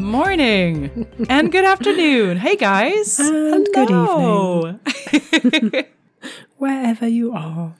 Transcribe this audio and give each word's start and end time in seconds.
morning 0.00 1.06
and 1.28 1.50
good 1.50 1.64
afternoon. 1.64 2.36
Hey 2.36 2.56
guys. 2.56 3.18
And 3.18 3.66
good 3.74 3.90
evening. 3.90 5.84
Wherever 6.56 7.06
you 7.06 7.32
are. 7.32 7.74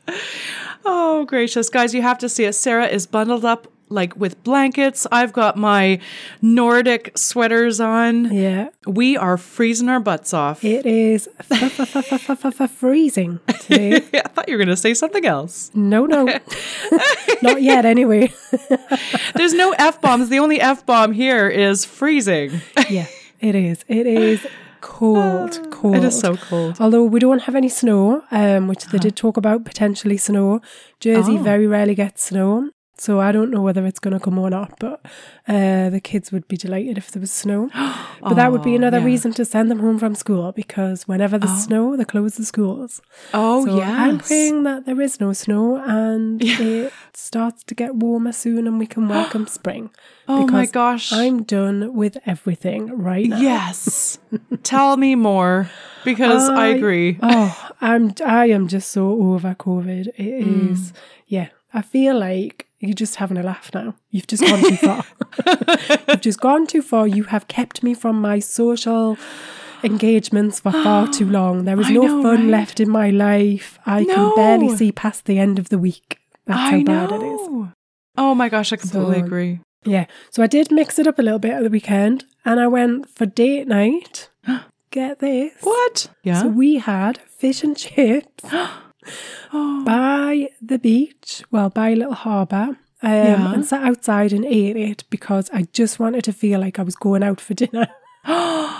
oh, 0.84 1.24
gracious. 1.24 1.68
Guys, 1.68 1.95
you 1.95 2.02
have 2.02 2.18
to 2.18 2.28
see 2.28 2.45
it. 2.45 2.54
Sarah 2.54 2.86
is 2.86 3.06
bundled 3.06 3.45
up 3.45 3.73
like 3.91 4.16
with 4.16 4.42
blankets. 4.45 5.06
I've 5.10 5.33
got 5.33 5.56
my 5.56 6.01
Nordic 6.42 7.16
sweaters 7.16 7.80
on. 7.80 8.33
Yeah. 8.33 8.69
We 8.87 9.16
are 9.16 9.37
freezing 9.37 9.88
our 9.88 10.01
butts 10.01 10.33
off. 10.34 10.65
It 10.65 10.87
is 10.87 11.29
f- 11.51 11.80
f- 11.80 12.60
f- 12.60 12.70
freezing 12.70 13.41
today. 13.60 13.96
I 14.15 14.29
thought 14.29 14.48
you 14.48 14.55
were 14.55 14.65
going 14.65 14.69
to 14.74 14.77
say 14.77 14.95
something 14.95 15.24
else. 15.27 15.70
No, 15.74 16.06
no. 16.06 16.24
Not 17.43 17.62
yet, 17.62 17.84
anyway. 17.84 18.32
There's 19.34 19.55
no 19.55 19.73
F 19.79 20.01
bombs. 20.01 20.29
The 20.29 20.38
only 20.38 20.60
F 20.60 20.84
bomb 20.87 21.12
here 21.12 21.48
is 21.48 21.84
freezing. 21.84 22.60
yeah, 22.88 23.07
it 23.41 23.55
is. 23.55 23.84
It 23.88 24.07
is 24.07 24.46
cold, 24.80 25.59
cold. 25.70 25.96
It 25.96 26.05
is 26.05 26.18
so 26.18 26.37
cold. 26.37 26.77
Although 26.80 27.05
we 27.05 27.20
don't 27.20 27.41
have 27.43 27.55
any 27.55 27.68
snow, 27.68 28.23
um, 28.30 28.68
which 28.68 28.84
they 28.87 28.99
did 28.99 29.16
talk 29.16 29.37
about 29.37 29.65
potentially 29.65 30.16
snow. 30.16 30.60
Jersey 31.01 31.37
Oh. 31.38 31.43
very 31.43 31.66
rarely 31.66 31.95
gets 31.95 32.24
snow. 32.24 32.71
So 33.01 33.21
I 33.21 33.30
don't 33.32 33.51
know 33.51 33.63
whether 33.63 33.87
it's 33.87 34.01
going 34.01 34.15
to 34.15 34.21
come 34.21 34.38
or 34.38 34.51
not, 34.51 34.79
but 34.80 35.01
uh, 35.46 35.88
the 35.88 36.01
kids 36.02 36.32
would 36.32 36.49
be 36.49 36.57
delighted 36.57 36.99
if 36.99 37.10
there 37.13 37.21
was 37.21 37.30
snow. 37.30 37.71
But 38.21 38.35
that 38.35 38.51
would 38.51 38.65
be 38.65 38.73
Oh, 38.73 38.77
another 38.82 38.99
yeah. 38.99 39.05
reason 39.05 39.32
to 39.35 39.45
send 39.45 39.71
them 39.71 39.79
home 39.79 39.99
from 40.01 40.16
school 40.16 40.51
because 40.51 41.07
whenever 41.07 41.38
there's 41.38 41.63
snow, 41.65 41.96
they 41.96 42.05
close 42.05 42.35
the 42.35 42.45
schools. 42.45 43.01
Oh, 43.32 43.65
So 43.65 43.79
yeah. 43.79 44.05
I'm 44.05 44.18
praying 44.18 44.65
that 44.65 44.87
there 44.87 45.01
is 45.01 45.21
no 45.21 45.32
snow 45.32 45.77
and 45.87 46.43
it 46.45 46.93
starts 47.15 47.63
to 47.65 47.74
get 47.77 47.95
warmer 47.95 48.32
soon 48.32 48.66
and 48.66 48.79
we 48.80 48.87
can 48.87 49.07
welcome 49.16 49.46
spring. 49.46 49.90
Oh 50.27 50.46
my 50.49 50.66
gosh. 50.66 51.12
I'm 51.12 51.45
done 51.45 51.95
with 51.95 52.18
everything 52.27 52.99
right 53.01 53.29
now. 53.29 53.38
Yes. 53.40 54.18
Tell 54.65 54.96
me 54.96 55.15
more 55.15 55.71
because 56.05 56.49
I, 56.49 56.65
I- 56.65 56.66
agree. 56.77 57.18
Oh, 57.23 57.71
I'm 57.80 58.12
I 58.27 58.46
am 58.46 58.66
just 58.66 58.90
so 58.90 59.10
over 59.10 59.55
COVID. 59.55 60.09
It 60.16 60.45
Mm. 60.45 60.73
is 60.73 60.93
yeah. 61.29 61.49
I 61.73 61.83
feel 61.83 62.18
like 62.18 62.66
you're 62.80 62.93
just 62.95 63.16
having 63.16 63.37
a 63.38 63.43
laugh 63.43 63.71
now. 63.74 63.95
You've 64.10 64.26
just 64.26 64.43
gone 64.44 64.60
too 64.62 64.76
far. 64.76 65.04
You've 66.09 66.21
just 66.21 66.41
gone 66.41 66.66
too 66.66 66.82
far. 66.82 67.06
You 67.06 67.25
have 67.25 67.48
kept 67.48 67.82
me 67.82 67.94
from 67.94 68.21
my 68.21 68.38
social 68.38 69.19
engagements 69.82 70.60
for 70.60 70.72
far 70.72 71.09
too 71.12 71.28
long. 71.28 71.65
There 71.65 71.81
is 71.81 71.91
no 71.91 72.03
know, 72.03 72.22
fun 72.22 72.37
right? 72.43 72.50
left 72.50 72.81
in 72.81 72.91
my 72.91 73.10
life. 73.10 73.78
I 73.87 74.03
No. 74.04 74.15
can 74.15 74.34
barely 74.37 74.76
see 74.76 74.93
past 74.93 75.25
the 75.26 75.38
end 75.38 75.59
of 75.59 75.69
the 75.69 75.78
week. 75.78 76.19
That's 76.47 76.59
I 76.59 76.71
how 76.71 76.76
know. 76.78 76.84
bad 76.84 77.12
it 77.12 77.25
is. 77.25 77.69
Oh 78.16 78.34
my 78.34 78.49
gosh, 78.49 78.72
I 78.72 78.76
completely 78.76 79.21
So- 79.21 79.25
agree. 79.25 79.60
Yeah. 79.84 80.06
So 80.31 80.43
I 80.43 80.49
did 80.49 80.71
mix 80.72 80.99
it 80.99 81.06
up 81.06 81.19
a 81.19 81.22
little 81.22 81.38
bit 81.38 81.53
at 81.53 81.62
the 81.62 81.71
weekend 81.71 82.25
and 82.44 82.59
I 82.60 82.66
went 82.66 83.09
for 83.09 83.26
date 83.26 83.69
night. 83.69 84.28
Get 84.91 85.21
this. 85.21 85.53
What? 85.62 86.09
Yeah. 86.25 86.43
So 86.43 86.49
we 86.49 86.76
had 86.78 87.19
fish 87.19 87.62
and 87.62 87.76
chips 87.76 88.44
oh. 89.53 89.84
by 89.87 90.50
the 90.60 90.78
beach, 90.78 91.42
well, 91.50 91.70
by 91.70 91.91
a 91.91 91.97
little 91.97 92.14
harbour, 92.14 92.76
um, 93.03 93.12
Yeah. 93.12 93.53
and 93.55 93.65
sat 93.65 93.83
outside 93.83 94.33
and 94.33 94.44
ate 94.44 94.77
it 94.77 95.05
because 95.10 95.50
I 95.53 95.69
just 95.72 95.99
wanted 95.99 96.25
to 96.25 96.33
feel 96.33 96.60
like 96.60 96.78
I 96.78 96.83
was 96.83 96.97
going 96.97 97.22
out 97.22 97.41
for 97.41 97.55
dinner. 97.55 97.88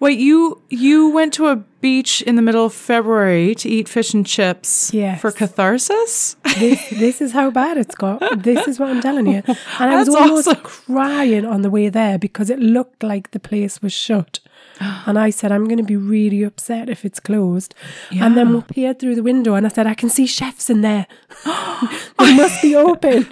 Wait, 0.00 0.18
you 0.18 0.60
you 0.68 1.08
went 1.08 1.32
to 1.34 1.46
a 1.46 1.56
beach 1.80 2.20
in 2.22 2.34
the 2.36 2.42
middle 2.42 2.66
of 2.66 2.74
February 2.74 3.54
to 3.54 3.68
eat 3.68 3.88
fish 3.88 4.12
and 4.12 4.26
chips 4.26 4.92
Yes. 4.92 5.20
for 5.20 5.30
catharsis? 5.30 6.36
This, 6.58 6.90
this 6.90 7.20
is 7.20 7.32
how 7.32 7.50
bad 7.50 7.78
it's 7.78 7.94
got. 7.94 8.20
This 8.42 8.66
is 8.68 8.78
what 8.80 8.90
I'm 8.90 9.00
telling 9.00 9.26
you. 9.26 9.42
And 9.78 9.90
I 9.94 9.96
was 9.96 10.08
almost 10.08 10.48
awesome. 10.48 10.60
crying 10.62 11.46
on 11.46 11.62
the 11.62 11.70
way 11.70 11.88
there 11.90 12.18
because 12.18 12.50
it 12.50 12.58
looked 12.58 13.02
like 13.02 13.30
the 13.30 13.40
place 13.40 13.80
was 13.80 13.92
shut. 13.92 14.40
And 15.06 15.18
I 15.18 15.30
said, 15.30 15.52
I'm 15.52 15.64
going 15.64 15.78
to 15.78 15.84
be 15.84 15.96
really 15.96 16.42
upset 16.42 16.88
if 16.88 17.04
it's 17.04 17.20
closed. 17.20 17.74
And 18.10 18.36
then 18.36 18.52
we 18.54 18.60
peered 18.62 18.98
through 18.98 19.14
the 19.14 19.22
window 19.22 19.54
and 19.54 19.66
I 19.66 19.68
said, 19.68 19.86
I 19.86 19.94
can 19.94 20.08
see 20.08 20.26
chefs 20.26 20.68
in 20.70 20.80
there. 20.80 21.06
they 22.18 22.36
must 22.36 22.60
be 22.62 22.74
open. 22.74 23.26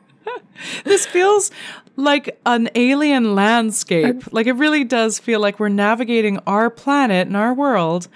this 0.84 1.06
feels 1.06 1.50
like 1.96 2.38
an 2.46 2.68
alien 2.74 3.34
landscape. 3.34 4.32
like 4.32 4.46
it 4.46 4.52
really 4.54 4.84
does 4.84 5.18
feel 5.18 5.40
like 5.40 5.58
we're 5.60 5.68
navigating 5.68 6.38
our 6.46 6.68
planet 6.70 7.26
and 7.26 7.36
our 7.36 7.54
world 7.54 8.08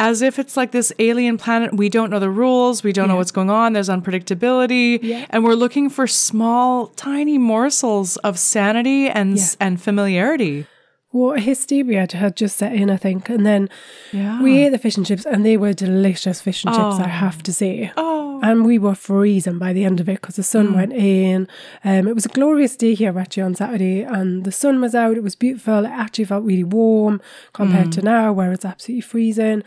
as 0.00 0.22
if 0.22 0.38
it's 0.38 0.56
like 0.56 0.70
this 0.70 0.92
alien 1.00 1.36
planet. 1.38 1.74
We 1.74 1.88
don't 1.88 2.08
know 2.10 2.20
the 2.20 2.30
rules, 2.30 2.84
we 2.84 2.92
don't 2.92 3.08
know 3.08 3.16
what's 3.16 3.32
going 3.32 3.50
on, 3.50 3.72
there's 3.72 3.88
unpredictability, 3.88 5.00
Yeah. 5.02 5.26
and 5.30 5.42
we're 5.42 5.54
looking 5.54 5.90
for 5.90 6.06
small, 6.06 6.86
tiny 6.88 7.36
morsels 7.36 8.16
of 8.18 8.38
sanity 8.38 9.08
and 9.08 9.36
s 9.36 9.56
and 9.58 9.80
familiarity. 9.82 10.66
Well, 11.10 11.38
hysteria 11.40 12.06
had 12.12 12.36
just 12.36 12.58
set 12.58 12.74
in, 12.74 12.90
I 12.90 12.96
think. 12.98 13.30
And 13.30 13.46
then 13.46 13.68
Yeah. 14.12 14.42
we 14.42 14.58
ate 14.62 14.70
the 14.70 14.78
fish 14.78 14.96
and 14.98 15.06
chips, 15.06 15.24
and 15.24 15.44
they 15.44 15.56
were 15.56 15.72
delicious 15.72 16.40
fish 16.42 16.64
and 16.64 16.74
chips, 16.74 16.96
I 16.98 17.08
have 17.08 17.42
to 17.44 17.52
say. 17.52 17.90
Oh. 17.96 18.40
And 18.42 18.64
we 18.66 18.78
were 18.78 18.94
freezing 18.94 19.58
by 19.58 19.72
the 19.72 19.84
end 19.84 20.00
of 20.00 20.08
it 20.08 20.20
because 20.20 20.36
the 20.36 20.42
sun 20.42 20.74
went 20.74 20.92
in. 20.92 21.48
Um, 21.82 22.06
it 22.08 22.14
was 22.14 22.26
a 22.26 22.28
glorious 22.30 22.76
day 22.76 22.94
here 22.94 23.18
actually 23.18 23.42
on 23.42 23.54
Saturday, 23.54 24.02
and 24.02 24.44
the 24.44 24.52
sun 24.52 24.80
was 24.82 24.94
out. 24.94 25.16
It 25.16 25.22
was 25.22 25.34
beautiful. 25.34 25.84
It 25.86 25.90
actually 25.90 26.26
felt 26.26 26.44
really 26.44 26.62
warm 26.64 27.20
compared 27.54 27.90
to 27.92 28.02
now, 28.02 28.32
where 28.32 28.52
it's 28.52 28.64
absolutely 28.66 29.00
freezing. 29.00 29.62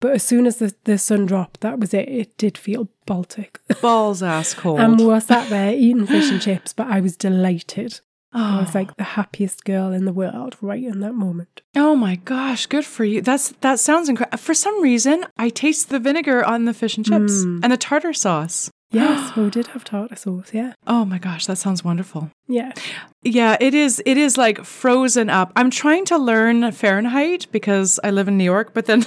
But 0.00 0.12
as 0.12 0.22
soon 0.22 0.46
as 0.46 0.56
the, 0.56 0.74
the 0.84 0.96
sun 0.96 1.26
dropped, 1.26 1.60
that 1.60 1.78
was 1.80 1.92
it. 1.92 2.08
It 2.08 2.38
did 2.38 2.56
feel 2.56 2.88
Baltic. 3.04 3.60
balls 3.82 4.22
ass 4.22 4.54
cold. 4.54 4.80
and 4.80 4.96
we 4.98 5.04
were 5.06 5.20
sat 5.20 5.48
there 5.50 5.72
eating 5.74 6.06
fish 6.06 6.30
and 6.30 6.40
chips, 6.40 6.72
but 6.72 6.86
I 6.86 7.00
was 7.00 7.16
delighted. 7.16 8.00
I 8.32 8.58
oh. 8.58 8.60
was 8.60 8.74
like 8.74 8.94
the 8.96 9.04
happiest 9.04 9.64
girl 9.64 9.90
in 9.92 10.04
the 10.04 10.12
world 10.12 10.56
right 10.60 10.82
in 10.82 11.00
that 11.00 11.14
moment. 11.14 11.62
Oh 11.74 11.96
my 11.96 12.16
gosh, 12.16 12.66
good 12.66 12.84
for 12.84 13.04
you. 13.04 13.22
That's 13.22 13.52
that 13.60 13.80
sounds 13.80 14.08
incredible. 14.08 14.38
For 14.38 14.54
some 14.54 14.82
reason, 14.82 15.24
I 15.36 15.48
taste 15.48 15.88
the 15.88 15.98
vinegar 15.98 16.44
on 16.44 16.64
the 16.66 16.74
fish 16.74 16.96
and 16.96 17.06
chips 17.06 17.42
Hmm. 17.42 17.60
and 17.62 17.72
the 17.72 17.76
tartar 17.78 18.12
sauce. 18.12 18.70
Yes, 18.90 19.36
we 19.36 19.50
did 19.50 19.68
have 19.68 19.84
tartar 19.84 20.16
sauce. 20.16 20.52
Yeah, 20.52 20.72
Oh 20.86 21.04
my 21.04 21.18
gosh, 21.18 21.46
that 21.46 21.58
sounds 21.58 21.84
wonderful. 21.84 22.30
yeah. 22.46 22.72
Yeah, 23.22 23.56
it 23.60 23.74
is 23.74 24.00
it 24.06 24.16
is 24.16 24.36
like 24.38 24.64
frozen 24.64 25.28
up. 25.28 25.52
I'm 25.56 25.70
trying 25.70 26.04
to 26.06 26.16
learn 26.16 26.70
Fahrenheit 26.72 27.46
because 27.52 27.98
I 28.04 28.10
live 28.10 28.28
in 28.28 28.38
New 28.38 28.44
York, 28.44 28.72
but 28.72 28.86
then 28.86 29.04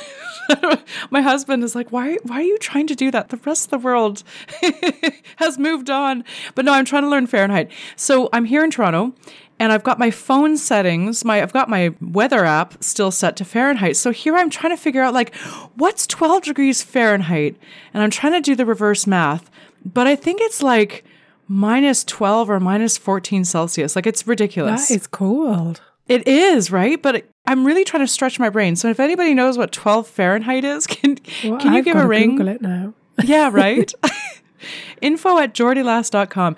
my 1.09 1.21
husband 1.21 1.63
is 1.63 1.75
like, 1.75 1.91
"Why 1.91 2.17
why 2.23 2.35
are 2.35 2.41
you 2.43 2.57
trying 2.59 2.87
to 2.87 2.95
do 2.95 3.09
that? 3.11 3.29
The 3.29 3.37
rest 3.37 3.65
of 3.65 3.69
the 3.71 3.85
world 3.85 4.23
has 5.37 5.57
moved 5.57 5.89
on." 5.89 6.23
But 6.55 6.65
no, 6.65 6.73
I'm 6.73 6.85
trying 6.85 7.03
to 7.03 7.09
learn 7.09 7.25
Fahrenheit. 7.25 7.71
So, 7.95 8.29
I'm 8.33 8.45
here 8.45 8.63
in 8.65 8.69
Toronto 8.69 9.13
and 9.59 9.71
I've 9.71 9.83
got 9.83 9.97
my 9.97 10.11
phone 10.11 10.57
settings, 10.57 11.23
my 11.23 11.41
I've 11.41 11.53
got 11.53 11.69
my 11.69 11.95
weather 12.01 12.43
app 12.45 12.83
still 12.83 13.11
set 13.11 13.35
to 13.37 13.45
Fahrenheit. 13.45 13.95
So 13.95 14.11
here 14.11 14.35
I'm 14.35 14.49
trying 14.49 14.75
to 14.75 14.81
figure 14.81 15.01
out 15.03 15.13
like 15.13 15.33
what's 15.75 16.05
12 16.07 16.43
degrees 16.43 16.81
Fahrenheit 16.83 17.55
and 17.93 18.03
I'm 18.03 18.09
trying 18.09 18.33
to 18.33 18.41
do 18.41 18.55
the 18.55 18.65
reverse 18.65 19.05
math, 19.07 19.49
but 19.85 20.07
I 20.07 20.15
think 20.15 20.41
it's 20.41 20.61
like 20.63 21.03
minus 21.47 22.03
12 22.03 22.49
or 22.49 22.59
minus 22.59 22.97
14 22.97 23.43
Celsius. 23.45 23.95
Like 23.95 24.07
it's 24.07 24.25
ridiculous. 24.27 24.87
That 24.89 24.95
is 24.95 25.07
cold. 25.07 25.81
it 26.07 26.27
is, 26.27 26.71
right? 26.71 27.01
But 27.01 27.25
I'm 27.45 27.65
really 27.65 27.83
trying 27.83 28.03
to 28.03 28.07
stretch 28.07 28.39
my 28.39 28.49
brain. 28.49 28.75
So 28.75 28.89
if 28.89 28.99
anybody 28.99 29.33
knows 29.33 29.57
what 29.57 29.71
12 29.71 30.07
Fahrenheit 30.07 30.63
is, 30.63 30.87
can 30.87 31.17
Well, 31.43 31.59
can 31.59 31.73
you 31.73 31.79
I've 31.79 31.85
give 31.85 31.95
a 31.97 32.07
ring? 32.07 32.31
Google 32.31 32.47
it 32.49 32.61
now. 32.61 32.93
Yeah, 33.23 33.49
right? 33.53 33.93
Info 35.01 35.37
at 35.39 35.53
geordielass.com. 35.53 36.55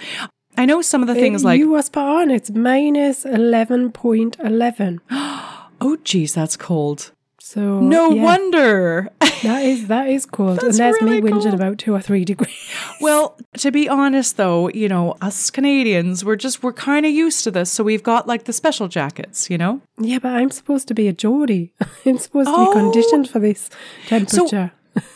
I 0.56 0.66
know 0.66 0.82
some 0.82 1.02
of 1.02 1.08
the 1.08 1.16
things 1.16 1.42
It- 1.42 1.46
like, 1.46 1.60
you 1.60 1.72
were 1.72 1.82
spot 1.82 2.22
on. 2.22 2.32
It's 2.32 2.52
minus 2.52 3.26
eleven 3.26 3.92
point 3.92 4.38
eleven. 4.40 5.02
oh, 5.12 5.98
geez, 6.04 6.34
that's 6.36 6.56
cold. 6.56 7.12
So 7.46 7.82
No 7.82 8.12
yeah, 8.12 8.24
wonder. 8.24 9.10
that 9.44 9.64
is 9.66 9.88
that 9.88 10.08
is 10.08 10.26
cold. 10.26 10.64
And 10.64 10.74
there's 10.74 10.96
really 11.02 11.22
me 11.22 11.30
whinging 11.30 11.42
cold. 11.44 11.54
about 11.54 11.78
two 11.78 11.94
or 11.94 12.00
three 12.02 12.24
degrees. 12.24 12.56
Well, 13.02 13.38
to 13.58 13.70
be 13.70 13.90
honest 13.90 14.38
though, 14.38 14.70
you 14.70 14.88
know, 14.88 15.16
us 15.20 15.50
Canadians, 15.52 16.24
we're 16.24 16.38
just 16.38 16.64
we're 16.64 16.72
kind 16.72 17.06
of 17.06 17.12
used 17.12 17.44
to 17.44 17.52
this, 17.52 17.70
so 17.70 17.84
we've 17.84 18.02
got 18.02 18.28
like 18.28 18.46
the 18.46 18.54
special 18.54 18.88
jackets, 18.88 19.50
you 19.50 19.58
know? 19.58 19.82
yeah, 20.00 20.20
but 20.20 20.32
I'm 20.32 20.52
supposed 20.52 20.88
to 20.88 20.94
be 20.94 21.10
a 21.10 21.14
Geordie. 21.14 21.74
I'm 22.06 22.18
supposed 22.18 22.48
to 22.48 22.56
be 22.56 22.66
Oh. 22.70 22.72
conditioned 22.72 23.30
for 23.30 23.40
this 23.40 23.70
temperature. 24.08 24.72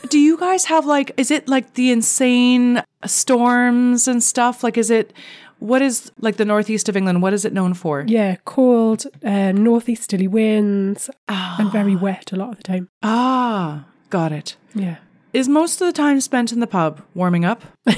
Do 0.09 0.19
you 0.19 0.37
guys 0.37 0.65
have 0.65 0.85
like 0.85 1.11
is 1.15 1.31
it 1.31 1.47
like 1.47 1.75
the 1.75 1.91
insane 1.91 2.83
storms 3.05 4.05
and 4.09 4.21
stuff? 4.21 4.63
Like 4.65 4.77
is 4.77 4.91
it 4.91 5.13
what 5.59 5.81
is 5.81 6.11
like 6.19 6.37
the 6.37 6.45
northeast 6.45 6.89
of 6.89 6.95
England? 6.97 7.21
What 7.21 7.33
is 7.33 7.45
it 7.45 7.53
known 7.53 7.73
for? 7.73 8.03
Yeah, 8.07 8.35
cold, 8.45 9.05
uh, 9.23 9.51
northeasterly 9.51 10.27
winds, 10.27 11.09
and 11.27 11.71
very 11.71 11.95
wet 11.95 12.31
a 12.31 12.35
lot 12.35 12.49
of 12.51 12.57
the 12.57 12.63
time. 12.63 12.89
Ah, 13.03 13.85
got 14.09 14.31
it. 14.31 14.55
Yeah. 14.73 14.97
Is 15.33 15.49
most 15.49 15.81
of 15.81 15.87
the 15.87 15.93
time 15.93 16.19
spent 16.21 16.51
in 16.51 16.61
the 16.61 16.67
pub 16.67 17.01
warming 17.13 17.45
up? 17.45 17.63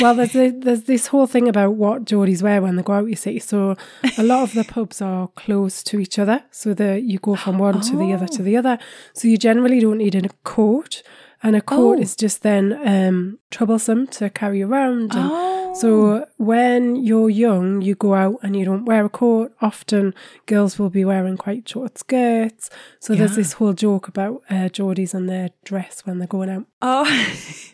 Well, 0.00 0.14
there's 0.14 0.36
a, 0.36 0.50
there's 0.50 0.82
this 0.82 1.06
whole 1.08 1.26
thing 1.26 1.48
about 1.48 1.74
what 1.74 2.04
Geordies 2.04 2.42
wear 2.42 2.60
when 2.60 2.76
they 2.76 2.82
go 2.82 2.92
out. 2.92 3.08
You 3.08 3.16
see, 3.16 3.38
so 3.38 3.76
a 4.16 4.22
lot 4.22 4.42
of 4.42 4.54
the 4.54 4.64
pubs 4.74 5.00
are 5.00 5.28
close 5.28 5.82
to 5.84 5.98
each 5.98 6.18
other, 6.18 6.44
so 6.50 6.74
that 6.74 7.02
you 7.02 7.18
go 7.18 7.34
from 7.34 7.58
one 7.58 7.80
to 7.80 7.96
the 7.96 8.12
other 8.12 8.26
to 8.28 8.42
the 8.42 8.56
other. 8.56 8.78
So 9.14 9.26
you 9.28 9.38
generally 9.38 9.80
don't 9.80 9.98
need 9.98 10.14
a 10.14 10.28
coat, 10.44 11.02
and 11.42 11.54
a 11.56 11.60
coat 11.60 11.98
Oh. 11.98 12.02
is 12.02 12.16
just 12.16 12.42
then 12.42 12.78
um, 12.86 13.38
troublesome 13.50 14.06
to 14.08 14.28
carry 14.30 14.62
around. 14.62 15.12
Oh. 15.14 15.74
So 15.74 16.26
when 16.38 16.96
you're 16.96 17.30
young, 17.30 17.82
you 17.82 17.94
go 17.94 18.14
out 18.14 18.38
and 18.42 18.56
you 18.56 18.64
don't 18.64 18.84
wear 18.86 19.04
a 19.04 19.08
coat. 19.08 19.52
Often 19.60 20.14
girls 20.46 20.78
will 20.78 20.90
be 20.90 21.04
wearing 21.04 21.36
quite 21.36 21.68
short 21.68 21.98
skirts. 21.98 22.70
So 23.00 23.14
there's 23.14 23.36
this 23.36 23.52
whole 23.54 23.74
joke 23.74 24.08
about 24.08 24.42
uh, 24.50 24.68
Geordies 24.70 25.14
and 25.14 25.28
their 25.28 25.50
dress 25.64 26.00
when 26.04 26.18
they're 26.18 26.26
going 26.26 26.50
out. 26.50 26.64
Oh, 26.82 27.04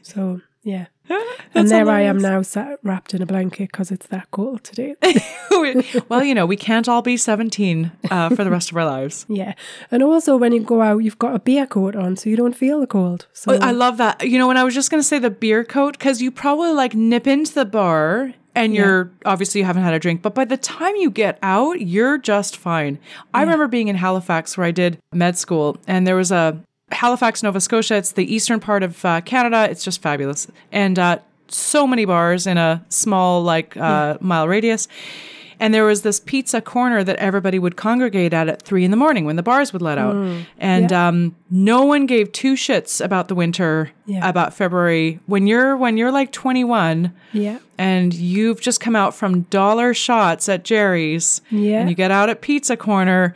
So 0.02 0.40
yeah. 0.62 0.86
And 1.56 1.70
there 1.70 1.88
I 1.88 2.00
am 2.00 2.18
now 2.18 2.42
sat 2.42 2.80
wrapped 2.82 3.14
in 3.14 3.22
a 3.22 3.26
blanket 3.26 3.70
because 3.70 3.92
it's 3.92 4.08
that 4.08 4.28
cold 4.32 4.64
today. 4.64 4.96
well, 6.08 6.24
you 6.24 6.34
know, 6.34 6.46
we 6.46 6.56
can't 6.56 6.88
all 6.88 7.00
be 7.00 7.16
17 7.16 7.92
uh, 8.10 8.30
for 8.30 8.42
the 8.42 8.50
rest 8.50 8.72
of 8.72 8.76
our 8.76 8.84
lives. 8.84 9.24
yeah. 9.28 9.54
And 9.92 10.02
also 10.02 10.36
when 10.36 10.52
you 10.52 10.60
go 10.60 10.82
out, 10.82 10.98
you've 10.98 11.18
got 11.18 11.34
a 11.34 11.38
beer 11.38 11.66
coat 11.66 11.94
on 11.94 12.16
so 12.16 12.28
you 12.28 12.36
don't 12.36 12.56
feel 12.56 12.80
the 12.80 12.88
cold. 12.88 13.28
So 13.32 13.52
I 13.52 13.70
love 13.70 13.98
that. 13.98 14.28
You 14.28 14.38
know, 14.38 14.48
when 14.48 14.56
I 14.56 14.64
was 14.64 14.74
just 14.74 14.90
going 14.90 15.00
to 15.00 15.06
say 15.06 15.20
the 15.20 15.30
beer 15.30 15.64
coat, 15.64 15.96
because 15.96 16.20
you 16.20 16.32
probably 16.32 16.72
like 16.72 16.94
nip 16.94 17.28
into 17.28 17.54
the 17.54 17.64
bar 17.64 18.34
and 18.56 18.74
you're 18.74 19.12
obviously 19.24 19.60
you 19.60 19.64
haven't 19.64 19.82
had 19.82 19.94
a 19.94 19.98
drink, 19.98 20.22
but 20.22 20.34
by 20.34 20.44
the 20.44 20.56
time 20.56 20.96
you 20.96 21.10
get 21.10 21.38
out, 21.42 21.80
you're 21.80 22.18
just 22.18 22.56
fine. 22.56 22.98
I 23.32 23.40
remember 23.40 23.68
being 23.68 23.88
in 23.88 23.96
Halifax 23.96 24.56
where 24.56 24.66
I 24.66 24.70
did 24.70 24.98
med 25.12 25.36
school, 25.36 25.76
and 25.86 26.06
there 26.06 26.16
was 26.16 26.30
a 26.30 26.60
Halifax, 26.94 27.42
Nova 27.42 27.60
Scotia. 27.60 27.96
It's 27.96 28.12
the 28.12 28.32
eastern 28.34 28.60
part 28.60 28.82
of 28.82 29.04
uh, 29.04 29.20
Canada. 29.22 29.68
It's 29.70 29.84
just 29.84 30.00
fabulous. 30.02 30.46
And 30.72 30.98
uh, 30.98 31.18
so 31.48 31.86
many 31.86 32.04
bars 32.04 32.46
in 32.46 32.56
a 32.58 32.84
small, 32.88 33.42
like, 33.42 33.76
uh, 33.76 34.18
mile 34.20 34.48
radius. 34.48 34.88
And 35.60 35.72
there 35.72 35.84
was 35.84 36.02
this 36.02 36.18
pizza 36.18 36.60
corner 36.60 37.04
that 37.04 37.14
everybody 37.16 37.60
would 37.60 37.76
congregate 37.76 38.32
at 38.32 38.48
at 38.48 38.60
three 38.62 38.84
in 38.84 38.90
the 38.90 38.96
morning 38.96 39.24
when 39.24 39.36
the 39.36 39.42
bars 39.42 39.72
would 39.72 39.82
let 39.82 39.98
out. 39.98 40.16
And 40.58 40.92
um, 40.92 41.36
no 41.48 41.84
one 41.84 42.06
gave 42.06 42.32
two 42.32 42.54
shits 42.54 43.02
about 43.02 43.28
the 43.28 43.36
winter, 43.36 43.92
Yeah. 44.04 44.28
about 44.28 44.52
February. 44.52 45.20
When 45.26 45.46
you're 45.46 45.76
when 45.76 45.96
you're 45.96 46.10
like 46.10 46.32
21 46.32 47.12
yeah. 47.32 47.60
and 47.78 48.12
you've 48.12 48.60
just 48.60 48.80
come 48.80 48.96
out 48.96 49.14
from 49.14 49.42
dollar 49.42 49.94
shots 49.94 50.48
at 50.48 50.64
Jerry's, 50.64 51.40
Yeah. 51.50 51.78
and 51.80 51.88
you 51.88 51.94
get 51.94 52.10
out 52.10 52.28
at 52.28 52.40
Pizza 52.40 52.76
Corner, 52.76 53.34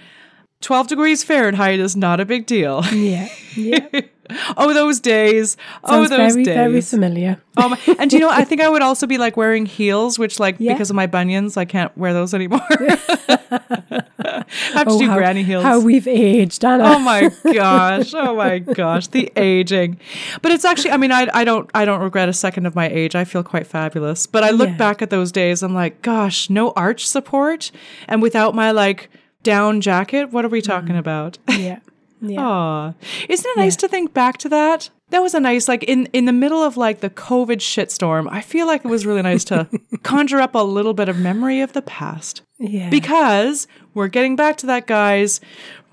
12 0.60 0.88
degrees 0.88 1.22
Fahrenheit 1.22 1.78
is 1.78 1.96
not 1.96 2.20
a 2.20 2.24
big 2.24 2.46
deal. 2.46 2.84
Yeah. 2.92 3.28
Yeah. 3.54 3.86
oh, 4.56 4.74
those 4.74 5.00
days. 5.00 5.56
oh, 5.84 6.00
those 6.06 6.10
very, 6.10 6.44
days. 6.44 6.54
very 6.54 6.80
familiar. 6.80 7.40
Oh 7.56 7.68
my, 7.70 7.78
and 7.98 8.12
you 8.12 8.18
know, 8.18 8.28
I 8.30 8.44
think 8.44 8.60
I 8.60 8.68
would 8.68 8.82
also 8.82 9.06
be 9.06 9.18
like 9.18 9.36
wearing 9.36 9.66
heels, 9.66 10.18
which 10.18 10.38
like 10.40 10.56
Yeah. 10.58 10.72
because 10.74 10.90
of 10.90 10.96
my 10.96 11.06
bunions, 11.06 11.56
I 11.56 11.64
can't 11.64 11.96
wear 11.96 12.12
those 12.12 12.34
anymore. 12.34 12.60
I 12.70 12.98
have 14.74 14.86
to 14.88 14.94
Oh, 14.94 14.98
do 14.98 15.06
how, 15.06 15.16
granny 15.16 15.42
heels. 15.44 15.62
How 15.62 15.80
we've 15.80 16.06
aged, 16.08 16.64
Anna. 16.64 16.84
Oh 16.84 16.98
my 16.98 17.30
gosh! 17.52 18.12
Oh 18.14 18.34
my 18.36 18.58
gosh! 18.58 19.06
The 19.08 19.30
aging, 19.36 19.98
but 20.42 20.52
it's 20.52 20.64
actually. 20.64 20.90
I 20.90 20.96
mean, 20.96 21.12
I 21.12 21.28
I 21.32 21.44
don't 21.44 21.70
I 21.74 21.84
don't 21.84 22.00
regret 22.00 22.28
a 22.28 22.32
second 22.32 22.66
of 22.66 22.74
my 22.74 22.88
age. 22.88 23.14
I 23.14 23.24
feel 23.24 23.42
quite 23.42 23.66
fabulous. 23.66 24.26
But 24.26 24.44
I 24.44 24.50
look 24.50 24.68
Yeah. 24.70 24.76
back 24.76 25.02
at 25.02 25.10
those 25.10 25.32
days. 25.32 25.62
I'm 25.62 25.74
like, 25.74 26.02
gosh, 26.02 26.50
no 26.50 26.72
arch 26.72 27.06
support, 27.06 27.70
and 28.08 28.20
without 28.20 28.54
my 28.54 28.70
like 28.72 29.08
down 29.48 29.80
jacket. 29.80 30.30
What 30.30 30.44
are 30.44 30.48
we 30.48 30.60
mm-hmm. 30.60 30.70
talking 30.70 30.96
about? 30.96 31.38
Yeah. 31.58 31.80
Yeah. 32.20 32.40
Aw, 32.40 32.94
isn't 33.28 33.48
it 33.48 33.56
nice 33.56 33.76
to 33.76 33.86
think 33.86 34.12
back 34.12 34.38
to 34.38 34.48
that? 34.48 34.90
That 35.10 35.20
was 35.20 35.34
a 35.34 35.40
nice, 35.40 35.68
like 35.68 35.84
in 35.84 36.06
in 36.06 36.24
the 36.24 36.32
middle 36.32 36.62
of 36.64 36.76
like 36.76 36.98
the 36.98 37.10
COVID 37.10 37.58
shitstorm. 37.58 38.26
I 38.28 38.40
feel 38.40 38.66
like 38.66 38.84
it 38.84 38.88
was 38.88 39.06
really 39.06 39.22
nice 39.22 39.44
to 39.44 39.68
conjure 40.02 40.40
up 40.40 40.56
a 40.56 40.58
little 40.58 40.94
bit 40.94 41.08
of 41.08 41.16
memory 41.16 41.60
of 41.60 41.74
the 41.74 41.82
past 41.82 42.42
Yeah. 42.58 42.90
because 42.90 43.68
we're 43.94 44.08
getting 44.08 44.34
back 44.34 44.56
to 44.58 44.66
that, 44.66 44.88
guys. 44.88 45.40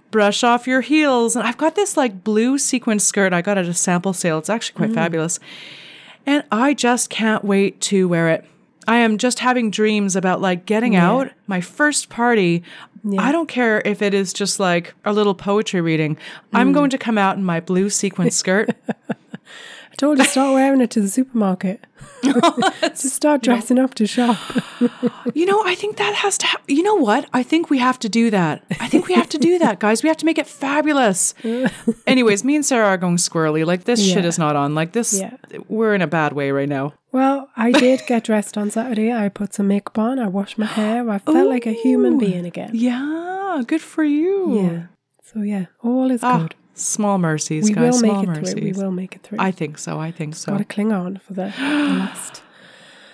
Brush 0.10 0.44
off 0.44 0.66
your 0.66 0.82
heels, 0.82 1.36
and 1.36 1.46
I've 1.46 1.58
got 1.58 1.76
this 1.76 1.96
like 1.96 2.24
blue 2.24 2.58
sequin 2.58 2.98
skirt 2.98 3.32
I 3.32 3.44
got 3.44 3.60
at 3.60 3.66
a 3.66 3.74
sample 3.74 4.14
sale. 4.14 4.40
It's 4.40 4.50
actually 4.50 4.78
quite 4.78 4.92
mm. 4.92 4.96
fabulous, 4.96 5.40
and 6.26 6.44
I 6.52 6.74
just 6.74 7.12
can't 7.12 7.46
wait 7.46 7.82
to 7.82 8.08
wear 8.08 8.30
it. 8.30 8.46
I 8.88 8.98
am 8.98 9.18
just 9.18 9.40
having 9.40 9.72
dreams 9.72 10.16
about 10.16 10.42
like 10.42 10.66
getting 10.66 10.96
out 10.96 11.32
my 11.48 11.62
first 11.62 12.10
party. 12.10 12.64
I 13.18 13.32
don't 13.32 13.48
care 13.48 13.82
if 13.86 14.02
it 14.02 14.14
is 14.14 14.34
just 14.34 14.60
like 14.60 14.94
a 15.06 15.14
little 15.14 15.36
poetry 15.36 15.82
reading. 15.82 16.18
I'm 16.54 16.72
mm. 16.72 16.74
going 16.74 16.90
to 16.90 16.98
come 16.98 17.18
out 17.18 17.38
in 17.38 17.44
my 17.44 17.60
blue 17.60 17.90
sequin 17.90 18.32
skirt. 18.32 18.70
I 19.96 19.98
told 19.98 20.18
you 20.18 20.26
start 20.26 20.54
wearing 20.54 20.82
it 20.82 20.90
to 20.92 21.00
the 21.00 21.08
supermarket. 21.08 21.86
Just 22.82 23.12
start 23.14 23.42
dressing 23.42 23.80
up 23.80 23.94
to 23.94 24.06
shop. 24.06 24.36
You 25.34 25.46
know, 25.46 25.64
I 25.66 25.74
think 25.74 25.96
that 25.96 26.14
has 26.16 26.38
to. 26.40 26.48
Ha- 26.48 26.60
you 26.68 26.84
know 26.84 26.96
what? 26.96 27.30
I 27.32 27.44
think 27.44 27.70
we 27.70 27.78
have 27.80 27.98
to 28.00 28.10
do 28.10 28.30
that. 28.30 28.62
I 28.82 28.90
think 28.90 29.08
we 29.08 29.14
have 29.14 29.30
to 29.30 29.38
do 29.38 29.58
that, 29.60 29.80
guys. 29.80 30.04
We 30.04 30.10
have 30.10 30.18
to 30.18 30.26
make 30.26 30.38
it 30.38 30.48
fabulous. 30.48 31.34
Anyways, 32.08 32.44
me 32.44 32.58
and 32.58 32.66
Sarah 32.66 32.88
are 32.88 32.98
going 32.98 33.16
squirrely. 33.16 33.66
Like 33.66 33.86
this 33.86 34.06
shit 34.06 34.26
is 34.26 34.38
not 34.38 34.58
on. 34.58 34.76
Like 34.76 34.92
this, 34.92 35.18
Yeah. 35.18 35.38
we're 35.70 35.96
in 35.96 36.02
a 36.02 36.08
bad 36.08 36.34
way 36.34 36.52
right 36.52 36.68
now. 36.68 36.94
Well, 37.14 37.50
I 37.56 37.72
did 37.72 38.02
get 38.06 38.26
dressed 38.26 38.58
on 38.58 38.72
Saturday. 38.72 39.14
I 39.14 39.30
put 39.30 39.54
some 39.54 39.70
makeup 39.70 39.98
on. 39.98 40.20
I 40.20 40.28
washed 40.28 40.58
my 40.58 40.66
hair. 40.66 41.10
I 41.10 41.20
felt 41.20 41.48
like 41.48 41.66
a 41.66 41.72
human 41.72 42.18
being 42.18 42.46
again. 42.46 42.72
Yeah, 42.74 43.64
good 43.66 43.82
for 43.82 44.04
you. 44.04 44.60
Yeah. 44.62 44.84
So 45.24 45.40
yeah, 45.42 45.68
all 45.82 46.12
is 46.12 46.22
Ah, 46.22 46.40
good. 46.42 46.56
Small 46.76 47.18
mercies, 47.18 47.66
We 47.66 47.74
guys. 47.74 47.94
will 47.96 48.02
make 48.02 48.12
small 48.12 48.24
it 48.24 48.28
mercies. 48.28 48.54
through. 48.54 48.64
We 48.64 48.72
will 48.74 48.92
make 48.92 49.16
it 49.16 49.24
through. 49.24 49.38
I 49.40 49.52
think 49.52 49.78
so. 49.78 50.00
I 50.00 50.12
think 50.12 50.36
so. 50.36 50.52
Got 50.52 50.60
to 50.60 50.66
cling 50.66 50.92
on 50.92 51.18
for 51.18 51.34
the, 51.34 51.54
the 51.58 51.64
last 52.00 52.42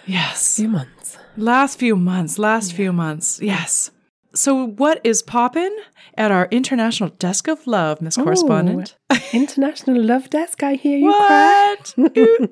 yes. 0.05 0.57
few 0.57 0.67
months. 0.67 1.17
Last 1.37 1.79
few 1.79 1.95
months. 1.95 2.37
Last 2.37 2.73
few 2.73 2.91
months. 2.91 3.39
Yes. 3.41 3.91
So, 4.33 4.65
what 4.65 5.01
is 5.03 5.21
poppin' 5.21 5.75
at 6.17 6.31
our 6.31 6.47
international 6.51 7.09
desk 7.09 7.49
of 7.49 7.67
love, 7.67 8.01
Miss 8.01 8.15
Correspondent? 8.15 8.95
International 9.33 10.01
Love 10.01 10.29
Desk. 10.29 10.63
I 10.63 10.75
hear 10.75 10.97
you. 10.97 11.07
What? 11.07 11.93
Ooh, 11.99 12.09
ooh, 12.17 12.47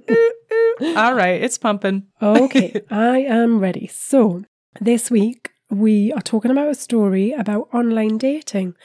ooh. 0.81 0.95
All 0.97 1.13
right, 1.13 1.41
it's 1.41 1.57
pumping. 1.57 2.07
Okay, 2.21 2.81
I 2.89 3.19
am 3.19 3.59
ready. 3.59 3.87
So, 3.87 4.43
this 4.81 5.09
week 5.09 5.51
we 5.69 6.11
are 6.11 6.21
talking 6.21 6.51
about 6.51 6.67
a 6.67 6.75
story 6.75 7.31
about 7.31 7.69
online 7.73 8.17
dating 8.17 8.75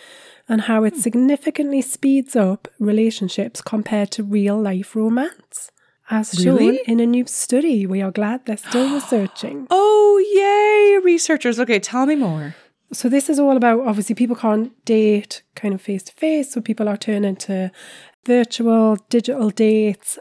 and 0.49 0.63
how 0.63 0.85
it 0.85 0.97
significantly 0.97 1.81
speeds 1.83 2.37
up 2.37 2.69
relationships 2.79 3.61
compared 3.63 4.11
to 4.13 4.23
real 4.23 4.61
life 4.61 4.95
romance. 4.97 5.71
As 6.11 6.33
shown 6.33 6.57
Really? 6.59 6.81
in 6.87 7.01
a 7.01 7.07
new 7.07 7.25
study, 7.27 7.87
we 7.87 8.03
are 8.03 8.11
glad 8.11 8.45
they're 8.45 8.59
still 8.59 8.93
researching. 8.95 9.67
Oh, 9.71 10.19
yay, 10.35 10.99
researchers. 11.05 11.59
Okay, 11.59 11.81
tell 11.81 12.07
me 12.07 12.15
more. 12.15 12.55
So, 12.93 13.09
this 13.09 13.29
is 13.31 13.39
all 13.41 13.57
about 13.57 13.81
obviously 13.87 14.15
people 14.15 14.37
can't 14.37 14.73
date 14.85 15.43
kind 15.57 15.75
of 15.75 15.81
face 15.81 16.03
to 16.05 16.13
face, 16.13 16.53
so 16.53 16.61
people 16.61 16.89
are 16.89 16.97
turning 16.99 17.37
to 17.37 17.71
virtual, 18.27 18.97
digital 19.09 19.51
dates. 19.51 20.19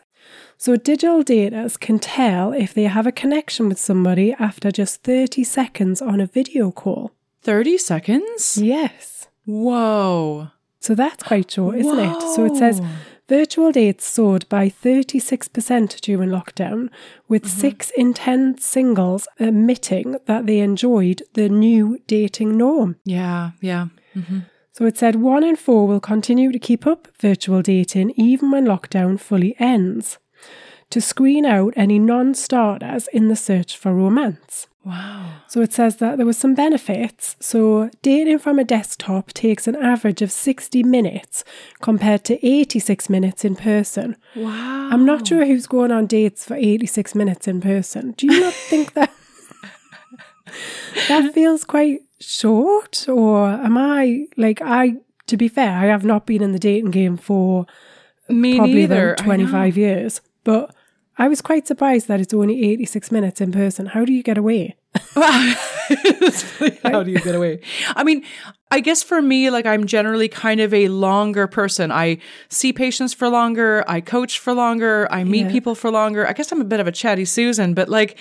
So, 0.58 0.76
digital 0.78 1.24
daters 1.24 1.78
can 1.80 2.00
tell 2.00 2.54
if 2.54 2.74
they 2.74 2.84
have 2.84 3.06
a 3.06 3.12
connection 3.12 3.68
with 3.70 3.78
somebody 3.80 4.34
after 4.40 4.72
just 4.72 5.04
30 5.04 5.44
seconds 5.44 6.02
on 6.02 6.20
a 6.22 6.26
video 6.26 6.72
call. 6.72 7.12
30 7.42 7.78
seconds? 7.78 8.58
Yes. 8.58 9.13
Whoa. 9.46 10.50
So, 10.80 10.96
that's 10.96 11.24
quite 11.24 11.52
short, 11.52 11.78
isn't 11.78 12.00
it? 12.00 12.22
So, 12.36 12.46
it 12.46 12.56
says 12.58 12.82
virtual 13.28 13.72
dates 13.72 14.06
soared 14.06 14.48
by 14.50 14.70
36% 14.70 16.02
during 16.02 16.30
lockdown, 16.30 16.90
with 17.28 17.44
mm-hmm. 17.44 17.60
six 17.60 17.92
in 17.92 18.14
10 18.14 18.58
singles 18.58 19.28
admitting 19.40 20.18
that 20.26 20.46
they 20.46 20.60
enjoyed 20.60 21.24
the 21.34 21.50
new 21.50 22.00
dating 22.08 22.58
norm. 22.58 22.98
Yeah, 23.06 23.52
yeah. 23.62 23.88
Mm-hmm. 24.16 24.40
So 24.74 24.86
it 24.86 24.98
said 24.98 25.18
one 25.18 25.44
in 25.44 25.56
four 25.56 25.88
will 25.88 26.00
continue 26.00 26.52
to 26.52 26.58
keep 26.58 26.88
up 26.88 27.08
virtual 27.20 27.62
dating 27.62 28.12
even 28.16 28.50
when 28.50 28.66
lockdown 28.66 29.20
fully 29.20 29.56
ends, 29.60 30.18
to 30.90 31.00
screen 31.00 31.46
out 31.46 31.74
any 31.76 32.00
non 32.00 32.34
starters 32.34 33.08
in 33.14 33.28
the 33.28 33.36
search 33.36 33.78
for 33.78 33.94
romance. 33.94 34.68
Wow. 34.86 35.30
So 35.48 35.62
it 35.62 35.72
says 35.72 35.98
that 35.98 36.18
there 36.18 36.26
were 36.26 36.34
some 36.34 36.56
benefits. 36.56 37.38
So 37.40 37.90
dating 38.02 38.40
from 38.40 38.60
a 38.60 38.64
desktop 38.66 39.32
takes 39.34 39.66
an 39.68 39.76
average 39.76 40.22
of 40.22 40.32
60 40.32 40.84
minutes 40.84 41.44
compared 41.82 42.26
to 42.26 42.46
86 42.46 43.10
minutes 43.10 43.46
in 43.46 43.56
person. 43.56 44.18
Wow. 44.36 44.90
I'm 44.92 45.06
not 45.06 45.28
sure 45.28 45.46
who's 45.46 45.68
going 45.68 45.92
on 45.92 46.06
dates 46.08 46.46
for 46.46 46.56
86 46.56 47.16
minutes 47.16 47.48
in 47.48 47.62
person. 47.62 48.12
Do 48.18 48.28
you 48.28 48.40
not 48.42 48.54
think 48.54 48.94
that 48.94 49.12
that 51.08 51.34
feels 51.34 51.64
quite 51.64 52.02
short? 52.20 53.08
Or 53.08 53.48
am 53.48 53.78
I 53.78 54.26
like 54.36 54.62
I 54.62 54.96
to 55.28 55.38
be 55.38 55.48
fair, 55.48 55.72
I 55.78 55.86
have 55.86 56.04
not 56.04 56.26
been 56.26 56.44
in 56.44 56.52
the 56.52 56.60
dating 56.60 56.92
game 56.92 57.18
for 57.18 57.66
Me 58.30 58.56
probably 58.58 58.74
neither. 58.74 59.14
about 59.14 59.22
I 59.22 59.38
know. 59.38 59.46
25 59.46 59.78
years. 59.78 60.22
But 60.44 60.76
I 61.18 61.28
was 61.28 61.42
quite 61.42 61.68
surprised 61.68 62.08
that 62.08 62.20
it's 62.20 62.34
only 62.34 62.64
86 62.72 63.12
minutes 63.12 63.40
in 63.42 63.52
person. 63.52 63.86
How 63.88 64.04
do 64.06 64.12
you 64.14 64.24
get 64.24 64.38
away? 64.38 64.76
How 66.84 67.04
do 67.04 67.12
you 67.12 67.20
get 67.20 67.36
away? 67.36 67.60
I 67.96 68.04
mean, 68.04 68.24
I 68.72 68.80
guess 68.80 69.04
for 69.04 69.22
me, 69.22 69.50
like 69.50 69.66
I'm 69.66 69.86
generally 69.86 70.28
kind 70.28 70.60
of 70.60 70.74
a 70.74 70.88
longer 70.88 71.48
person. 71.48 71.92
I 71.92 72.18
see 72.50 72.74
patients 72.74 73.14
for 73.14 73.30
longer. 73.30 73.84
I 73.88 74.02
coach 74.02 74.40
for 74.40 74.54
longer. 74.54 75.08
I 75.12 75.24
meet 75.24 75.46
Yeah. 75.48 75.52
people 75.52 75.76
for 75.76 75.92
longer. 75.92 76.28
I 76.28 76.34
guess 76.34 76.52
I'm 76.52 76.62
a 76.62 76.66
bit 76.66 76.80
of 76.80 76.88
a 76.88 76.92
chatty 76.92 77.26
Susan, 77.26 77.74
but 77.74 77.90
like 77.90 78.18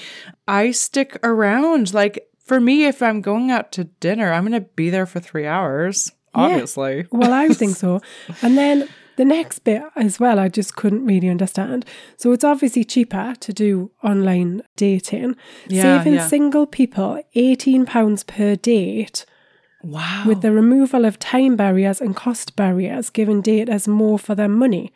I 0.48 0.70
stick 0.70 1.18
around. 1.22 1.94
Like 1.94 2.28
for 2.44 2.60
me, 2.60 2.86
if 2.86 3.02
I'm 3.02 3.20
going 3.20 3.50
out 3.50 3.72
to 3.72 3.84
dinner, 3.84 4.32
I'm 4.32 4.46
going 4.46 4.60
to 4.60 4.68
be 4.76 4.90
there 4.90 5.06
for 5.06 5.20
three 5.20 5.46
hours, 5.46 6.12
obviously. 6.34 7.06
Well, 7.10 7.32
I 7.32 7.48
would 7.48 7.56
think 7.56 7.76
so. 7.84 8.00
And 8.42 8.56
then 8.58 8.88
the 9.22 9.34
next 9.36 9.60
bit 9.60 9.82
as 9.94 10.18
well, 10.18 10.38
I 10.40 10.48
just 10.48 10.74
couldn't 10.74 11.04
really 11.06 11.28
understand. 11.28 11.84
So 12.16 12.32
it's 12.32 12.42
obviously 12.44 12.82
cheaper 12.84 13.34
to 13.38 13.52
do 13.52 13.90
online 14.02 14.62
dating, 14.76 15.36
Yeah, 15.68 15.82
saving 15.98 16.14
yeah. 16.14 16.26
single 16.26 16.66
people 16.66 17.22
£18 17.36 18.26
per 18.26 18.56
date 18.56 19.24
Wow. 19.84 20.24
with 20.26 20.40
the 20.42 20.50
removal 20.52 21.04
of 21.04 21.18
time 21.18 21.54
barriers 21.56 22.00
and 22.00 22.16
cost 22.16 22.56
barriers, 22.56 23.10
giving 23.10 23.42
daters 23.42 23.86
more 23.86 24.18
for 24.18 24.34
their 24.34 24.48
money. 24.48 24.92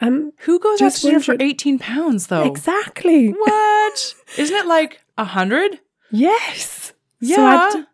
Um, 0.00 0.32
Who 0.46 0.60
goes 0.60 0.80
out 0.80 0.92
to 0.92 1.00
dinner 1.06 1.20
for 1.20 1.36
18 1.40 1.78
pounds 1.80 2.28
though? 2.28 2.44
exactly. 2.44 3.30
What? 3.30 4.14
Isn't 4.38 4.56
it 4.56 4.66
like 4.66 5.00
a 5.16 5.24
hundred? 5.24 5.80
Yes. 6.12 6.92
Yeah. 7.20 7.36
So 7.36 7.44
I 7.44 7.70
d- 7.72 7.84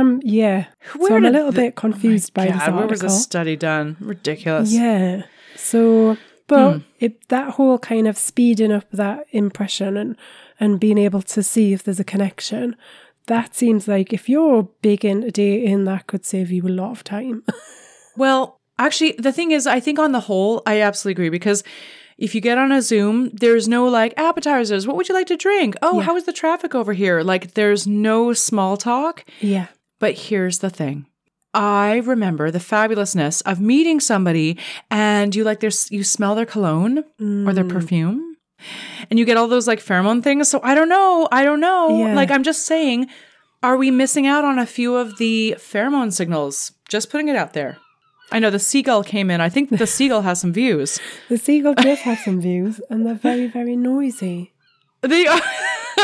um, 0.00 0.20
yeah. 0.24 0.66
so 1.00 1.14
I'm 1.16 1.24
a 1.24 1.30
little 1.30 1.52
the- 1.52 1.60
bit 1.62 1.76
confused 1.76 2.32
by 2.34 2.46
this 2.46 2.56
God, 2.56 2.74
where 2.74 2.86
was 2.86 3.00
article. 3.00 3.08
this 3.08 3.22
study 3.22 3.56
done? 3.56 3.96
Ridiculous. 4.00 4.72
Yeah. 4.72 5.22
So, 5.56 6.16
but 6.48 6.72
Hmm. 6.72 6.78
it, 6.98 7.28
that 7.28 7.50
whole 7.56 7.78
kind 7.78 8.06
of 8.08 8.16
speeding 8.18 8.72
up 8.72 8.90
that 8.92 9.26
impression 9.30 9.96
and 9.96 10.16
and 10.60 10.78
being 10.78 10.98
able 10.98 11.22
to 11.22 11.42
see 11.42 11.72
if 11.72 11.82
there's 11.82 11.98
a 12.00 12.04
connection, 12.04 12.76
that 13.26 13.54
seems 13.54 13.88
like 13.88 14.12
if 14.12 14.28
you're 14.28 14.68
big 14.82 15.04
into 15.04 15.30
dating, 15.30 15.84
that 15.84 16.06
could 16.06 16.24
save 16.24 16.50
you 16.52 16.66
a 16.66 16.70
lot 16.80 16.92
of 16.92 17.04
time. 17.04 17.42
Well, 18.16 18.60
actually, 18.78 19.12
the 19.18 19.32
thing 19.32 19.52
is, 19.52 19.66
I 19.66 19.80
think 19.80 19.98
on 19.98 20.12
the 20.12 20.20
whole, 20.20 20.62
I 20.66 20.82
absolutely 20.82 21.12
agree 21.22 21.30
because 21.30 21.64
if 22.18 22.34
you 22.34 22.40
get 22.42 22.58
on 22.58 22.70
a 22.70 22.82
Zoom, 22.82 23.30
there's 23.32 23.66
no 23.68 23.86
like 23.88 24.12
appetizers. 24.18 24.86
What 24.86 24.96
would 24.96 25.08
you 25.08 25.14
like 25.14 25.28
to 25.28 25.36
drink? 25.36 25.76
Oh, 25.82 25.96
Yeah. 25.98 26.02
how 26.04 26.16
is 26.16 26.24
the 26.24 26.32
traffic 26.32 26.74
over 26.74 26.92
here? 26.92 27.22
Like, 27.22 27.54
there's 27.54 27.86
no 27.86 28.34
small 28.34 28.76
talk. 28.76 29.24
yeah. 29.40 29.68
But 30.02 30.14
here's 30.26 30.58
the 30.58 30.68
thing. 30.70 31.06
I 31.54 31.98
remember 31.98 32.50
the 32.50 32.58
fabulousness 32.58 33.40
of 33.46 33.60
meeting 33.60 34.00
somebody 34.00 34.58
and 34.90 35.32
you 35.36 35.44
like 35.44 35.60
their 35.60 35.70
you 35.90 36.02
smell 36.02 36.34
their 36.34 36.46
cologne 36.54 36.98
or 37.46 37.52
their 37.54 37.62
Mm. 37.64 37.72
perfume 37.72 38.36
and 39.08 39.18
you 39.18 39.24
get 39.24 39.36
all 39.36 39.46
those 39.48 39.68
like 39.68 39.78
pheromone 39.80 40.22
things. 40.24 40.48
So 40.48 40.58
I 40.64 40.74
don't 40.74 40.88
know. 40.88 41.28
I 41.30 41.44
don't 41.44 41.60
know. 41.60 41.82
Yeah. 42.06 42.14
Like 42.14 42.30
I'm 42.32 42.42
just 42.42 42.64
saying, 42.64 43.06
are 43.62 43.76
we 43.76 43.90
missing 43.92 44.26
out 44.26 44.44
on 44.44 44.58
a 44.58 44.66
few 44.66 44.96
of 44.96 45.18
the 45.18 45.54
pheromone 45.58 46.12
signals? 46.12 46.72
Just 46.88 47.10
putting 47.10 47.28
it 47.28 47.36
out 47.36 47.52
there. 47.52 47.78
I 48.32 48.38
know 48.40 48.50
the 48.50 48.58
seagull 48.58 49.04
came 49.04 49.30
in. 49.30 49.40
I 49.42 49.50
think 49.50 49.70
the 49.70 49.86
seagull 49.98 50.22
has 50.22 50.40
some 50.40 50.52
views. 50.52 50.98
The 51.28 51.38
seagull 51.38 51.74
does 51.74 52.00
have 52.00 52.18
some 52.18 52.40
views, 52.40 52.80
and 52.90 53.04
they're 53.06 53.14
very, 53.30 53.46
very 53.46 53.76
noisy. 53.76 54.52
They 55.02 55.26
are. 55.26 55.40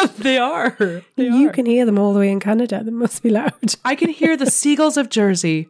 they 0.19 0.39
are. 0.39 0.77
They 0.79 1.03
you 1.27 1.49
are. 1.49 1.53
can 1.53 1.67
hear 1.67 1.85
them 1.87 1.99
all 1.99 2.13
the 2.13 2.21
way 2.21 2.31
in 2.31 2.41
Canada. 2.41 2.83
They 2.85 2.91
must 2.91 3.23
be 3.23 3.31
loud. 3.31 3.53
I 3.85 3.95
can 3.95 4.11
hear 4.11 4.37
the 4.37 4.51
seagulls 4.51 4.97
of 4.97 5.09
Jersey 5.11 5.69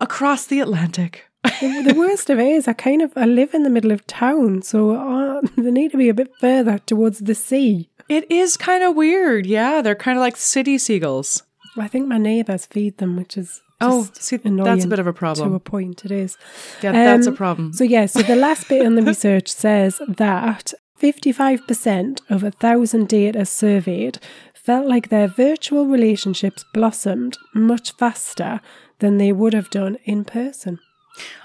across 0.00 0.46
the 0.46 0.60
Atlantic. 0.60 1.24
the, 1.60 1.82
the 1.92 1.94
worst 1.98 2.30
of 2.30 2.38
it 2.38 2.46
is, 2.46 2.66
I 2.68 2.72
kind 2.72 3.02
of 3.02 3.12
I 3.16 3.26
live 3.26 3.52
in 3.54 3.64
the 3.64 3.70
middle 3.70 3.92
of 3.92 4.06
town, 4.06 4.62
so 4.62 4.94
uh, 4.94 5.40
they 5.56 5.70
need 5.70 5.90
to 5.92 5.98
be 5.98 6.08
a 6.08 6.14
bit 6.14 6.32
further 6.40 6.78
towards 6.78 7.18
the 7.18 7.34
sea. 7.34 7.90
It 8.08 8.30
is 8.30 8.56
kind 8.56 8.82
of 8.84 8.94
weird. 8.96 9.46
Yeah, 9.46 9.82
they're 9.82 9.94
kind 9.94 10.16
of 10.18 10.22
like 10.22 10.36
city 10.36 10.78
seagulls. 10.78 11.42
I 11.76 11.88
think 11.88 12.06
my 12.06 12.18
neighbours 12.18 12.66
feed 12.66 12.98
them, 12.98 13.16
which 13.16 13.36
is 13.36 13.60
Oh, 13.80 14.08
see, 14.14 14.36
that's 14.38 14.84
a 14.84 14.88
bit 14.88 14.98
of 15.00 15.06
a 15.06 15.12
problem. 15.12 15.50
to 15.50 15.54
a 15.56 15.60
point. 15.60 16.04
It 16.06 16.12
is. 16.12 16.38
Yeah, 16.82 16.92
that's 16.92 17.26
a 17.26 17.30
Um, 17.30 17.36
problem. 17.36 17.72
So 17.74 17.84
yeah, 17.84 18.06
so 18.06 18.22
the 18.22 18.36
last 18.36 18.68
bit 18.68 18.82
in 18.82 18.94
the 18.94 19.02
research 19.12 19.48
says 19.50 20.00
that 20.08 20.72
55% 21.00 22.20
of 22.30 22.42
a 22.42 22.50
thousand 22.50 23.08
daters 23.08 23.48
surveyed 23.48 24.18
felt 24.54 24.86
like 24.86 25.08
their 25.08 25.28
virtual 25.28 25.86
relationships 25.86 26.64
blossomed 26.72 27.36
much 27.54 27.92
faster 27.92 28.60
than 29.00 29.18
they 29.18 29.32
would 29.32 29.52
have 29.52 29.70
done 29.70 29.98
in 30.04 30.24
person. 30.24 30.78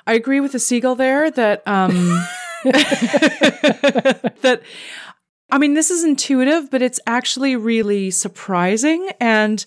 I 0.07 0.13
agree 0.13 0.39
with 0.39 0.53
the 0.53 0.59
seagull 0.59 0.95
there 0.95 1.29
that 1.31 1.67
um 1.67 1.91
that 2.63 4.61
I 5.51 5.57
mean 5.57 5.73
this 5.73 5.91
is 5.91 6.03
intuitive, 6.03 6.69
but 6.71 6.81
it's 6.81 6.99
actually 7.05 7.55
really 7.55 8.11
surprising 8.11 9.09
and 9.19 9.65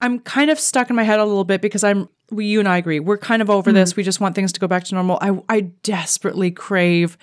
I'm 0.00 0.18
kind 0.20 0.50
of 0.50 0.60
stuck 0.60 0.90
in 0.90 0.96
my 0.96 1.04
head 1.04 1.20
a 1.20 1.24
little 1.24 1.44
bit 1.44 1.62
because 1.62 1.82
I'm 1.82 2.08
we 2.30 2.46
you 2.46 2.58
and 2.58 2.68
I 2.68 2.76
agree. 2.76 3.00
We're 3.00 3.18
kind 3.18 3.40
of 3.40 3.48
over 3.48 3.72
this. 3.72 3.96
We 3.96 4.02
just 4.02 4.20
want 4.20 4.34
things 4.34 4.52
to 4.52 4.60
go 4.60 4.66
back 4.66 4.84
to 4.84 4.94
normal. 4.94 5.18
I 5.20 5.40
I 5.48 5.60
desperately 5.82 6.50
crave 6.50 7.16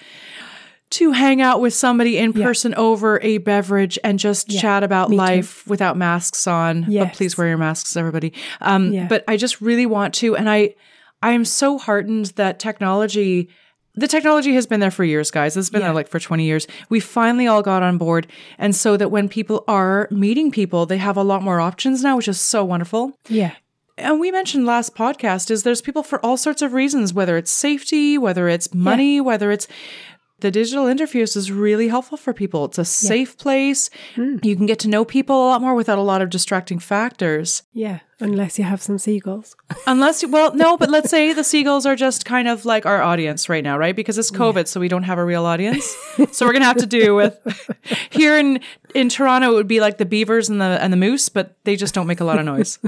to 0.93 1.12
hang 1.12 1.41
out 1.41 1.62
with 1.62 1.73
somebody 1.73 2.17
in 2.17 2.31
Yeah. 2.33 2.45
person 2.45 2.73
over 2.75 3.19
a 3.21 3.38
beverage 3.39 4.00
and 4.03 4.17
just 4.19 4.51
Yeah, 4.51 4.62
chat 4.62 4.83
about 4.83 5.09
me 5.09 5.15
too. 5.17 5.21
life 5.21 5.67
without 5.67 5.97
masks 5.97 6.47
on. 6.47 6.85
But 6.89 7.13
please 7.13 7.38
wear 7.38 7.47
your 7.47 7.57
masks, 7.57 7.95
everybody. 7.95 8.33
Um, 8.62 8.91
Yeah. 8.93 9.07
But 9.07 9.23
I 9.27 9.38
just 9.38 9.62
really 9.62 9.85
want 9.85 10.13
to, 10.15 10.35
and 10.35 10.50
I 10.50 10.75
I 11.21 11.31
am 11.31 11.45
so 11.45 11.77
heartened 11.77 12.33
that 12.35 12.59
technology. 12.59 13.47
The 13.95 14.07
technology 14.09 14.55
has 14.55 14.67
been 14.67 14.79
there 14.81 14.91
for 14.91 15.05
years, 15.05 15.31
guys. 15.31 15.55
It's 15.55 15.69
been 15.69 15.79
Yeah. 15.79 15.88
there 15.88 15.93
like 15.95 16.09
for 16.09 16.19
20 16.19 16.43
years. 16.43 16.67
We 16.89 17.00
finally 17.00 17.47
all 17.47 17.62
got 17.62 17.81
on 17.81 17.97
board. 17.97 18.27
And 18.57 18.75
so 18.75 18.97
that 18.97 19.09
when 19.09 19.29
people 19.29 19.63
are 19.67 20.07
meeting 20.12 20.51
people, 20.51 20.85
they 20.85 20.97
have 20.97 21.15
a 21.15 21.23
lot 21.23 21.41
more 21.41 21.62
options 21.62 22.03
now, 22.03 22.17
which 22.17 22.27
is 22.27 22.41
so 22.41 22.65
wonderful 22.65 23.13
Yeah. 23.29 23.51
and 23.97 24.19
we 24.19 24.31
mentioned 24.31 24.65
last 24.65 24.95
podcast 24.95 25.50
is 25.51 25.62
there's 25.63 25.81
people 25.81 26.01
for 26.03 26.19
all 26.25 26.35
sorts 26.35 26.62
of 26.63 26.73
reasons 26.73 27.13
whether 27.13 27.38
it's 27.38 27.51
safety 27.51 28.17
whether 28.17 28.47
it's 28.50 28.73
money 28.73 29.21
whether 29.21 29.51
it's 29.51 29.67
the 30.43 30.51
digital 30.51 30.88
interviews 30.88 31.38
is 31.38 31.53
really 31.53 31.88
helpful 31.88 32.17
for 32.17 32.33
people. 32.33 32.65
It's 32.65 32.77
a 32.77 32.83
safe 32.83 33.38
place. 33.38 33.89
Hmm. 34.15 34.39
You 34.43 34.57
can 34.57 34.65
get 34.65 34.77
to 34.79 34.89
know 34.89 35.05
people 35.05 35.38
a 35.38 35.47
lot 35.47 35.62
more 35.62 35.73
without 35.73 35.97
a 35.97 36.01
lot 36.01 36.21
of 36.21 36.29
distracting 36.29 36.79
factors. 36.79 37.63
Yeah. 37.71 38.00
Unless 38.19 38.59
you 38.59 38.65
have 38.65 38.81
some 38.81 38.97
seagulls. 38.97 39.55
unless 39.88 40.21
you 40.21 40.29
well 40.29 40.53
no 40.53 40.75
but 40.75 40.89
let's 40.89 41.09
say 41.09 41.31
the 41.31 41.45
seagulls 41.45 41.85
are 41.85 41.95
just 41.95 42.25
kind 42.25 42.50
of 42.50 42.65
like 42.65 42.85
our 42.85 43.01
audience 43.01 43.47
right 43.47 43.63
now 43.63 43.77
right? 43.77 43.95
Because 43.95 44.17
it's 44.17 44.31
covid 44.31 44.67
so 44.67 44.81
we 44.81 44.89
don't 44.89 45.03
have 45.03 45.17
a 45.17 45.25
real 45.25 45.45
audience. 45.45 45.95
So 46.31 46.45
we're 46.45 46.53
gonna 46.53 46.65
have 46.65 46.77
to 46.77 46.85
do 46.85 47.15
with 47.15 47.38
here 48.12 48.38
in 48.38 48.59
in 48.93 49.09
toronto 49.09 49.51
it 49.51 49.55
would 49.55 49.67
be 49.67 49.79
like 49.79 49.97
the 49.97 50.05
beavers 50.05 50.50
and 50.50 50.59
the 50.59 50.77
and 50.81 50.91
the 50.91 50.97
moose 50.97 51.29
but 51.29 51.55
they 51.63 51.75
just 51.75 51.93
don't 51.93 52.07
make 52.07 52.19
a 52.19 52.25
lot 52.25 52.38
of 52.38 52.45
noise. 52.45 52.79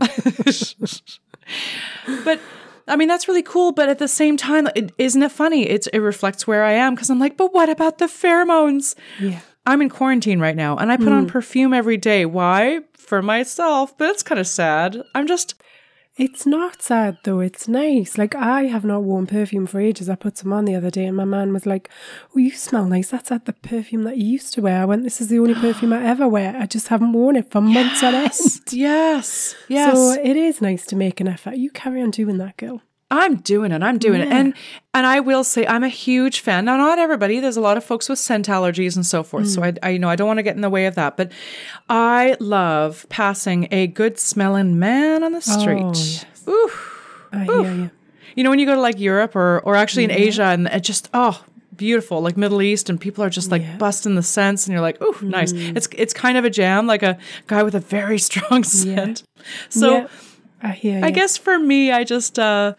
But 2.24 2.40
I 2.88 2.96
mean 2.96 3.08
that's 3.08 3.28
really 3.28 3.44
cool, 3.44 3.72
but 3.72 3.90
at 3.90 4.00
the 4.00 4.08
same 4.08 4.38
time, 4.38 4.68
it, 4.76 4.92
isn't 4.98 5.22
it 5.22 5.32
funny? 5.32 5.68
It's 5.68 5.88
it 5.88 6.00
reflects 6.00 6.46
where 6.46 6.64
I 6.64 6.74
am 6.74 6.96
because 6.96 7.10
I'm 7.10 7.20
like, 7.20 7.38
but 7.38 7.54
what 7.54 7.70
about 7.70 7.98
the 7.98 8.06
pheromones? 8.06 8.96
Yeah. 9.20 9.40
I'm 9.68 9.82
in 9.82 9.90
quarantine 9.90 10.40
right 10.40 10.56
now, 10.56 10.78
and 10.78 10.92
I 10.92 10.98
put 10.98 11.10
on 11.10 11.26
mm. 11.26 11.30
perfume 11.30 11.74
every 11.74 11.98
day. 11.98 12.26
Why? 12.26 12.82
For 12.94 13.24
myself, 13.24 13.98
but 13.98 14.10
it's 14.10 14.22
kind 14.22 14.40
of 14.40 14.48
sad. 14.48 15.02
I'm 15.16 15.26
just 15.26 15.56
It's 16.18 16.46
not 16.46 16.82
sad 16.82 17.18
though, 17.24 17.42
it's 17.42 17.68
nice. 17.68 18.18
Like 18.18 18.36
I 18.36 18.64
have 18.64 18.86
not 18.86 19.04
worn 19.04 19.28
perfume 19.28 19.68
for 19.68 19.82
ages. 19.82 20.10
I 20.10 20.16
put 20.16 20.38
some 20.38 20.54
on 20.54 20.64
the 20.64 20.74
other 20.74 20.90
day 20.90 21.06
and 21.06 21.18
my 21.18 21.26
man 21.26 21.52
was 21.52 21.66
like, 21.66 21.90
Oh, 22.34 22.40
you 22.40 22.52
smell 22.52 22.86
nice. 22.86 23.10
That's 23.10 23.32
like 23.32 23.44
the 23.44 23.52
perfume 23.52 24.04
that 24.04 24.18
you 24.18 24.26
used 24.26 24.54
to 24.54 24.62
wear. 24.62 24.82
I 24.82 24.86
went, 24.86 25.04
This 25.04 25.20
is 25.20 25.28
the 25.28 25.40
only 25.40 25.56
perfume 25.56 25.92
I 25.92 26.06
ever 26.06 26.26
wear. 26.26 26.56
I 26.58 26.68
just 26.68 26.88
haven't 26.88 27.12
worn 27.12 27.36
it 27.36 27.52
for 27.52 27.60
months 27.60 28.02
on 28.02 28.16
end. 28.16 28.32
yes, 28.72 29.56
yes. 29.68 29.94
So 29.94 30.12
it 30.12 30.38
is 30.38 30.62
nice 30.62 30.86
to 30.88 30.96
make 30.96 31.20
an 31.20 31.28
effort. 31.28 31.58
You 31.58 31.70
carry 31.70 32.02
on 32.02 32.12
doing 32.12 32.38
that, 32.38 32.56
girl. 32.56 32.82
I'm 33.12 33.36
doing 33.38 33.72
it. 33.72 33.84
I'm 33.84 33.98
doing 34.00 34.22
it. 34.22 34.30
And 34.30 34.54
and 34.94 35.06
I 35.06 35.20
will 35.20 35.44
say 35.44 35.66
I'm 35.68 35.84
a 35.84 35.90
huge 35.90 36.40
fan. 36.40 36.66
Now 36.66 36.76
not 36.78 36.98
everybody. 36.98 37.40
There's 37.40 37.58
a 37.58 37.62
lot 37.62 37.78
of 37.78 37.84
folks 37.84 38.10
with 38.10 38.18
scent 38.18 38.48
allergies 38.48 38.96
and 38.96 39.06
so 39.06 39.22
forth. 39.22 39.48
So 39.48 39.64
I, 39.64 39.74
I 39.84 39.90
you 39.92 40.00
know 40.00 40.10
I 40.10 40.16
don't 40.16 40.28
want 40.28 40.40
to 40.40 40.44
get 40.44 40.56
in 40.56 40.62
the 40.62 40.70
way 40.72 40.88
of 40.88 40.96
that. 40.96 41.16
But 41.16 41.32
I 41.88 42.36
love 42.40 43.06
passing 43.10 43.68
a 43.72 43.88
good 43.88 44.18
smelling 44.20 44.80
man 44.80 45.24
on 45.24 45.34
the 45.34 45.42
street. 45.42 45.84
Oh, 45.84 45.94
yes. 45.94 46.26
Ooh. 46.48 46.72
I 47.32 47.44
hear 47.44 47.74
you. 47.76 47.92
You 48.36 48.44
know 48.44 48.50
when 48.50 48.60
you 48.60 48.66
go 48.66 48.76
to 48.76 48.82
like 48.82 49.00
Europe 49.00 49.36
or 49.36 49.60
or 49.62 49.76
actually 49.76 50.06
in 50.06 50.12
Asia 50.12 50.44
and 50.46 50.68
it 50.68 50.82
just 50.82 51.10
oh 51.14 51.44
beautiful 51.76 52.22
like 52.22 52.38
Middle 52.38 52.62
East 52.62 52.90
and 52.90 53.00
people 53.00 53.24
are 53.24 53.30
just 53.30 53.52
like 53.52 53.62
Yeah. 53.62 53.76
Mm. 53.76 53.80
busting 53.80 54.16
the 54.16 54.24
scents 54.24 54.66
and 54.66 54.74
you're 54.74 54.82
like 54.82 54.98
oh 55.00 55.16
nice. 55.22 55.52
It's 55.54 55.88
it's 55.96 56.14
kind 56.14 56.38
of 56.38 56.44
a 56.44 56.50
jam 56.50 56.88
like 56.88 57.04
a 57.04 57.18
guy 57.48 57.62
with 57.62 57.76
a 57.76 57.80
very 57.80 58.18
strong 58.30 58.64
scent. 58.64 59.22
So. 59.70 60.10
I 60.66 60.72
hear 60.72 61.00
you. 61.00 61.06
I 61.06 61.12
guess 61.12 61.38
for 61.38 61.58
me, 61.60 61.92
I 61.92 62.04
just, 62.04 62.38
uh, 62.40 62.74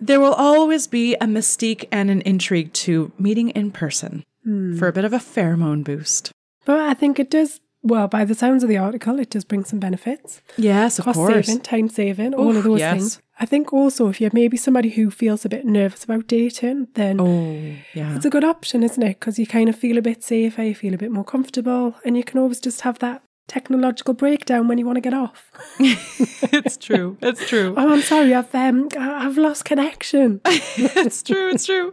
there 0.00 0.20
will 0.20 0.32
always 0.34 0.86
be 0.86 1.14
a 1.16 1.26
mystique 1.26 1.84
and 1.92 2.10
an 2.10 2.22
intrigue 2.22 2.72
to 2.72 3.12
meeting 3.18 3.50
in 3.50 3.70
person 3.70 4.24
Hmm. 4.44 4.76
for 4.78 4.88
a 4.88 4.92
bit 4.92 5.04
of 5.04 5.12
a 5.12 5.18
pheromone 5.18 5.84
boost. 5.84 6.32
But 6.64 6.80
I 6.80 6.94
think 6.94 7.18
it 7.18 7.30
does 7.30 7.60
well, 7.82 8.08
by 8.08 8.26
the 8.26 8.34
sounds 8.34 8.62
of 8.62 8.68
the 8.68 8.76
article, 8.76 9.18
it 9.18 9.30
does 9.30 9.42
bring 9.44 9.64
some 9.64 9.78
benefits. 9.78 10.42
Yes, 10.58 10.98
of 10.98 11.06
Cost 11.06 11.16
course. 11.16 11.46
saving, 11.46 11.62
time 11.62 11.88
saving, 11.88 12.34
all 12.34 12.54
of 12.54 12.62
those 12.64 12.78
yes. 12.80 12.92
things. 12.92 13.20
I 13.38 13.46
think 13.46 13.72
also 13.72 14.08
if 14.08 14.20
you're 14.20 14.30
maybe 14.34 14.58
somebody 14.58 14.90
who 14.90 15.10
feels 15.10 15.46
a 15.46 15.48
bit 15.48 15.64
nervous 15.64 16.04
about 16.04 16.26
dating, 16.26 16.88
then 16.92 17.18
Oh, 17.18 17.58
yeah. 17.94 18.16
it's 18.16 18.26
a 18.26 18.30
good 18.30 18.44
option, 18.44 18.82
isn't 18.82 19.02
it? 19.02 19.18
Because 19.18 19.38
you 19.38 19.46
kind 19.46 19.70
of 19.70 19.76
feel 19.76 19.96
a 19.96 20.02
bit 20.02 20.22
safer, 20.22 20.62
you 20.62 20.74
feel 20.74 20.92
a 20.92 20.98
bit 20.98 21.10
more 21.10 21.24
comfortable, 21.24 21.94
and 22.04 22.18
you 22.18 22.22
can 22.24 22.38
always 22.38 22.60
just 22.60 22.82
have 22.82 22.98
that 22.98 23.22
technological 23.50 24.14
breakdown 24.14 24.68
when 24.68 24.78
you 24.78 24.86
want 24.86 24.96
to 24.96 25.00
get 25.00 25.12
off. 25.12 25.50
it's 25.80 26.76
true. 26.76 27.18
It's 27.20 27.48
true. 27.48 27.74
Oh, 27.76 27.92
I'm 27.92 28.00
sorry, 28.00 28.32
I've 28.32 28.54
um, 28.54 28.88
I've 28.96 29.36
lost 29.36 29.64
connection. 29.64 30.40
it's 30.46 31.22
true. 31.24 31.50
It's 31.50 31.66
true. 31.66 31.92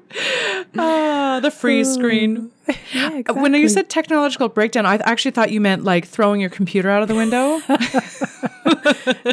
Ah, 0.78 1.40
the 1.42 1.50
freeze 1.50 1.92
screen. 1.92 2.52
yeah, 2.94 3.18
exactly. 3.18 3.42
When 3.42 3.56
you 3.56 3.70
said 3.70 3.90
technological 3.90 4.50
breakdown, 4.50 4.86
I 4.86 4.98
actually 4.98 5.32
thought 5.32 5.52
you 5.52 5.60
meant 5.60 5.84
like 5.84 6.06
throwing 6.06 6.40
your 6.40 6.52
computer 6.52 6.92
out 6.92 7.02
of 7.02 7.08
the 7.08 7.16
window. 7.16 7.60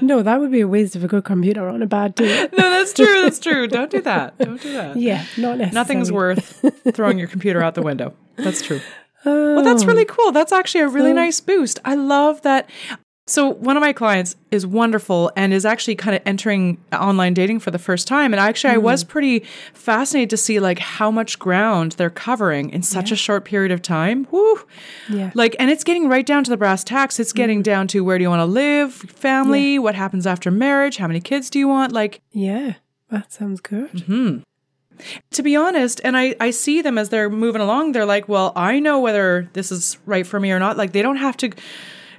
no, 0.01 0.23
that 0.23 0.41
would 0.41 0.51
be 0.51 0.63
a 0.63 0.69
waste 0.69 0.97
of 0.97 1.05
a 1.05 1.09
good 1.09 1.25
computer 1.25 1.69
on 1.69 1.83
a 1.83 1.87
bad 1.87 2.15
day. 2.15 2.49
no, 2.57 2.71
that's 2.71 2.95
true. 2.95 3.23
That's 3.23 3.39
true. 3.39 3.69
Don't 3.69 3.91
do 3.91 4.01
that. 4.01 4.39
Don't 4.39 4.63
do 4.63 4.73
that. 4.73 4.97
Yeah, 4.97 5.27
not. 5.37 5.59
Nothing's 5.75 6.11
worth 6.11 6.65
throwing 6.95 7.19
your 7.19 7.29
computer 7.29 7.63
out 7.63 7.75
the 7.75 7.83
window. 7.83 8.15
That's 8.37 8.63
true. 8.63 8.81
Oh, 9.27 9.57
Well, 9.57 9.65
that's 9.65 9.85
really 9.85 10.05
cool. 10.05 10.33
That's 10.33 10.53
actually 10.53 10.83
a 10.83 10.89
really 10.89 11.11
So- 11.11 11.15
nice 11.17 11.41
boost. 11.41 11.81
I 11.85 11.95
love 11.95 12.43
that. 12.43 12.69
So, 13.27 13.49
one 13.49 13.75
of 13.75 13.81
my 13.81 13.95
clients 13.95 14.37
is 14.51 14.67
wonderful 14.67 15.33
and 15.35 15.55
is 15.55 15.65
actually 15.65 15.95
kind 15.95 16.15
of 16.15 16.21
entering 16.27 16.77
online 16.93 17.33
dating 17.33 17.61
for 17.61 17.71
the 17.71 17.79
first 17.79 18.07
time. 18.07 18.35
And 18.35 18.39
actually, 18.41 18.75
I 18.75 18.77
was 18.77 19.03
pretty 19.03 19.45
fascinated 19.73 20.29
to 20.29 20.37
see 20.37 20.61
like 20.61 20.79
how 20.79 21.11
much 21.11 21.39
ground 21.39 21.93
they're 21.93 22.11
covering 22.11 22.69
in 22.69 22.83
such 22.83 23.11
a 23.11 23.17
short 23.17 23.47
period 23.47 23.73
of 23.73 23.81
time. 23.81 24.27
Woo! 24.31 24.61
Yeah. 25.09 25.31
Like, 25.33 25.57
and 25.59 25.71
it's 25.71 25.85
getting 25.85 26.07
right 26.07 26.27
down 26.27 26.45
to 26.45 26.51
the 26.51 26.59
brass 26.59 26.85
tacks. 26.85 27.19
It's 27.19 27.33
getting 27.33 27.63
down 27.63 27.89
to 27.89 28.05
where 28.05 28.19
do 28.19 28.23
you 28.25 28.29
want 28.29 28.41
to 28.41 28.45
live, 28.45 28.93
family, 28.93 29.79
what 29.79 29.95
happens 29.95 30.27
after 30.27 30.51
marriage, 30.51 30.99
how 30.99 31.07
many 31.07 31.21
kids 31.23 31.49
do 31.49 31.59
you 31.59 31.67
want? 31.67 31.93
Like, 31.93 32.21
Yeah, 32.31 32.75
that 33.11 33.33
sounds 33.33 33.63
good. 33.63 33.91
Mm-hmm. 33.93 34.39
To 35.33 35.43
be 35.43 35.57
honest, 35.57 36.01
and 36.05 36.17
I, 36.17 36.35
I 36.41 36.51
see 36.51 36.83
them 36.83 36.99
as 36.99 37.09
they're 37.09 37.31
moving 37.31 37.61
along, 37.63 37.93
they're 37.93 38.05
like, 38.07 38.29
well, 38.29 38.53
I 38.57 38.81
know 38.81 39.01
whether 39.01 39.49
this 39.53 39.71
is 39.73 39.99
right 40.07 40.27
for 40.27 40.39
me 40.41 40.53
or 40.53 40.59
not. 40.59 40.77
Like, 40.77 40.93
they 40.93 41.03
don't 41.03 41.17
have 41.17 41.37
to, 41.39 41.51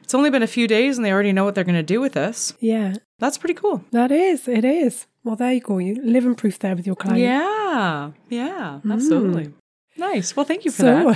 it's 0.03 0.13
only 0.13 0.29
been 0.29 0.43
a 0.43 0.47
few 0.47 0.67
days 0.67 0.97
and 0.97 1.05
they 1.05 1.11
already 1.11 1.33
know 1.33 1.43
what 1.43 1.55
they're 1.55 1.63
going 1.63 1.75
to 1.75 1.83
do 1.83 1.99
with 2.01 2.13
this. 2.13 2.53
Yeah, 2.59 2.95
That's 3.19 3.37
pretty 3.37 3.53
cool. 3.55 3.83
that 3.91 4.11
is. 4.11 4.47
It 4.47 4.65
is. 4.65 5.07
Well, 5.23 5.35
there 5.35 5.51
you 5.53 5.61
go. 5.61 5.77
You 5.79 5.95
live 5.95 6.05
living 6.05 6.35
proof 6.35 6.59
there 6.59 6.75
with 6.75 6.85
your 6.85 6.95
client. 6.95 7.19
Yeah. 7.19 8.11
Yeah. 8.29 8.79
Mm. 8.85 8.93
Absolutely. 8.93 9.53
Nice. 9.97 10.35
Well, 10.35 10.45
thank 10.45 10.65
you 10.65 10.71
for 10.71 10.81
So, 10.81 10.85
that. 10.85 11.07
Uh, 11.07 11.15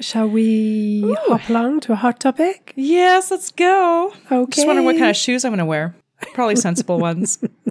shall 0.00 0.28
we 0.28 1.02
hop 1.28 1.48
along 1.48 1.80
to 1.80 1.92
a 1.92 1.96
hot 1.96 2.18
topic? 2.18 2.72
Yes, 2.74 3.30
let's 3.30 3.52
go. 3.52 4.12
Okay. 4.30 4.50
Just 4.50 4.66
wondering 4.66 4.84
what 4.86 4.96
kind 4.98 5.10
of 5.10 5.16
shoes 5.16 5.44
I'm 5.44 5.50
going 5.50 5.58
to 5.58 5.64
wear. 5.64 5.94
Probably 6.34 6.56
sensible 6.56 6.98
ones. 6.98 7.38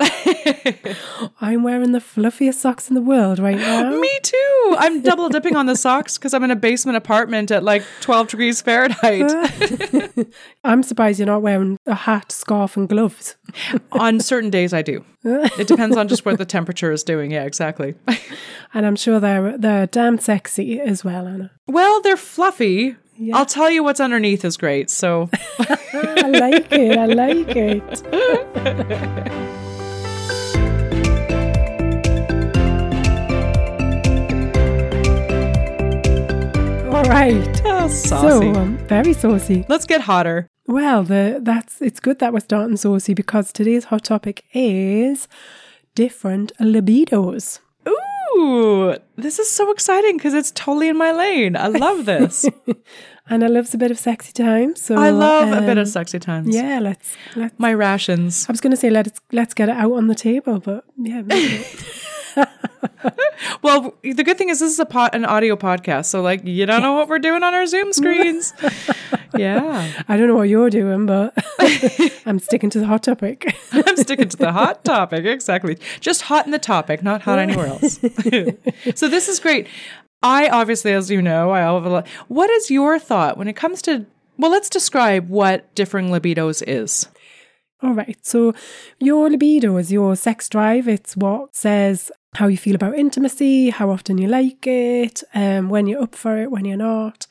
I'm 1.41 1.63
wearing 1.63 1.91
the 1.91 2.00
fluffiest 2.00 2.60
socks 2.62 2.89
in 2.89 2.96
the 2.96 3.01
world 3.01 3.39
right 3.39 3.58
now. 3.58 3.89
Me 4.00 4.20
too. 4.22 4.75
I'm 4.77 5.01
double 5.01 5.30
dipping 5.30 5.56
on 5.56 5.65
the 5.65 5.75
socks 5.75 6.18
because 6.18 6.34
I'm 6.34 6.44
in 6.44 6.51
a 6.51 6.56
basement 6.56 6.96
apartment 6.98 7.51
at 7.51 7.63
like 7.63 7.84
12 8.01 8.30
degrees 8.30 8.62
Fahrenheit. 8.62 9.32
I'm 10.63 10.84
surprised 10.84 11.20
you're 11.20 11.25
not 11.25 11.41
wearing 11.41 11.77
a 11.86 11.96
hat, 11.96 12.32
scarf, 12.32 12.77
and 12.77 12.88
gloves. 12.88 13.36
on 13.91 14.20
certain 14.20 14.50
days, 14.50 14.74
I 14.74 14.82
do. 14.82 15.03
It 15.24 15.68
depends 15.68 15.98
on 15.98 16.08
just 16.08 16.25
what 16.25 16.38
the 16.38 16.46
temperature 16.46 16.91
is 16.91 17.03
doing. 17.03 17.32
Yeah, 17.32 17.44
exactly. 17.44 17.96
And 18.74 18.86
I'm 18.86 18.96
sure 18.96 19.20
they're 19.20 19.58
they're 19.58 19.88
damn 19.88 20.18
sexy 20.18 20.80
as 20.80 21.03
well, 21.03 21.27
Anna. 21.27 21.51
Well, 21.68 22.01
they're 22.01 22.18
fluffy. 22.18 22.96
Yeah. 23.24 23.38
I'll 23.38 23.46
tell 23.46 23.70
you 23.70 23.84
what's 23.84 24.00
underneath 24.00 24.44
is 24.44 24.58
great. 24.58 24.90
So, 24.90 25.30
I 25.60 26.28
like 26.34 26.72
it. 26.72 26.98
I 26.98 27.06
like 27.06 27.56
it. 27.56 28.04
All 36.94 37.04
right. 37.10 37.62
oh, 37.66 37.88
So 37.88 38.18
saucy. 38.18 38.48
um, 38.50 38.78
very 38.88 39.13
saucy. 39.13 39.66
Let's 39.70 39.86
get 39.86 40.01
hotter. 40.01 40.48
Well, 40.68 41.04
the 41.04 41.40
that's 41.42 41.82
it's 41.82 42.00
good 42.00 42.20
that 42.20 42.34
we're 42.34 42.42
starting 42.42 42.75
saucy 42.78 43.13
because 43.13 43.51
today's 43.54 43.86
hot 43.86 44.04
topic 44.04 44.44
is 44.54 45.28
different 45.96 46.51
libidos. 46.60 47.60
Ooh, 47.88 48.96
this 49.16 49.40
is 49.40 49.50
so 49.50 49.72
exciting 49.72 50.18
because 50.18 50.34
it's 50.34 50.51
totally 50.51 50.90
in 50.90 50.98
my 50.98 51.12
lane. 51.12 51.55
I 51.55 51.68
love 51.68 52.05
this. 52.05 52.46
And 53.29 53.44
I 53.44 53.48
loves 53.48 53.74
a 53.74 53.77
bit 53.77 53.92
of 53.92 54.00
sexy 54.00 54.34
time. 54.34 54.75
So 54.75 54.96
I 54.96 55.10
love 55.10 55.50
a 55.50 55.62
bit 55.62 55.77
um, 55.77 55.77
of 55.79 55.88
sexy 55.88 56.20
times. 56.20 56.53
Yeah, 56.53 56.79
let's 56.79 57.16
let's 57.36 57.57
My 57.57 57.74
rations. 57.74 58.46
I 58.50 58.51
was 58.51 58.62
gonna 58.62 58.75
say 58.75 58.90
let's 58.90 59.22
let's 59.31 59.53
get 59.53 59.70
it 59.70 59.75
out 59.75 59.94
on 59.94 60.07
the 60.07 60.16
table, 60.16 60.60
but 60.60 60.84
yeah, 60.98 61.22
maybe. 61.22 61.66
Well, 63.62 63.94
the 64.01 64.24
good 64.24 64.38
thing 64.38 64.50
is 64.50 64.60
this 64.60 64.72
is 64.72 64.79
a 64.79 64.86
pot, 64.86 65.14
an 65.14 65.25
audio 65.25 65.55
podcast, 65.55 66.05
so 66.05 66.22
like 66.22 66.46
you 66.46 66.66
don't 66.66 66.81
know 66.81 66.94
what 66.94 67.07
we're 67.07 67.20
doing 67.20 67.44
on 67.44 67.53
our 67.53 67.66
Zoom 67.66 67.94
screens. 67.94 68.53
yeah, 69.38 70.03
I 70.07 70.18
don't 70.18 70.27
know 70.27 70.36
what 70.36 70.50
you're 70.50 70.70
doing, 70.70 71.05
but 71.05 71.34
I'm 72.25 72.40
sticking 72.40 72.70
to 72.72 72.79
the 72.79 72.88
hot 72.88 73.03
topic. 73.03 73.55
I'm 73.72 73.98
sticking 73.98 74.29
to 74.29 74.38
the 74.38 74.51
hot 74.51 74.84
topic 74.84 75.25
exactly. 75.25 75.77
Just 76.00 76.24
hot 76.24 76.46
in 76.46 76.51
the 76.51 76.60
topic, 76.60 77.03
not 77.03 77.22
hot 77.22 77.40
anywhere 77.40 77.68
else. 77.68 78.00
so 78.96 79.07
this 79.07 79.27
is 79.27 79.40
great. 79.40 79.68
I 80.24 80.50
obviously, 80.50 80.94
as 80.94 81.10
you 81.10 81.22
know, 81.22 81.51
I 81.51 81.60
have 81.60 81.86
a 81.86 81.90
lot. 81.90 82.07
What 82.27 82.50
is 82.50 82.70
your 82.70 83.00
thought 83.00 83.38
when 83.38 83.48
it 83.48 83.55
comes 83.55 83.81
to? 83.84 84.05
Well, 84.38 84.51
let's 84.51 84.70
describe 84.70 85.29
what 85.29 85.74
differing 85.75 86.10
libidos 86.10 86.64
is. 86.66 87.07
All 87.84 87.94
right. 87.94 88.18
So 88.25 88.53
your 89.00 89.29
libido 89.29 89.77
is 89.77 89.92
your 89.92 90.16
sex 90.16 90.48
drive. 90.48 90.88
It's 90.88 91.18
what 91.18 91.55
says 91.55 92.12
how 92.36 92.48
you 92.48 92.57
feel 92.57 92.75
about 92.75 92.98
intimacy, 92.98 93.72
how 93.72 93.90
often 93.90 94.18
you 94.18 94.27
like 94.27 94.66
it, 94.66 95.24
um, 95.34 95.70
when 95.70 95.88
you're 95.88 96.03
up 96.03 96.16
for 96.16 96.38
it, 96.38 96.51
when 96.51 96.66
you're 96.66 96.77
not. 96.77 97.27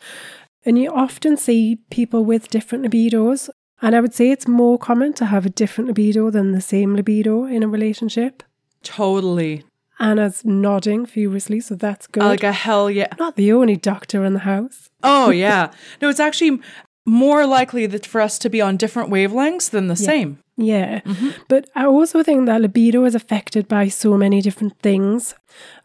And 0.64 0.78
you 0.78 0.92
often 0.92 1.36
see 1.36 1.78
people 1.90 2.24
with 2.24 2.50
different 2.50 2.84
libidos. 2.84 3.48
And 3.80 3.96
I 3.96 4.00
would 4.00 4.12
say 4.12 4.30
it's 4.30 4.46
more 4.46 4.78
common 4.78 5.14
to 5.14 5.26
have 5.26 5.46
a 5.46 5.50
different 5.50 5.88
libido 5.88 6.30
than 6.30 6.52
the 6.52 6.60
same 6.60 6.94
libido 6.94 7.44
in 7.46 7.62
a 7.62 7.68
relationship. 7.68 8.42
Totally, 8.82 9.64
Anna's 10.00 10.44
nodding 10.44 11.06
furiously, 11.06 11.60
so 11.60 11.74
that's 11.74 12.06
good. 12.06 12.22
like 12.22 12.42
a 12.42 12.52
hell 12.52 12.90
yeah. 12.90 13.12
not 13.18 13.36
the 13.36 13.52
only 13.52 13.76
doctor 13.76 14.24
in 14.24 14.32
the 14.32 14.40
house. 14.40 14.90
Oh 15.02 15.30
yeah. 15.46 15.70
No, 16.00 16.08
it's 16.08 16.20
actually 16.20 16.60
more 17.06 17.46
likely 17.46 17.86
that 17.86 18.06
for 18.06 18.20
us 18.20 18.38
to 18.38 18.48
be 18.48 18.60
on 18.60 18.76
different 18.76 19.10
wavelengths 19.10 19.70
than 19.70 19.88
the 19.88 19.96
same. 19.96 20.38
Yeah. 20.56 21.00
Mm-hmm. 21.00 21.30
But 21.48 21.70
I 21.74 21.86
also 21.86 22.22
think 22.22 22.46
that 22.46 22.60
libido 22.60 23.04
is 23.04 23.14
affected 23.14 23.66
by 23.66 23.88
so 23.88 24.16
many 24.16 24.42
different 24.42 24.78
things 24.80 25.34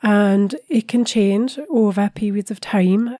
and 0.04 0.56
it 0.70 0.88
can 0.88 1.06
change 1.06 1.58
over 1.70 2.10
periods 2.14 2.52
of 2.52 2.60
time. 2.60 3.18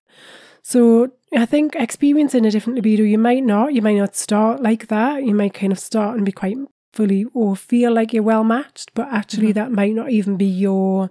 So 0.62 1.12
I 1.34 1.46
think 1.46 1.74
experiencing 1.74 2.44
a 2.44 2.50
different 2.50 2.76
libido, 2.76 3.04
you 3.04 3.18
might 3.18 3.44
not, 3.44 3.72
you 3.72 3.82
might 3.82 3.96
not 3.96 4.16
start 4.16 4.62
like 4.62 4.88
that. 4.88 5.24
You 5.24 5.34
might 5.34 5.54
kind 5.54 5.72
of 5.72 5.78
start 5.78 6.16
and 6.16 6.26
be 6.26 6.32
quite 6.32 6.58
fully 6.96 7.26
or 7.34 7.54
feel 7.54 7.92
like 7.92 8.12
you're 8.12 8.22
well 8.22 8.42
matched, 8.42 8.92
but 8.94 9.08
actually 9.12 9.48
mm-hmm. 9.48 9.60
that 9.60 9.72
might 9.72 9.94
not 9.94 10.10
even 10.10 10.36
be 10.36 10.46
your 10.46 11.10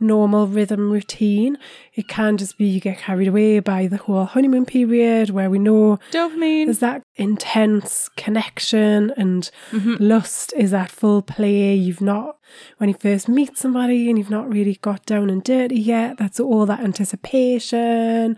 normal 0.00 0.46
rhythm 0.46 0.92
routine. 0.92 1.58
It 1.94 2.08
can 2.08 2.36
just 2.36 2.56
be 2.56 2.66
you 2.66 2.80
get 2.80 2.98
carried 2.98 3.28
away 3.28 3.58
by 3.60 3.86
the 3.86 3.96
whole 3.96 4.24
honeymoon 4.24 4.64
period 4.64 5.30
where 5.30 5.50
we 5.50 5.58
know 5.58 5.98
Dopamine. 6.12 6.66
there's 6.66 6.78
that 6.80 7.02
intense 7.16 8.08
connection 8.16 9.12
and 9.16 9.50
mm-hmm. 9.70 9.96
lust 9.98 10.52
is 10.56 10.72
at 10.72 10.90
full 10.90 11.22
play. 11.22 11.74
You've 11.74 12.00
not, 12.00 12.38
when 12.78 12.88
you 12.88 12.94
first 12.94 13.28
meet 13.28 13.56
somebody 13.56 14.08
and 14.08 14.18
you've 14.18 14.30
not 14.30 14.48
really 14.48 14.78
got 14.82 15.04
down 15.06 15.30
and 15.30 15.42
dirty 15.42 15.80
yet, 15.80 16.18
that's 16.18 16.38
all 16.38 16.66
that 16.66 16.80
anticipation. 16.80 18.36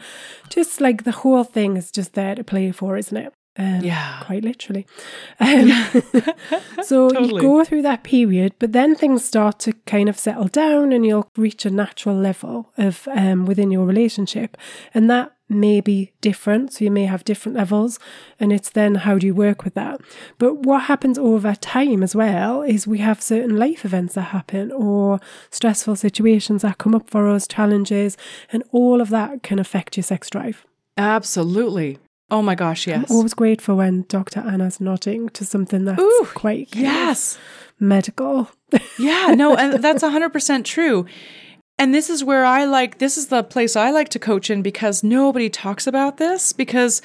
Just 0.49 0.81
like 0.81 1.05
the 1.05 1.13
whole 1.13 1.45
thing 1.45 1.77
is 1.77 1.91
just 1.91 2.15
there 2.15 2.35
to 2.35 2.45
play 2.45 2.71
for, 2.73 2.97
isn't 2.97 3.17
it? 3.17 3.33
Um, 3.59 3.81
Yeah. 3.83 4.23
Quite 4.25 4.45
literally. 4.45 4.87
Um, 5.41 5.71
so 6.83 7.11
you 7.19 7.41
go 7.41 7.65
through 7.65 7.83
that 7.83 8.05
period, 8.05 8.55
but 8.59 8.73
then 8.73 8.95
things 8.95 9.25
start 9.25 9.59
to 9.61 9.73
kind 9.87 10.09
of 10.09 10.19
settle 10.19 10.49
down 10.49 10.93
and 10.93 11.07
you'll 11.07 11.31
reach 11.37 11.65
a 11.65 11.71
natural 11.71 12.17
level 12.17 12.73
of 12.77 13.09
um, 13.13 13.47
within 13.47 13.71
your 13.71 13.87
relationship. 13.87 14.57
And 14.93 15.09
that 15.11 15.33
may 15.49 15.81
be 15.81 16.13
different. 16.21 16.73
So 16.73 16.85
you 16.85 16.91
may 16.91 17.05
have 17.07 17.25
different 17.25 17.57
levels. 17.57 17.99
And 18.41 18.53
it's 18.53 18.71
then 18.71 18.97
how 18.97 19.17
do 19.19 19.27
you 19.27 19.35
work 19.35 19.65
with 19.65 19.75
that? 19.75 20.01
But 20.39 20.59
what 20.61 20.85
happens 20.85 21.19
over 21.19 21.55
time 21.55 22.03
as 22.03 22.17
well 22.17 22.63
is 22.63 22.87
we 22.87 22.99
have 22.99 23.23
certain 23.23 23.57
life 23.57 23.85
events 23.85 24.15
that 24.15 24.23
happen 24.23 24.73
or 24.73 25.21
stressful 25.51 25.97
situations 25.97 26.63
that 26.63 26.79
come 26.79 26.95
up 26.95 27.09
for 27.09 27.29
us, 27.29 27.47
challenges, 27.47 28.17
and 28.53 28.65
all 28.73 29.01
of 29.01 29.11
that 29.11 29.43
can 29.43 29.59
affect 29.59 29.97
your 29.97 30.05
sex 30.05 30.29
drive. 30.29 30.67
Absolutely. 30.97 31.99
Oh 32.31 32.43
my 32.43 32.55
gosh, 32.55 32.87
yes. 32.87 33.09
I'm 33.11 33.17
Always 33.17 33.35
grateful 33.35 33.77
when 33.77 34.05
Dr. 34.09 34.41
Anna's 34.41 34.81
nodding 34.81 35.29
to 35.31 35.45
something 35.45 35.85
that's 35.85 36.01
Ooh, 36.01 36.27
quite 36.35 36.75
Yes. 36.75 37.39
medical. 37.79 38.51
Yeah, 38.99 39.35
no, 39.37 39.57
and 39.57 39.83
that's 39.83 40.03
100% 40.03 40.65
true. 40.65 41.07
And 41.79 41.95
this 41.95 42.11
is 42.11 42.25
where 42.25 42.45
I 42.45 42.65
like, 42.65 42.99
this 42.99 43.17
is 43.17 43.29
the 43.29 43.45
place 43.45 43.77
I 43.77 43.91
like 43.91 44.09
to 44.11 44.19
coach 44.19 44.51
in 44.51 44.63
because 44.63 45.05
nobody 45.05 45.49
talks 45.49 45.87
about 45.87 46.17
this 46.17 46.53
because 46.53 47.03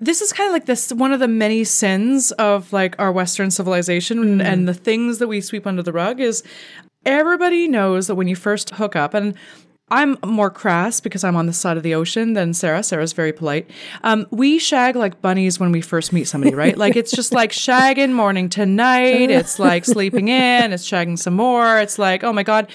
this 0.00 0.20
is 0.20 0.32
kind 0.32 0.48
of 0.48 0.52
like 0.52 0.66
this 0.66 0.92
one 0.92 1.12
of 1.12 1.20
the 1.20 1.28
many 1.28 1.64
sins 1.64 2.30
of 2.32 2.72
like 2.72 2.94
our 2.98 3.10
Western 3.10 3.50
civilization 3.50 4.18
and, 4.20 4.42
and 4.42 4.62
mm. 4.62 4.66
the 4.66 4.74
things 4.74 5.18
that 5.18 5.28
we 5.28 5.40
sweep 5.40 5.66
under 5.66 5.82
the 5.82 5.92
rug 5.92 6.20
is 6.20 6.42
everybody 7.06 7.68
knows 7.68 8.06
that 8.06 8.14
when 8.14 8.28
you 8.28 8.36
first 8.36 8.70
hook 8.70 8.94
up, 8.94 9.14
and 9.14 9.34
I'm 9.90 10.18
more 10.24 10.50
crass 10.50 11.00
because 11.00 11.24
I'm 11.24 11.34
on 11.36 11.46
the 11.46 11.52
side 11.52 11.76
of 11.76 11.82
the 11.82 11.94
ocean 11.94 12.34
than 12.34 12.52
Sarah. 12.54 12.82
Sarah's 12.82 13.12
very 13.12 13.32
polite. 13.32 13.70
Um, 14.02 14.26
we 14.30 14.58
shag 14.58 14.96
like 14.96 15.20
bunnies 15.22 15.58
when 15.58 15.72
we 15.72 15.80
first 15.80 16.12
meet 16.12 16.24
somebody, 16.24 16.54
right? 16.54 16.76
like 16.76 16.94
it's 16.96 17.10
just 17.10 17.32
like 17.32 17.50
shagging 17.66 18.12
morning 18.12 18.48
to 18.50 18.66
night. 18.66 19.30
It's 19.30 19.58
like 19.58 19.84
sleeping 19.84 20.28
in. 20.28 20.72
It's 20.72 20.88
shagging 20.88 21.18
some 21.18 21.34
more. 21.34 21.78
It's 21.78 21.98
like, 21.98 22.22
oh 22.24 22.32
my 22.32 22.42
God. 22.42 22.68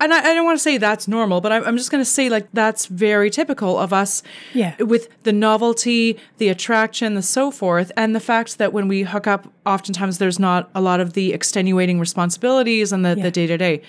And 0.00 0.12
I, 0.12 0.18
I 0.30 0.34
don't 0.34 0.44
want 0.44 0.58
to 0.58 0.62
say 0.62 0.76
that's 0.76 1.06
normal, 1.08 1.40
but 1.40 1.52
I'm, 1.52 1.64
I'm 1.64 1.76
just 1.76 1.90
going 1.90 2.00
to 2.02 2.08
say 2.10 2.28
like 2.28 2.48
that's 2.52 2.86
very 2.86 3.30
typical 3.30 3.78
of 3.78 3.92
us 3.92 4.22
Yeah. 4.52 4.74
with 4.82 5.08
the 5.22 5.32
novelty, 5.32 6.18
the 6.38 6.48
attraction, 6.48 7.14
the 7.14 7.22
so 7.22 7.50
forth, 7.52 7.90
and 7.96 8.14
the 8.14 8.20
fact 8.20 8.58
that 8.58 8.72
when 8.72 8.88
we 8.88 9.02
hook 9.04 9.26
up, 9.26 9.50
oftentimes 9.64 10.18
there's 10.18 10.38
not 10.38 10.68
a 10.74 10.80
lot 10.80 10.98
of 11.00 11.12
the 11.12 11.32
extenuating 11.32 12.00
responsibilities 12.00 12.92
and 12.92 13.04
the, 13.04 13.14
Yeah. 13.16 13.22
the 13.22 13.30
day-to-day. 13.30 13.82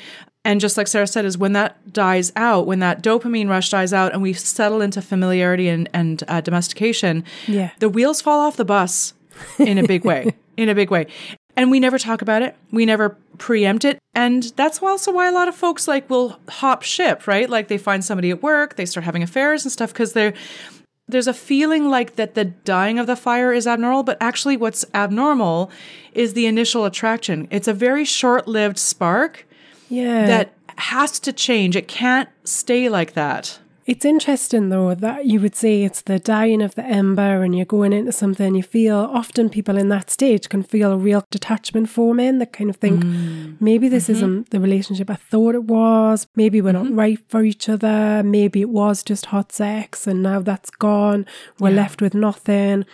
And 0.45 0.61
just 0.61 0.77
like 0.77 0.87
Sarah 0.87 1.07
said, 1.07 1.25
is 1.25 1.37
when 1.37 1.51
that 1.53 1.91
dies 1.91 2.31
out, 2.37 2.67
when 2.67 2.79
that 2.79 3.01
dopamine 3.03 3.49
rush 3.49 3.69
dies 3.71 3.91
out, 3.91 4.13
and 4.13 4.21
we 4.21 4.31
settle 4.31 4.79
into 4.79 5.01
familiarity 5.01 5.67
and, 5.67 5.89
and 5.93 6.23
uh, 6.27 6.39
domestication, 6.39 7.23
Yeah. 7.47 7.71
the 7.79 7.89
wheels 7.89 8.21
fall 8.21 8.39
off 8.39 8.55
the 8.55 8.63
bus 8.63 9.13
in 9.59 9.77
a 9.77 9.83
big 9.87 10.05
way, 10.05 10.33
in 10.57 10.69
a 10.69 10.75
big 10.75 10.91
way. 10.91 11.07
And 11.57 11.71
we 11.71 11.79
never 11.79 11.97
talk 11.97 12.21
about 12.21 12.41
it. 12.41 12.55
We 12.71 12.85
never 12.85 13.17
preempt 13.37 13.85
it. 13.85 13.97
And 14.13 14.43
that's 14.55 14.81
also 14.83 15.11
why 15.11 15.27
a 15.27 15.31
lot 15.31 15.47
of 15.47 15.55
folks 15.55 15.87
like 15.87 16.09
will 16.09 16.37
hop 16.49 16.83
ship, 16.83 17.27
right? 17.27 17.49
Like 17.49 17.67
they 17.67 17.77
find 17.77 18.03
somebody 18.05 18.29
at 18.29 18.43
work, 18.43 18.75
they 18.75 18.85
start 18.85 19.03
having 19.05 19.23
affairs 19.23 19.65
and 19.65 19.71
stuff 19.71 19.91
because 19.91 20.13
they're 20.13 20.33
there's 21.07 21.27
a 21.27 21.33
feeling 21.35 21.87
like 21.87 22.15
that 22.15 22.33
the 22.33 22.45
dying 22.45 22.97
of 22.97 23.05
the 23.05 23.15
fire 23.15 23.53
is 23.53 23.67
abnormal, 23.67 24.01
but 24.01 24.17
actually 24.19 24.57
what's 24.57 24.83
abnormal 24.95 25.69
is 26.13 26.33
the 26.33 26.47
initial 26.47 26.83
attraction. 26.83 27.47
It's 27.51 27.67
a 27.67 27.73
very 27.73 28.05
short-lived 28.05 28.79
spark 28.79 29.44
Yeah. 29.89 30.27
that 30.27 30.53
has 30.77 31.19
to 31.21 31.33
change. 31.33 31.75
It 31.75 31.87
can't 31.87 32.29
stay 32.43 32.89
like 32.89 33.13
that. 33.13 33.59
It's 33.85 34.03
interesting 34.03 34.69
though 34.69 34.95
that 34.95 35.27
you 35.27 35.39
would 35.39 35.55
say 35.55 35.83
it's 35.83 36.01
the 36.01 36.17
dying 36.17 36.63
of 36.63 36.73
the 36.73 36.83
ember 36.83 37.43
and 37.43 37.55
you're 37.55 37.65
going 37.65 37.93
into 37.93 38.11
something 38.11 38.55
you 38.55 38.63
feel 38.63 38.97
often 39.13 39.47
people 39.47 39.77
in 39.77 39.89
that 39.89 40.09
stage 40.09 40.49
can 40.49 40.63
feel 40.63 40.91
a 40.91 40.97
real 40.97 41.23
detachment 41.29 41.87
forming 41.89 42.39
that 42.39 42.51
kind 42.51 42.71
of 42.71 42.77
think 42.77 43.03
mm. 43.03 43.55
maybe 43.61 43.87
this 43.87 44.05
mm-hmm. 44.05 44.13
isn't 44.13 44.49
the 44.49 44.59
relationship 44.59 45.11
I 45.11 45.15
thought 45.15 45.53
it 45.53 45.65
was, 45.65 46.25
maybe 46.35 46.61
we're 46.61 46.73
not 46.73 46.85
mm-hmm. 46.85 46.99
right 46.99 47.19
for 47.27 47.43
each 47.43 47.69
other, 47.69 48.23
maybe 48.25 48.61
it 48.61 48.69
was 48.69 49.03
just 49.03 49.27
hot 49.27 49.51
sex 49.51 50.07
and 50.07 50.23
now 50.23 50.39
that's 50.39 50.71
gone, 50.71 51.27
we're 51.59 51.69
left 51.69 52.01
with 52.01 52.15
nothing. 52.15 52.85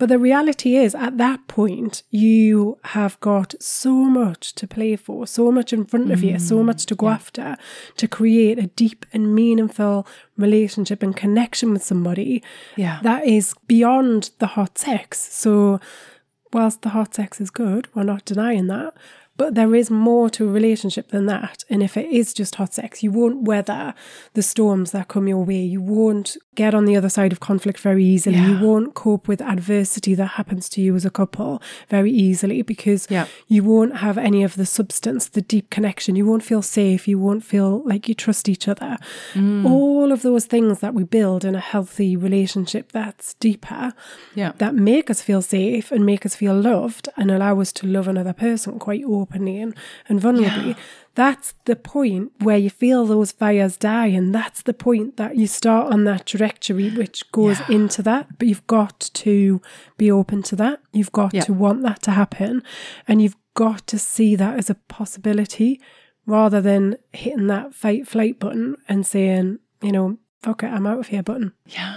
But 0.00 0.08
the 0.08 0.18
reality 0.18 0.76
is, 0.76 0.94
at 0.94 1.18
that 1.18 1.46
point, 1.46 2.04
you 2.10 2.78
have 2.84 3.20
got 3.20 3.54
so 3.60 3.92
much 3.92 4.54
to 4.54 4.66
play 4.66 4.96
for, 4.96 5.26
so 5.26 5.52
much 5.52 5.74
in 5.74 5.84
front 5.84 6.10
of 6.10 6.24
you, 6.24 6.38
so 6.38 6.56
mm, 6.60 6.64
much 6.64 6.86
to 6.86 6.94
go 6.94 7.08
after 7.08 7.58
to 7.98 8.08
create 8.08 8.58
a 8.58 8.68
deep 8.68 9.04
and 9.12 9.34
meaningful 9.34 10.06
relationship 10.38 11.02
and 11.02 11.14
connection 11.14 11.70
with 11.74 11.82
somebody 11.84 12.42
Yeah. 12.76 13.00
that 13.02 13.26
is 13.26 13.54
beyond 13.66 14.30
the 14.38 14.46
hot 14.46 14.78
sex. 14.78 15.18
So, 15.20 15.80
whilst 16.50 16.80
the 16.80 16.88
hot 16.88 17.14
sex 17.14 17.38
is 17.38 17.50
good, 17.50 17.94
we're 17.94 18.04
not 18.04 18.24
denying 18.24 18.68
that. 18.68 18.94
But 19.40 19.54
there 19.54 19.74
is 19.74 19.90
more 19.90 20.28
to 20.36 20.46
a 20.46 20.52
relationship 20.52 21.08
than 21.08 21.24
that. 21.24 21.64
And 21.70 21.82
if 21.82 21.96
it 21.96 22.04
is 22.10 22.34
just 22.34 22.56
hot 22.56 22.74
sex, 22.74 23.02
you 23.02 23.10
won't 23.10 23.44
weather 23.44 23.94
the 24.34 24.42
storms 24.42 24.90
that 24.90 25.08
come 25.08 25.26
your 25.28 25.42
way. 25.46 25.62
You 25.62 25.80
won't 25.80 26.36
get 26.56 26.74
on 26.74 26.84
the 26.84 26.94
other 26.94 27.08
side 27.08 27.32
of 27.32 27.40
conflict 27.40 27.80
very 27.80 28.04
easily. 28.04 28.36
You 28.38 28.58
won't 28.60 28.92
cope 28.92 29.26
with 29.28 29.40
adversity 29.40 30.14
that 30.16 30.32
happens 30.40 30.68
to 30.70 30.82
you 30.82 30.94
as 30.94 31.06
a 31.06 31.10
couple 31.10 31.62
very 31.88 32.10
easily 32.10 32.60
because 32.60 33.06
Yeah. 33.08 33.26
you 33.48 33.64
won't 33.64 33.96
have 34.06 34.18
any 34.18 34.42
of 34.44 34.56
the 34.56 34.66
substance, 34.66 35.26
the 35.26 35.40
deep 35.40 35.70
connection. 35.70 36.16
You 36.16 36.26
won't 36.26 36.42
feel 36.42 36.60
safe. 36.60 37.08
You 37.08 37.18
won't 37.18 37.42
feel 37.42 37.82
like 37.86 38.08
you 38.10 38.14
trust 38.14 38.46
each 38.46 38.68
other. 38.68 38.98
Mm. 39.32 39.64
All 39.64 40.12
of 40.12 40.20
those 40.20 40.44
things 40.44 40.80
that 40.80 40.92
we 40.92 41.04
build 41.04 41.46
in 41.46 41.54
a 41.54 41.60
healthy 41.60 42.14
relationship 42.14 42.92
that's 42.92 43.32
deeper 43.40 43.94
Yeah. 44.34 44.52
that 44.58 44.74
make 44.74 45.08
us 45.08 45.22
feel 45.22 45.40
safe 45.40 45.90
and 45.90 46.04
make 46.04 46.26
us 46.26 46.34
feel 46.34 46.54
loved 46.60 47.08
and 47.16 47.30
allow 47.30 47.58
us 47.60 47.72
to 47.78 47.86
love 47.86 48.06
another 48.06 48.34
person 48.34 48.78
quite 48.78 49.04
openly 49.30 49.60
and, 49.60 49.74
and 50.08 50.20
vulnerably. 50.20 50.76
That's 51.14 51.54
the 51.64 51.76
point 51.76 52.32
where 52.40 52.56
you 52.56 52.70
feel 52.70 53.04
those 53.06 53.32
fires 53.32 53.76
die, 53.76 54.06
and 54.06 54.34
that's 54.34 54.62
the 54.62 54.72
point 54.74 55.16
that 55.16 55.36
you 55.36 55.46
start 55.46 55.92
on 55.92 56.04
that 56.04 56.26
trajectory 56.26 56.90
which 56.90 57.30
goes 57.32 57.60
Yeah. 57.60 57.76
into 57.76 58.02
that. 58.02 58.38
But 58.38 58.48
you've 58.48 58.66
got 58.66 59.10
to 59.14 59.60
be 59.96 60.10
open 60.10 60.42
to 60.44 60.56
that. 60.56 60.80
You've 60.92 61.12
got 61.12 61.34
Yeah. 61.34 61.42
to 61.42 61.52
want 61.52 61.82
that 61.82 62.02
to 62.02 62.12
happen, 62.12 62.62
and 63.08 63.20
you've 63.20 63.36
got 63.54 63.86
to 63.88 63.98
see 63.98 64.36
that 64.36 64.58
as 64.58 64.70
a 64.70 64.74
possibility 64.74 65.80
rather 66.26 66.60
than 66.60 66.96
hitting 67.12 67.48
that 67.48 67.74
fight 67.74 68.06
flight 68.06 68.38
button 68.38 68.76
and 68.88 69.04
saying, 69.06 69.58
you 69.82 69.90
know, 69.92 70.18
fuck 70.42 70.62
it, 70.62 70.68
I'm 70.68 70.86
out 70.86 70.98
of 71.00 71.08
here 71.08 71.22
button. 71.22 71.52
Yeah. 71.66 71.96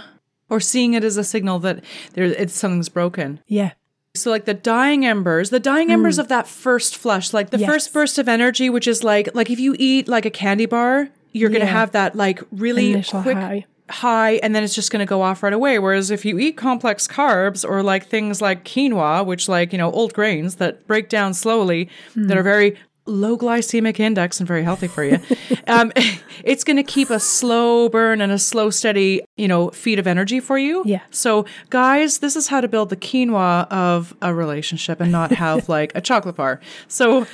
Or 0.50 0.60
seeing 0.60 0.94
it 0.94 1.04
as 1.04 1.16
a 1.16 1.24
signal 1.24 1.58
that 1.60 1.82
there 2.14 2.24
it's 2.24 2.52
something's 2.52 2.88
broken. 2.88 3.40
Yeah. 3.46 3.72
So 4.16 4.30
like 4.30 4.44
the 4.44 4.54
dying 4.54 5.04
embers, 5.04 5.50
the 5.50 5.58
dying 5.58 5.90
embers 5.90 6.18
of 6.18 6.28
that 6.28 6.46
first 6.46 6.96
flush, 6.96 7.32
like 7.32 7.50
the 7.50 7.58
Yes. 7.58 7.68
first 7.68 7.92
burst 7.92 8.16
of 8.16 8.28
energy, 8.28 8.70
which 8.70 8.86
is 8.86 9.02
like 9.02 9.28
like 9.34 9.50
if 9.50 9.58
you 9.58 9.74
eat 9.76 10.06
like 10.06 10.24
a 10.24 10.30
candy 10.30 10.66
bar, 10.66 11.08
you're 11.32 11.50
gonna 11.50 11.66
have 11.66 11.90
that 11.92 12.14
like 12.14 12.40
really 12.52 12.92
Initial 12.92 13.22
quick 13.22 13.36
high. 13.36 13.66
high, 13.90 14.34
and 14.34 14.54
then 14.54 14.62
it's 14.62 14.74
just 14.74 14.92
gonna 14.92 15.04
go 15.04 15.20
off 15.22 15.42
right 15.42 15.52
away. 15.52 15.80
Whereas 15.80 16.12
if 16.12 16.24
you 16.24 16.38
eat 16.38 16.56
complex 16.56 17.08
carbs 17.08 17.68
or 17.68 17.82
like 17.82 18.06
things 18.06 18.40
like 18.40 18.64
quinoa, 18.64 19.26
which 19.26 19.48
like 19.48 19.72
you 19.72 19.78
know 19.78 19.90
old 19.90 20.14
grains 20.14 20.54
that 20.56 20.86
break 20.86 21.08
down 21.08 21.34
slowly, 21.34 21.88
Hmm. 22.14 22.28
that 22.28 22.36
are 22.38 22.44
very 22.44 22.76
low 23.06 23.36
glycemic 23.36 24.00
index 24.00 24.40
and 24.40 24.46
very 24.46 24.62
healthy 24.62 24.88
for 24.88 25.04
you, 25.04 25.20
um, 25.66 25.92
it's 26.44 26.64
going 26.64 26.76
to 26.76 26.82
keep 26.82 27.10
a 27.10 27.20
slow 27.20 27.88
burn 27.88 28.20
and 28.20 28.32
a 28.32 28.38
slow, 28.38 28.70
steady, 28.70 29.22
you 29.36 29.48
know, 29.48 29.70
feed 29.70 29.98
of 29.98 30.06
energy 30.06 30.40
for 30.40 30.56
you. 30.58 30.82
Yeah. 30.86 31.02
So, 31.10 31.44
guys, 31.70 32.18
this 32.18 32.36
is 32.36 32.48
how 32.48 32.60
to 32.60 32.68
build 32.68 32.88
the 32.90 32.96
quinoa 32.96 33.66
of 33.70 34.14
a 34.22 34.34
relationship 34.34 35.00
and 35.00 35.12
not 35.12 35.32
have 35.32 35.68
like 35.76 35.92
a 35.94 36.00
chocolate 36.00 36.36
bar. 36.36 36.60
So, 36.88 37.26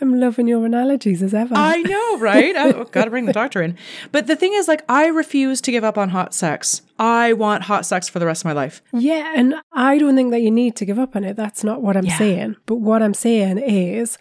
I'm 0.00 0.18
loving 0.18 0.48
your 0.48 0.66
analogies 0.66 1.22
as 1.22 1.32
ever. 1.32 1.54
I 1.56 1.80
know, 1.82 2.18
right? 2.18 2.56
I've 2.56 2.90
got 2.90 3.04
to 3.04 3.10
bring 3.10 3.26
the 3.26 3.32
doctor 3.32 3.62
in. 3.62 3.76
But 4.10 4.26
the 4.26 4.34
thing 4.34 4.52
is, 4.52 4.66
like, 4.66 4.82
I 4.88 5.06
refuse 5.06 5.60
to 5.60 5.70
give 5.70 5.84
up 5.84 5.96
on 5.96 6.08
hot 6.08 6.34
sex. 6.34 6.82
I 6.98 7.34
want 7.34 7.62
hot 7.62 7.86
sex 7.86 8.08
for 8.08 8.18
the 8.18 8.26
rest 8.26 8.40
of 8.42 8.46
my 8.46 8.52
life. 8.52 8.82
Yeah, 8.92 9.32
and 9.36 9.54
I 9.72 9.98
don't 9.98 10.16
think 10.16 10.32
that 10.32 10.40
you 10.42 10.50
need 10.50 10.74
to 10.76 10.84
give 10.84 10.98
up 10.98 11.14
on 11.14 11.22
it. 11.22 11.36
That's 11.36 11.62
not 11.62 11.82
what 11.82 11.96
I'm 11.96 12.06
Yeah. 12.06 12.18
saying. 12.18 12.56
But 12.66 12.76
what 12.76 13.00
I'm 13.00 13.14
saying 13.14 13.58
is 13.58 14.18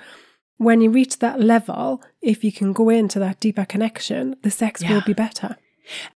when 0.62 0.80
you 0.80 0.92
reach 0.92 1.18
that 1.20 1.40
level, 1.40 2.04
if 2.22 2.44
you 2.44 2.52
can 2.52 2.72
go 2.72 2.90
into 2.90 3.18
that 3.18 3.40
deeper 3.40 3.66
connection, 3.66 4.36
the 4.44 4.52
sex 4.52 4.84
will 4.88 5.02
be 5.02 5.14
better. 5.14 5.58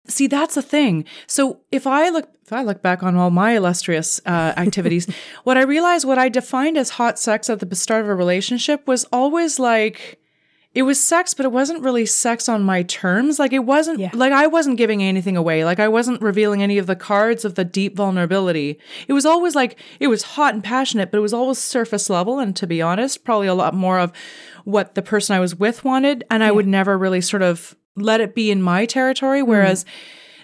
See, 0.06 0.28
that's 0.28 0.54
the 0.54 0.62
thing. 0.62 1.04
So 1.26 1.58
if 1.72 1.84
I 1.84 2.10
look, 2.10 2.28
if 2.44 2.52
I 2.52 2.62
look 2.62 2.80
back 2.80 3.02
on 3.02 3.16
all 3.16 3.30
my 3.30 3.56
illustrious 3.56 4.20
uh, 4.24 4.54
activities, 4.56 5.08
what 5.42 5.56
I 5.56 5.62
realized, 5.62 6.06
what 6.06 6.18
I 6.18 6.28
defined 6.28 6.78
as 6.78 6.90
hot 6.90 7.18
sex 7.18 7.50
at 7.50 7.58
the 7.58 7.74
start 7.74 8.04
of 8.04 8.08
a 8.08 8.14
relationship 8.14 8.86
was 8.86 9.04
always 9.12 9.58
like, 9.58 10.20
it 10.76 10.82
was 10.82 11.02
sex, 11.02 11.32
but 11.32 11.46
it 11.46 11.52
wasn't 11.52 11.82
really 11.82 12.04
sex 12.04 12.50
on 12.50 12.62
my 12.62 12.82
terms. 12.82 13.38
Like 13.38 13.54
it 13.54 13.64
wasn't 13.64 13.98
Yeah. 13.98 14.10
like 14.12 14.30
I 14.32 14.46
wasn't 14.46 14.76
giving 14.76 15.02
anything 15.02 15.34
away. 15.34 15.64
Like 15.64 15.80
I 15.80 15.88
wasn't 15.88 16.20
revealing 16.20 16.62
any 16.62 16.76
of 16.76 16.86
the 16.86 16.94
cards 16.94 17.46
of 17.46 17.54
the 17.54 17.64
deep 17.64 17.96
vulnerability. 17.96 18.78
It 19.08 19.14
was 19.14 19.24
always 19.24 19.54
like 19.54 19.78
it 20.00 20.08
was 20.08 20.22
hot 20.22 20.52
and 20.52 20.62
passionate, 20.62 21.10
but 21.10 21.16
it 21.16 21.22
was 21.22 21.32
always 21.32 21.56
surface 21.58 22.10
level. 22.10 22.38
And 22.38 22.54
to 22.56 22.66
be 22.66 22.82
honest, 22.82 23.24
probably 23.24 23.46
a 23.46 23.54
lot 23.54 23.72
more 23.72 23.98
of 23.98 24.12
what 24.64 24.94
the 24.94 25.00
person 25.02 25.34
I 25.34 25.40
was 25.40 25.54
with 25.56 25.82
wanted. 25.82 26.24
And 26.30 26.44
I 26.44 26.52
would 26.52 26.66
never 26.66 26.98
really 26.98 27.22
sort 27.22 27.42
of 27.42 27.74
let 27.96 28.20
it 28.20 28.34
be 28.34 28.50
in 28.50 28.60
my 28.60 28.84
territory. 28.84 29.40
Mm. 29.40 29.46
Whereas 29.46 29.86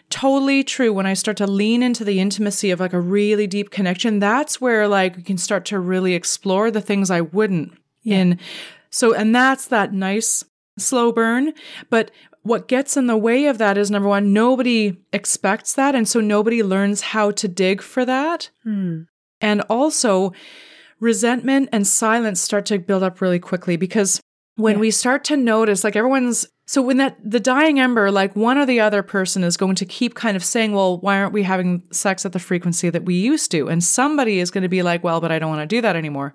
totally 0.09 0.65
true 0.65 0.95
when 0.95 1.05
I 1.07 1.13
start 1.15 1.37
to 1.39 1.47
lean 1.47 1.83
into 1.83 2.05
the 2.05 2.21
intimacy 2.21 2.71
of 2.71 2.81
like 2.81 2.95
a 2.95 3.01
really 3.01 3.47
deep 3.47 3.71
connection, 3.71 4.19
that's 4.19 4.61
where 4.63 4.89
like 4.89 5.17
we 5.17 5.23
can 5.23 5.37
start 5.37 5.67
to 5.67 5.79
really 5.79 6.15
explore 6.15 6.71
the 6.71 6.81
things 6.81 7.11
I 7.11 7.21
wouldn't 7.21 7.73
in. 8.03 8.39
So, 8.93 9.15
and 9.15 9.35
that's 9.35 9.67
that 9.67 9.93
nice 9.93 10.45
slow 10.79 11.11
burn. 11.13 11.53
But 11.91 12.11
what 12.43 12.69
gets 12.69 12.97
in 12.97 13.07
the 13.07 13.17
way 13.17 13.47
of 13.47 13.59
that 13.59 13.79
is 13.79 13.91
number 13.91 14.09
one, 14.09 14.33
nobody 14.33 14.97
expects 15.13 15.75
that. 15.75 15.95
And 15.95 16.09
so 16.09 16.21
nobody 16.21 16.63
learns 16.63 17.01
how 17.01 17.31
to 17.33 17.49
dig 17.49 17.81
for 17.83 18.05
that. 18.05 18.51
Hmm. 18.65 19.03
And 19.41 19.63
also, 19.63 20.33
resentment 21.01 21.69
and 21.73 21.87
silence 21.87 22.41
start 22.41 22.67
to 22.67 22.79
build 22.79 23.03
up 23.03 23.21
really 23.21 23.39
quickly 23.39 23.77
because 23.77 24.21
when 24.57 24.75
Yeah. 24.75 24.81
we 24.81 24.91
start 24.91 25.25
to 25.25 25.37
notice, 25.37 25.83
like 25.85 25.97
everyone's 25.97 26.47
So 26.65 26.81
when 26.81 26.97
that 26.99 27.19
the 27.23 27.41
dying 27.41 27.81
ember, 27.81 28.11
like 28.11 28.37
one 28.37 28.57
or 28.57 28.65
the 28.65 28.81
other 28.81 29.03
person 29.03 29.43
is 29.43 29.57
going 29.57 29.75
to 29.77 29.85
keep 29.85 30.15
kind 30.15 30.37
of 30.37 30.45
saying, 30.45 30.73
"Well, 30.73 30.99
why 30.99 31.19
aren't 31.19 31.33
we 31.33 31.43
having 31.43 31.83
sex 31.91 32.25
at 32.25 32.33
the 32.33 32.39
frequency 32.39 32.89
that 32.89 33.05
we 33.05 33.15
used 33.15 33.51
to?" 33.51 33.69
And 33.69 33.83
somebody 33.83 34.39
is 34.39 34.51
going 34.51 34.63
to 34.63 34.69
be 34.69 34.83
like, 34.83 35.03
"Well, 35.03 35.21
but 35.21 35.33
I 35.33 35.39
don't 35.39 35.51
want 35.51 35.69
to 35.69 35.77
do 35.77 35.81
that 35.81 35.97
anymore." 35.97 36.35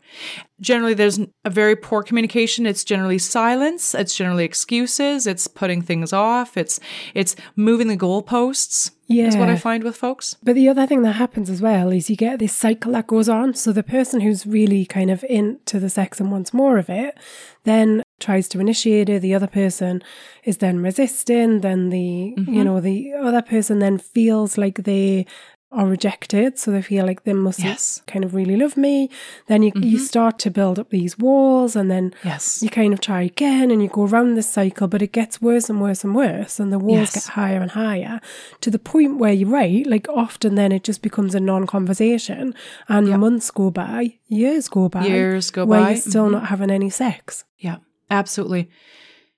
Generally, 0.60 0.96
there's 0.96 1.20
a 1.46 1.50
very 1.50 1.76
poor 1.76 2.04
communication. 2.04 2.66
It's 2.66 2.84
generally 2.84 3.20
silence. 3.20 3.96
It's 3.96 4.16
generally 4.16 4.44
excuses. 4.44 5.28
It's 5.28 5.48
putting 5.48 5.82
things 5.82 6.12
off. 6.12 6.58
It's 6.58 6.80
it's 7.14 7.36
moving 7.56 7.88
the 7.88 7.98
goalposts. 7.98 8.92
Yeah. 9.10 9.28
is 9.28 9.38
what 9.38 9.48
I 9.48 9.56
find 9.56 9.86
with 9.86 9.96
folks. 9.96 10.36
But 10.44 10.56
the 10.56 10.68
other 10.68 10.86
thing 10.86 11.02
that 11.04 11.14
happens 11.14 11.50
as 11.50 11.62
well 11.62 11.94
is 11.94 12.10
you 12.10 12.18
get 12.18 12.40
this 12.40 12.54
cycle 12.54 12.92
that 12.92 13.08
goes 13.08 13.30
on. 13.30 13.54
So 13.54 13.72
the 13.72 13.82
person 13.82 14.20
who's 14.20 14.46
really 14.46 14.86
kind 14.86 15.10
of 15.10 15.24
into 15.30 15.80
the 15.80 15.90
sex 15.90 16.20
and 16.20 16.30
wants 16.30 16.54
more 16.54 16.78
of 16.78 16.90
it 16.90 17.18
then 17.64 18.02
tries 18.20 18.48
to 18.50 18.60
initiate 18.60 19.10
it. 19.10 19.22
The 19.22 19.34
other 19.36 19.48
person 19.48 20.02
is 20.44 20.58
then 20.58 20.80
resisting. 20.82 21.62
Then 21.62 21.90
the, 21.90 22.34
Mm-hmm. 22.38 22.54
you 22.54 22.64
know, 22.64 22.80
the 22.82 23.14
other 23.14 23.42
person 23.42 23.80
then 23.80 23.98
feels 23.98 24.58
like 24.58 24.84
they 24.84 25.26
are 25.70 25.86
rejected. 25.86 26.58
So 26.58 26.72
they 26.72 26.82
feel 26.82 27.06
like 27.06 27.26
they 27.26 27.34
must 27.34 27.60
Yes. 27.60 28.02
kind 28.08 28.24
of 28.24 28.34
really 28.34 28.56
love 28.56 28.78
me. 28.78 29.10
Then 29.48 29.64
you, 29.64 29.74
you 29.76 29.98
start 30.00 30.40
to 30.40 30.50
build 30.50 30.80
up 30.80 30.90
these 30.92 31.20
walls 31.20 31.76
and 31.76 31.92
then 31.92 32.14
Yes. 32.24 32.64
you 32.64 32.70
kind 32.70 32.94
of 32.94 33.02
try 33.02 33.22
again 33.24 33.70
and 33.70 33.84
you 33.84 33.90
go 33.90 34.06
around 34.06 34.36
this 34.36 34.50
cycle, 34.50 34.88
but 34.88 35.02
it 35.02 35.12
gets 35.12 35.42
worse 35.42 35.70
and 35.70 35.82
worse 35.82 36.06
and 36.06 36.16
worse, 36.16 36.58
and 36.62 36.72
the 36.72 36.80
walls 36.80 37.14
Yes. 37.14 37.16
get 37.16 37.34
higher 37.34 37.62
and 37.62 37.72
higher 37.72 38.22
to 38.62 38.72
the 38.72 38.80
point 38.80 39.18
where 39.18 39.34
you're 39.34 39.50
right, 39.50 39.86
like 39.86 40.08
often 40.08 40.56
then 40.56 40.72
it 40.72 40.86
just 40.86 41.02
becomes 41.02 41.36
a 41.36 41.40
non 41.42 41.68
conversation, 41.68 42.56
and 42.88 43.10
months 43.20 43.52
go 43.52 43.70
by, 43.70 44.14
years 44.30 44.70
go 44.70 44.88
by, 44.88 45.06
Years 45.06 45.52
go 45.52 45.66
where 45.66 45.82
by, 45.82 45.90
you're 45.92 46.00
still 46.02 46.30
not 46.30 46.48
having 46.48 46.72
any 46.72 46.90
sex. 46.90 47.44
Yeah, 47.60 47.78
absolutely. 48.10 48.70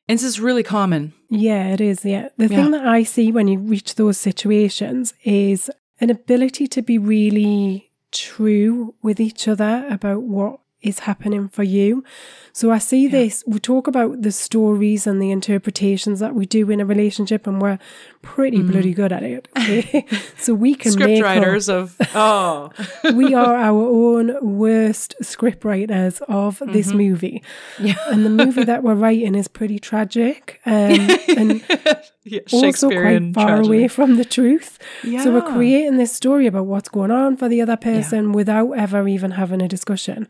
And 0.07 0.17
this 0.17 0.23
is 0.23 0.39
really 0.39 0.63
common. 0.63 1.13
Yeah, 1.29 1.67
it 1.67 1.81
is. 1.81 2.03
Yeah. 2.03 2.29
The 2.37 2.47
Yeah. 2.47 2.63
thing 2.63 2.71
that 2.71 2.85
I 2.87 3.03
see 3.03 3.31
when 3.31 3.47
you 3.47 3.59
reach 3.59 3.95
those 3.95 4.17
situations 4.17 5.13
is 5.23 5.69
an 6.01 6.09
ability 6.09 6.67
to 6.67 6.81
be 6.81 6.97
really 6.97 7.91
true 8.11 8.95
with 9.03 9.19
each 9.19 9.47
other 9.47 9.85
about 9.89 10.23
what 10.23 10.59
is 10.81 10.99
happening 10.99 11.47
for 11.49 11.63
you. 11.63 12.03
So 12.53 12.71
I 12.71 12.77
see 12.79 13.07
this, 13.07 13.43
we 13.47 13.59
talk 13.59 13.87
about 13.87 14.21
the 14.21 14.31
stories 14.31 15.05
and 15.07 15.21
the 15.21 15.31
interpretations 15.31 16.19
that 16.19 16.33
we 16.35 16.45
do 16.45 16.69
in 16.71 16.79
a 16.81 16.85
relationship, 16.85 17.45
and 17.47 17.61
we're 17.61 17.79
pretty 18.21 18.61
bloody 18.61 18.93
good 18.93 19.11
at 19.13 19.23
it. 19.23 19.47
Okay? 19.57 20.05
so 20.37 20.53
we 20.53 20.75
can 20.75 20.91
Script 20.91 21.09
make 21.09 21.19
up- 21.21 21.25
writers 21.25 21.69
of 21.69 21.95
oh 22.15 22.71
we 23.13 23.33
are 23.33 23.55
our 23.69 23.81
own 23.81 24.35
worst 24.57 25.15
script 25.21 25.63
writers 25.63 26.21
of 26.27 26.59
this 26.67 26.87
Mm-hmm. 26.89 26.97
movie. 26.97 27.43
And 28.09 28.25
the 28.25 28.29
movie 28.29 28.63
that 28.63 28.83
we're 28.83 28.95
writing 28.95 29.35
is 29.35 29.47
pretty 29.47 29.79
tragic 29.79 30.59
um, 30.65 31.07
and 31.37 31.61
yeah, 32.23 32.39
also 32.51 32.89
quite 32.89 33.33
far 33.33 33.47
tragedy. 33.47 33.67
away 33.67 33.87
from 33.87 34.17
the 34.17 34.25
truth. 34.25 34.77
So 35.03 35.31
we're 35.31 35.41
creating 35.41 35.97
this 35.97 36.11
story 36.13 36.47
about 36.47 36.65
what's 36.65 36.89
going 36.89 37.11
on 37.11 37.37
for 37.37 37.47
the 37.47 37.61
other 37.61 37.77
person 37.77 38.31
without 38.33 38.71
ever 38.73 39.07
even 39.07 39.31
having 39.31 39.61
a 39.61 39.67
discussion. 39.67 40.27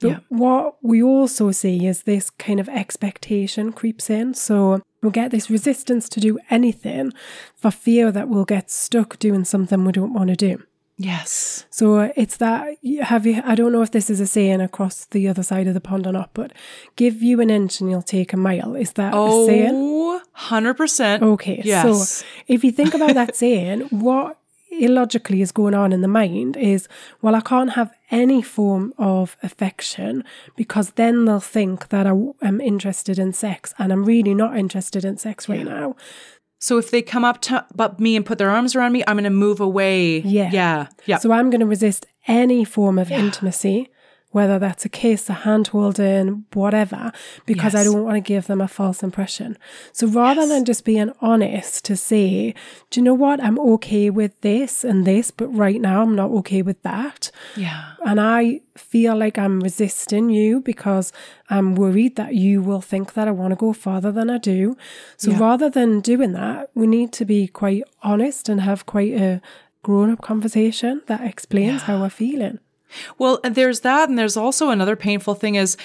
But 0.00 0.08
Yeah. 0.08 0.18
what 0.28 0.76
we 0.82 1.02
also 1.02 1.50
see 1.52 1.86
is 1.86 2.02
this 2.02 2.30
kind 2.30 2.60
of 2.60 2.68
expectation 2.68 3.72
creeps 3.72 4.10
in. 4.10 4.34
So 4.34 4.82
we'll 5.02 5.12
get 5.12 5.30
this 5.30 5.48
resistance 5.48 6.08
to 6.10 6.20
do 6.20 6.38
anything 6.50 7.12
for 7.56 7.70
fear 7.70 8.10
that 8.12 8.28
we'll 8.28 8.44
get 8.44 8.70
stuck 8.70 9.18
doing 9.18 9.44
something 9.44 9.84
we 9.84 9.92
don't 9.92 10.12
want 10.12 10.30
to 10.30 10.36
do. 10.36 10.62
Yes. 11.00 11.64
So 11.70 11.98
uh, 11.98 12.12
it's 12.16 12.38
that 12.38 12.76
have 13.02 13.24
you 13.24 13.40
I 13.44 13.54
don't 13.54 13.70
know 13.70 13.82
if 13.82 13.92
this 13.92 14.10
is 14.10 14.20
a 14.20 14.26
saying 14.26 14.60
across 14.60 15.04
the 15.06 15.28
other 15.28 15.44
side 15.44 15.68
of 15.68 15.74
the 15.74 15.80
pond 15.80 16.08
or 16.08 16.12
not, 16.12 16.30
but 16.34 16.52
give 16.96 17.22
you 17.22 17.40
an 17.40 17.50
inch 17.50 17.80
and 17.80 17.88
you'll 17.88 18.02
take 18.02 18.32
a 18.32 18.36
mile. 18.36 18.74
Is 18.74 18.92
that 18.94 19.14
a 19.14 19.44
saying? 19.46 19.70
Oh, 19.72 20.20
100%. 20.36 21.22
Okay. 21.22 21.62
Yes. 21.64 22.00
So 22.00 22.26
if 22.48 22.64
you 22.64 22.72
think 22.72 22.94
about 22.94 23.14
that 23.14 23.36
saying, 23.42 23.82
what 23.90 24.38
illogically 24.70 25.40
is 25.40 25.52
going 25.52 25.74
on 25.74 25.92
in 25.92 26.00
the 26.00 26.08
mind 26.08 26.56
is, 26.56 26.88
well, 27.22 27.34
I 27.34 27.40
can't 27.40 27.70
have 27.70 27.92
any 28.10 28.42
form 28.42 28.92
of 28.98 29.36
affection 29.42 30.24
because 30.56 30.90
then 30.92 31.24
they'll 31.24 31.40
think 31.40 31.88
that 31.88 32.06
I 32.06 32.12
am 32.42 32.60
interested 32.60 33.18
in 33.18 33.32
sex 33.32 33.74
and 33.78 33.92
I'm 33.92 34.04
really 34.04 34.34
not 34.34 34.56
interested 34.56 35.04
in 35.04 35.16
sex 35.16 35.48
right 35.48 35.64
now. 35.64 35.96
So 36.58 36.78
if 36.78 36.90
they 36.90 37.02
come 37.02 37.24
up 37.24 37.40
to 37.42 37.64
but 37.74 38.00
me 38.00 38.16
and 38.16 38.26
put 38.26 38.38
their 38.38 38.50
arms 38.50 38.74
around 38.74 38.92
me, 38.92 39.04
I'm 39.06 39.16
going 39.16 39.24
to 39.24 39.30
move 39.30 39.60
away. 39.60 40.18
Yeah. 40.20 40.50
Yeah. 40.52 40.88
Yeah. 41.06 41.18
So 41.18 41.32
I'm 41.32 41.50
going 41.50 41.60
to 41.60 41.66
resist 41.66 42.06
any 42.26 42.64
form 42.64 42.98
of 42.98 43.10
intimacy, 43.10 43.90
whether 44.30 44.58
that's 44.58 44.84
a 44.84 44.88
kiss, 44.90 45.30
a 45.30 45.32
hand 45.32 45.68
holding, 45.68 46.44
whatever, 46.52 47.12
because 47.46 47.74
I 47.74 47.82
don't 47.82 48.04
want 48.04 48.16
to 48.16 48.20
give 48.20 48.46
them 48.46 48.60
a 48.60 48.68
false 48.68 49.02
impression. 49.02 49.56
So 49.92 50.06
rather 50.06 50.46
than 50.46 50.66
just 50.66 50.84
being 50.84 51.12
honest 51.22 51.84
to 51.86 51.96
say, 51.96 52.52
do 52.90 53.00
you 53.00 53.04
know 53.04 53.14
what? 53.14 53.42
I'm 53.42 53.58
okay 53.58 54.10
with 54.10 54.38
this 54.42 54.84
and 54.84 55.06
this, 55.06 55.30
but 55.30 55.48
right 55.48 55.80
now 55.80 56.02
I'm 56.02 56.14
not 56.14 56.30
okay 56.30 56.60
with 56.62 56.82
that. 56.82 57.30
yeah. 57.56 57.92
And 58.06 58.20
I 58.20 58.60
feel 58.76 59.16
like 59.16 59.38
I'm 59.38 59.60
resisting 59.60 60.30
you 60.30 60.60
because 60.60 61.12
I'm 61.50 61.74
worried 61.74 62.14
that 62.16 62.34
you 62.34 62.62
will 62.62 62.80
think 62.80 63.14
that 63.14 63.26
I 63.28 63.32
want 63.32 63.50
to 63.52 63.56
go 63.56 63.72
farther 63.72 64.12
than 64.12 64.30
I 64.30 64.38
do. 64.38 64.76
So 65.16 65.30
Yeah. 65.32 65.38
rather 65.40 65.68
than 65.70 66.00
doing 66.00 66.32
that, 66.32 66.70
we 66.74 66.86
need 66.86 67.12
to 67.14 67.24
be 67.24 67.48
quite 67.48 67.82
honest 68.02 68.48
and 68.48 68.60
have 68.60 68.86
quite 68.86 69.14
a 69.14 69.40
grown 69.82 70.10
up 70.12 70.20
conversation 70.20 71.02
that 71.06 71.22
explains 71.22 71.82
how 71.82 71.98
we're 72.00 72.10
feeling. 72.10 72.58
Well, 73.18 73.40
and 73.44 73.54
there's 73.54 73.80
that. 73.80 74.08
And 74.08 74.18
there's 74.18 74.36
also 74.36 74.70
another 74.70 74.96
painful 74.96 75.34
thing 75.34 75.54
is 75.56 75.76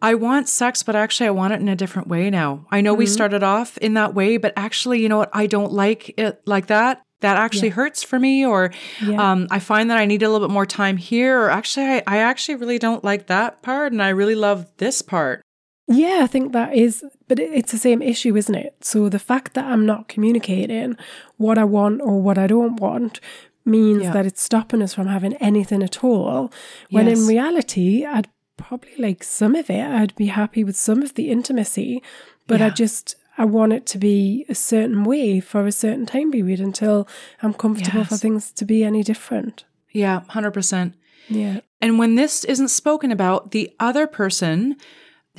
I 0.00 0.14
want 0.14 0.48
sex, 0.48 0.82
but 0.82 0.96
actually 0.96 1.28
I 1.28 1.30
want 1.30 1.52
it 1.52 1.60
in 1.60 1.68
a 1.68 1.76
different 1.76 2.08
way 2.08 2.28
now. 2.30 2.66
I 2.70 2.80
know 2.80 2.92
we 2.94 3.04
Mm-hmm. 3.04 3.12
started 3.12 3.42
off 3.42 3.78
in 3.78 3.94
that 3.94 4.14
way, 4.14 4.36
but 4.36 4.52
actually, 4.56 5.00
you 5.00 5.08
know 5.08 5.18
what? 5.18 5.30
I 5.32 5.46
don't 5.46 5.72
like 5.72 6.12
it 6.18 6.42
like 6.44 6.66
that. 6.66 7.02
That 7.20 7.36
actually 7.36 7.68
hurts 7.68 8.02
for 8.02 8.18
me, 8.18 8.44
or 8.44 8.72
Yeah. 9.00 9.30
um, 9.30 9.46
I 9.48 9.60
find 9.60 9.88
that 9.90 9.98
I 9.98 10.06
need 10.06 10.24
a 10.24 10.28
little 10.28 10.44
bit 10.48 10.52
more 10.52 10.66
time 10.66 10.96
here, 10.96 11.40
or 11.42 11.50
actually, 11.50 11.86
I, 11.86 12.02
I 12.04 12.16
actually 12.18 12.56
really 12.56 12.80
don't 12.80 13.04
like 13.04 13.28
that 13.28 13.62
part, 13.62 13.92
and 13.92 14.02
I 14.02 14.08
really 14.08 14.34
love 14.34 14.66
this 14.78 15.02
part. 15.02 15.40
Yeah, 15.86 16.20
I 16.24 16.26
think 16.26 16.52
that 16.52 16.74
is, 16.74 17.04
but 17.28 17.38
it's 17.38 17.70
the 17.70 17.78
same 17.78 18.02
issue, 18.02 18.36
isn't 18.36 18.54
it? 18.56 18.74
So 18.84 19.08
the 19.08 19.20
fact 19.20 19.54
that 19.54 19.66
I'm 19.66 19.86
not 19.86 20.08
communicating 20.08 20.96
what 21.36 21.58
I 21.58 21.64
want 21.64 22.00
or 22.02 22.20
what 22.20 22.38
I 22.38 22.48
don't 22.48 22.80
want 22.80 23.20
means 23.64 24.02
Yeah. 24.02 24.12
that 24.12 24.26
it's 24.26 24.42
stopping 24.42 24.82
us 24.82 24.94
from 24.94 25.06
having 25.06 25.34
anything 25.36 25.82
at 25.82 26.02
all. 26.04 26.50
When 26.90 27.06
Yes. 27.06 27.18
in 27.20 27.26
reality, 27.26 28.04
I'd 28.04 28.28
probably 28.56 28.92
like 28.98 29.22
some 29.24 29.54
of 29.54 29.70
it. 29.70 29.80
I'd 29.84 30.14
be 30.16 30.26
happy 30.26 30.62
with 30.64 30.76
some 30.76 31.02
of 31.02 31.14
the 31.14 31.30
intimacy, 31.30 32.02
but 32.46 32.60
I 32.60 32.70
just, 32.70 33.16
I 33.38 33.44
want 33.44 33.72
it 33.72 33.86
to 33.86 33.98
be 33.98 34.44
a 34.48 34.54
certain 34.54 35.04
way 35.04 35.40
for 35.40 35.66
a 35.66 35.72
certain 35.72 36.06
time 36.06 36.30
period 36.32 36.60
until 36.60 37.08
I'm 37.42 37.54
comfortable 37.54 38.04
for 38.04 38.16
things 38.16 38.52
to 38.52 38.64
be 38.64 38.84
any 38.84 39.02
different. 39.02 39.64
Yeah, 39.90 40.20
hundred 40.28 40.52
percent. 40.52 40.94
Yeah. 41.28 41.60
And 41.80 41.98
when 41.98 42.14
this 42.14 42.44
isn't 42.44 42.68
spoken 42.68 43.10
about, 43.10 43.50
the 43.52 43.72
other 43.80 44.06
person 44.06 44.76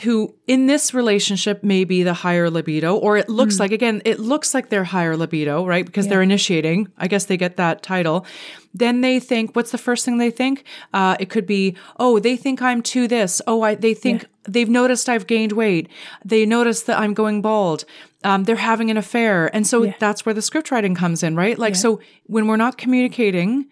who 0.02 0.34
in 0.48 0.66
this 0.66 0.92
relationship 0.94 1.64
may 1.64 1.84
be 1.84 2.02
the 2.02 2.16
higher 2.16 2.50
libido, 2.50 2.96
or 2.96 3.16
it 3.16 3.30
looks 3.30 3.60
like, 3.60 3.72
again, 3.72 4.02
it 4.06 4.20
looks 4.20 4.54
like 4.56 4.70
they're 4.70 4.84
higher 4.84 5.16
libido, 5.16 5.66
right? 5.68 5.86
Because 5.86 6.08
they're 6.08 6.24
initiating. 6.24 6.88
I 6.98 7.08
guess 7.08 7.26
they 7.26 7.38
get 7.38 7.58
that 7.58 7.84
title. 7.84 8.26
Then 8.74 9.02
they 9.02 9.20
think, 9.20 9.56
what's 9.56 9.70
the 9.70 9.78
first 9.78 10.04
thing 10.04 10.18
they 10.18 10.32
think? 10.32 10.64
Uh, 10.94 11.16
it 11.20 11.30
could 11.30 11.46
be, 11.46 11.78
oh, 12.00 12.18
they 12.18 12.36
think 12.36 12.60
I'm 12.60 12.82
too 12.82 13.08
this. 13.08 13.40
Oh, 13.46 13.62
I, 13.62 13.76
they 13.76 13.94
think 13.94 14.26
they've 14.46 14.68
noticed 14.70 15.10
I've 15.10 15.28
gained 15.28 15.52
weight. 15.52 15.88
They 16.26 16.44
notice 16.48 16.82
that 16.84 16.98
I'm 17.00 17.14
going 17.14 17.44
bald. 17.44 17.86
Um, 18.24 18.46
they're 18.46 18.56
having 18.56 18.90
an 18.90 18.98
affair. 18.98 19.56
And 19.56 19.68
so 19.68 19.84
Yeah. 19.84 19.94
that's 20.00 20.26
where 20.26 20.34
the 20.34 20.42
script 20.42 20.72
writing 20.72 20.96
comes 20.96 21.22
in, 21.22 21.36
right? 21.36 21.60
Like, 21.60 21.76
so 21.76 22.00
when 22.26 22.48
we're 22.48 22.56
not 22.58 22.80
communicating, 22.80 23.68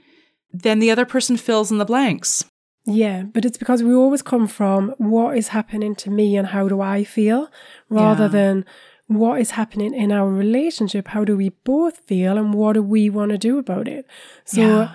then 0.53 0.77
the 0.77 0.91
other 0.91 1.05
person 1.05 1.35
fills 1.35 1.71
in 1.71 1.79
the 1.79 1.85
blanks. 1.85 2.45
Yeah, 2.85 3.23
but 3.23 3.45
it's 3.45 3.57
because 3.57 3.83
we 3.83 3.93
always 3.93 4.21
come 4.21 4.47
from 4.47 4.95
what 4.97 5.37
is 5.37 5.49
happening 5.49 5.95
to 5.95 6.09
me 6.09 6.35
and 6.35 6.47
how 6.47 6.67
do 6.67 6.81
I 6.81 7.03
feel 7.03 7.49
rather 7.89 8.23
Yeah. 8.23 8.29
than 8.29 8.65
what 9.07 9.39
is 9.39 9.51
happening 9.51 9.93
in 9.93 10.11
our 10.11 10.29
relationship. 10.29 11.09
How 11.09 11.23
do 11.23 11.37
we 11.37 11.49
both 11.63 11.97
feel 12.07 12.37
and 12.37 12.53
what 12.53 12.73
do 12.73 12.81
we 12.81 13.09
want 13.09 13.31
to 13.31 13.37
do 13.37 13.57
about 13.59 13.87
it? 13.87 14.05
So, 14.45 14.61
Yeah. 14.61 14.91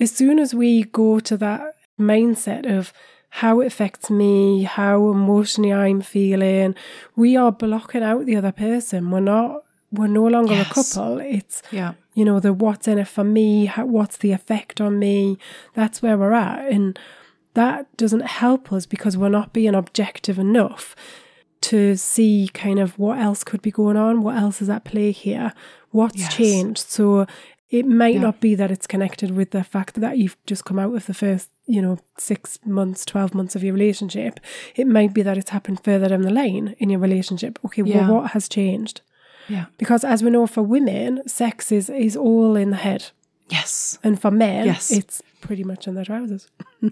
as 0.00 0.10
soon 0.10 0.38
as 0.38 0.54
we 0.54 0.82
go 0.84 1.20
to 1.20 1.36
that 1.38 1.74
mindset 1.98 2.66
of 2.66 2.92
how 3.36 3.60
it 3.60 3.66
affects 3.68 4.10
me, 4.10 4.64
how 4.64 5.08
emotionally 5.10 5.72
I'm 5.72 6.02
feeling, 6.02 6.74
we 7.16 7.34
are 7.36 7.50
blocking 7.52 8.02
out 8.02 8.26
the 8.26 8.36
other 8.36 8.52
person. 8.52 9.10
We're 9.10 9.20
not, 9.20 9.62
we're 9.90 10.06
no 10.06 10.26
longer 10.26 10.52
Yes. 10.54 10.70
a 10.70 10.74
couple. 10.74 11.18
It's, 11.20 11.62
Yeah. 11.70 11.92
you 12.14 12.24
know, 12.26 12.40
the 12.40 12.52
what's 12.52 12.86
in 12.88 12.98
it 12.98 13.08
for 13.08 13.24
me, 13.24 13.66
how, 13.66 13.86
what's 13.86 14.18
the 14.18 14.32
effect 14.32 14.80
on 14.82 14.98
me. 14.98 15.38
That's 15.74 16.02
where 16.02 16.18
we're 16.18 16.32
at. 16.34 16.70
And 16.70 16.98
that 17.54 17.94
doesn't 17.96 18.26
help 18.26 18.72
us 18.72 18.86
because 18.86 19.16
we're 19.16 19.28
not 19.28 19.52
being 19.52 19.74
objective 19.74 20.38
enough 20.38 20.94
to 21.62 21.96
see 21.96 22.50
kind 22.52 22.78
of 22.80 22.98
what 22.98 23.18
else 23.18 23.44
could 23.44 23.62
be 23.62 23.70
going 23.70 23.96
on, 23.96 24.22
what 24.22 24.36
else 24.36 24.60
is 24.60 24.68
at 24.68 24.84
play 24.84 25.12
here, 25.12 25.52
what's 25.90 26.18
Yes. 26.18 26.34
changed. 26.34 26.78
So 26.90 27.26
it 27.70 27.86
might 27.86 28.14
Yeah. 28.16 28.20
not 28.22 28.40
be 28.40 28.54
that 28.56 28.70
it's 28.70 28.86
connected 28.86 29.30
with 29.30 29.50
the 29.52 29.62
fact 29.64 29.94
that 30.00 30.18
you've 30.18 30.36
just 30.46 30.64
come 30.64 30.78
out 30.78 30.94
of 30.94 31.06
the 31.06 31.14
first, 31.14 31.50
you 31.66 31.80
know, 31.80 31.98
six 32.18 32.58
months, 32.66 33.04
12 33.04 33.34
months 33.34 33.54
of 33.54 33.62
your 33.62 33.74
relationship. 33.74 34.40
It 34.74 34.86
might 34.86 35.14
be 35.14 35.22
that 35.22 35.38
it's 35.38 35.50
happened 35.50 35.82
further 35.84 36.08
down 36.08 36.22
the 36.22 36.30
line 36.32 36.74
in 36.78 36.90
your 36.90 37.00
relationship. 37.00 37.58
Okay, 37.64 37.82
Yeah. 37.84 38.08
well, 38.08 38.22
what 38.22 38.30
has 38.32 38.48
changed? 38.48 39.00
Yeah. 39.48 39.66
Because 39.78 40.04
as 40.04 40.22
we 40.22 40.30
know, 40.30 40.46
for 40.46 40.62
women, 40.62 41.22
sex 41.28 41.70
is, 41.72 41.88
is 41.88 42.16
all 42.16 42.56
in 42.56 42.70
the 42.70 42.76
head. 42.76 43.10
Yes. 43.52 43.98
And 44.02 44.20
for 44.20 44.30
men, 44.30 44.66
Yes. 44.66 44.90
it's 44.90 45.22
pretty 45.40 45.64
much 45.64 45.86
in 45.88 45.94
their 45.94 46.04
trousers. 46.04 46.48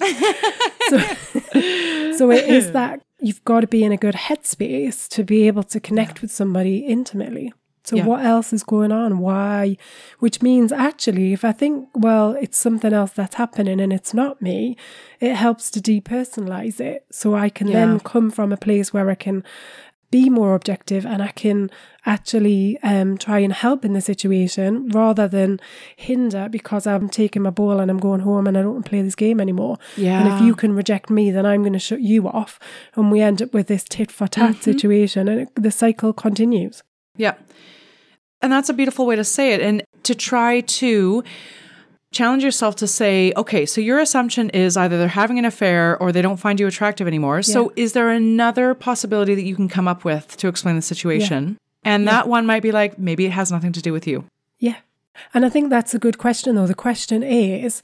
so, 0.89 0.99
so 2.19 2.31
it 2.31 2.45
is 2.49 2.73
that 2.73 3.01
you've 3.21 3.45
got 3.45 3.61
to 3.61 3.67
be 3.67 3.83
in 3.85 3.93
a 3.93 3.97
good 3.97 4.15
headspace 4.15 5.09
to 5.09 5.25
be 5.25 5.47
able 5.47 5.63
to 5.65 5.81
connect 5.81 6.21
with 6.23 6.31
somebody 6.31 6.79
intimately. 6.79 7.53
So 7.85 7.97
Yeah. 7.97 8.05
what 8.07 8.25
else 8.25 8.53
is 8.53 8.63
going 8.63 8.93
on? 8.93 9.19
Why? 9.21 9.77
Which 10.19 10.43
means 10.43 10.71
actually, 10.71 11.33
if 11.33 11.45
I 11.45 11.53
think, 11.53 11.89
well, 11.95 12.37
it's 12.41 12.59
something 12.59 12.93
else 12.93 13.13
that's 13.13 13.37
happening 13.37 13.81
and 13.81 13.93
it's 13.93 14.13
not 14.13 14.41
me, 14.43 14.77
it 15.19 15.35
helps 15.35 15.71
to 15.73 15.81
depersonalize 15.81 16.79
it. 16.79 17.05
So 17.11 17.35
I 17.35 17.49
can 17.49 17.69
Yeah. 17.69 17.87
then 17.87 18.01
come 18.01 18.31
from 18.31 18.53
a 18.53 18.57
place 18.59 18.93
where 18.93 19.09
I 19.11 19.15
can 19.15 19.43
be 20.11 20.29
more 20.29 20.55
objective 20.55 21.07
and 21.07 21.23
I 21.23 21.29
can 21.29 21.71
actually 22.05 22.79
um, 22.83 23.17
try 23.17 23.39
and 23.39 23.53
help 23.53 23.85
in 23.85 23.93
the 23.93 24.01
situation 24.01 24.89
rather 24.89 25.29
than 25.29 25.61
hinder 25.97 26.49
because 26.49 26.87
I'm 26.87 27.09
taking 27.09 27.43
my 27.43 27.51
ball 27.51 27.79
and 27.79 27.91
I'm 27.91 27.99
going 27.99 28.21
home 28.21 28.47
and 28.47 28.59
I 28.59 28.63
don't 28.63 28.73
want 28.73 28.85
to 28.87 28.89
play 28.91 29.03
this 29.03 29.15
game 29.15 29.41
anymore. 29.41 29.79
Yeah. 29.97 30.21
And 30.21 30.35
if 30.35 30.41
you 30.41 30.55
can 30.55 30.75
reject 30.75 31.11
me, 31.11 31.31
then 31.31 31.47
I'm 31.47 31.63
going 31.63 31.75
to 31.75 31.79
shut 31.79 32.01
you 32.01 32.27
off. 32.27 32.59
And 32.97 33.13
we 33.13 33.21
end 33.21 33.41
up 33.41 33.55
with 33.55 33.69
this 33.69 33.85
tit 33.85 34.11
for 34.11 34.27
tat 34.27 34.51
Mm-hmm. 34.55 34.63
situation 34.63 35.29
and 35.29 35.41
it, 35.43 35.49
the 35.55 35.71
cycle 35.71 36.13
continues. 36.13 36.83
Yeah. 37.17 37.35
And 38.43 38.51
that's 38.53 38.69
a 38.69 38.75
beautiful 38.75 39.07
way 39.07 39.17
to 39.17 39.25
say 39.25 39.53
it. 39.53 39.61
And 39.61 39.83
to 40.05 40.15
try 40.15 40.61
to 40.63 41.23
challenge 42.13 42.43
yourself 42.43 42.77
to 42.77 42.87
say, 42.87 43.33
okay, 43.37 43.65
so 43.67 43.81
your 43.81 43.99
assumption 43.99 44.51
is 44.51 44.77
either 44.77 44.99
they're 44.99 45.09
having 45.09 45.39
an 45.39 45.45
affair 45.45 45.97
or 45.99 46.11
they 46.13 46.23
don't 46.23 46.39
find 46.39 46.59
you 46.59 46.67
attractive 46.67 47.07
anymore. 47.07 47.43
So 47.43 47.73
is 47.77 47.93
there 47.93 48.11
another 48.11 48.75
possibility 48.75 49.35
that 49.35 49.45
you 49.45 49.55
can 49.55 49.69
come 49.69 49.87
up 49.87 50.05
with 50.05 50.37
to 50.39 50.49
explain 50.49 50.77
the 50.77 50.83
situation? 50.83 51.57
And 51.85 52.09
that 52.09 52.29
one 52.29 52.47
might 52.47 52.63
be 52.63 52.73
like, 52.73 52.99
maybe 52.99 53.27
it 53.27 53.33
has 53.33 53.51
nothing 53.53 53.73
to 53.73 53.81
do 53.83 53.93
with 53.93 54.07
you. 54.07 54.25
Yeah. 54.59 54.77
And 55.35 55.47
I 55.47 55.49
think 55.49 55.71
that's 55.71 55.95
a 55.95 55.99
good 55.99 56.19
question, 56.19 56.55
though. 56.57 56.67
The 56.67 56.75
question 56.75 57.23
is 57.23 57.83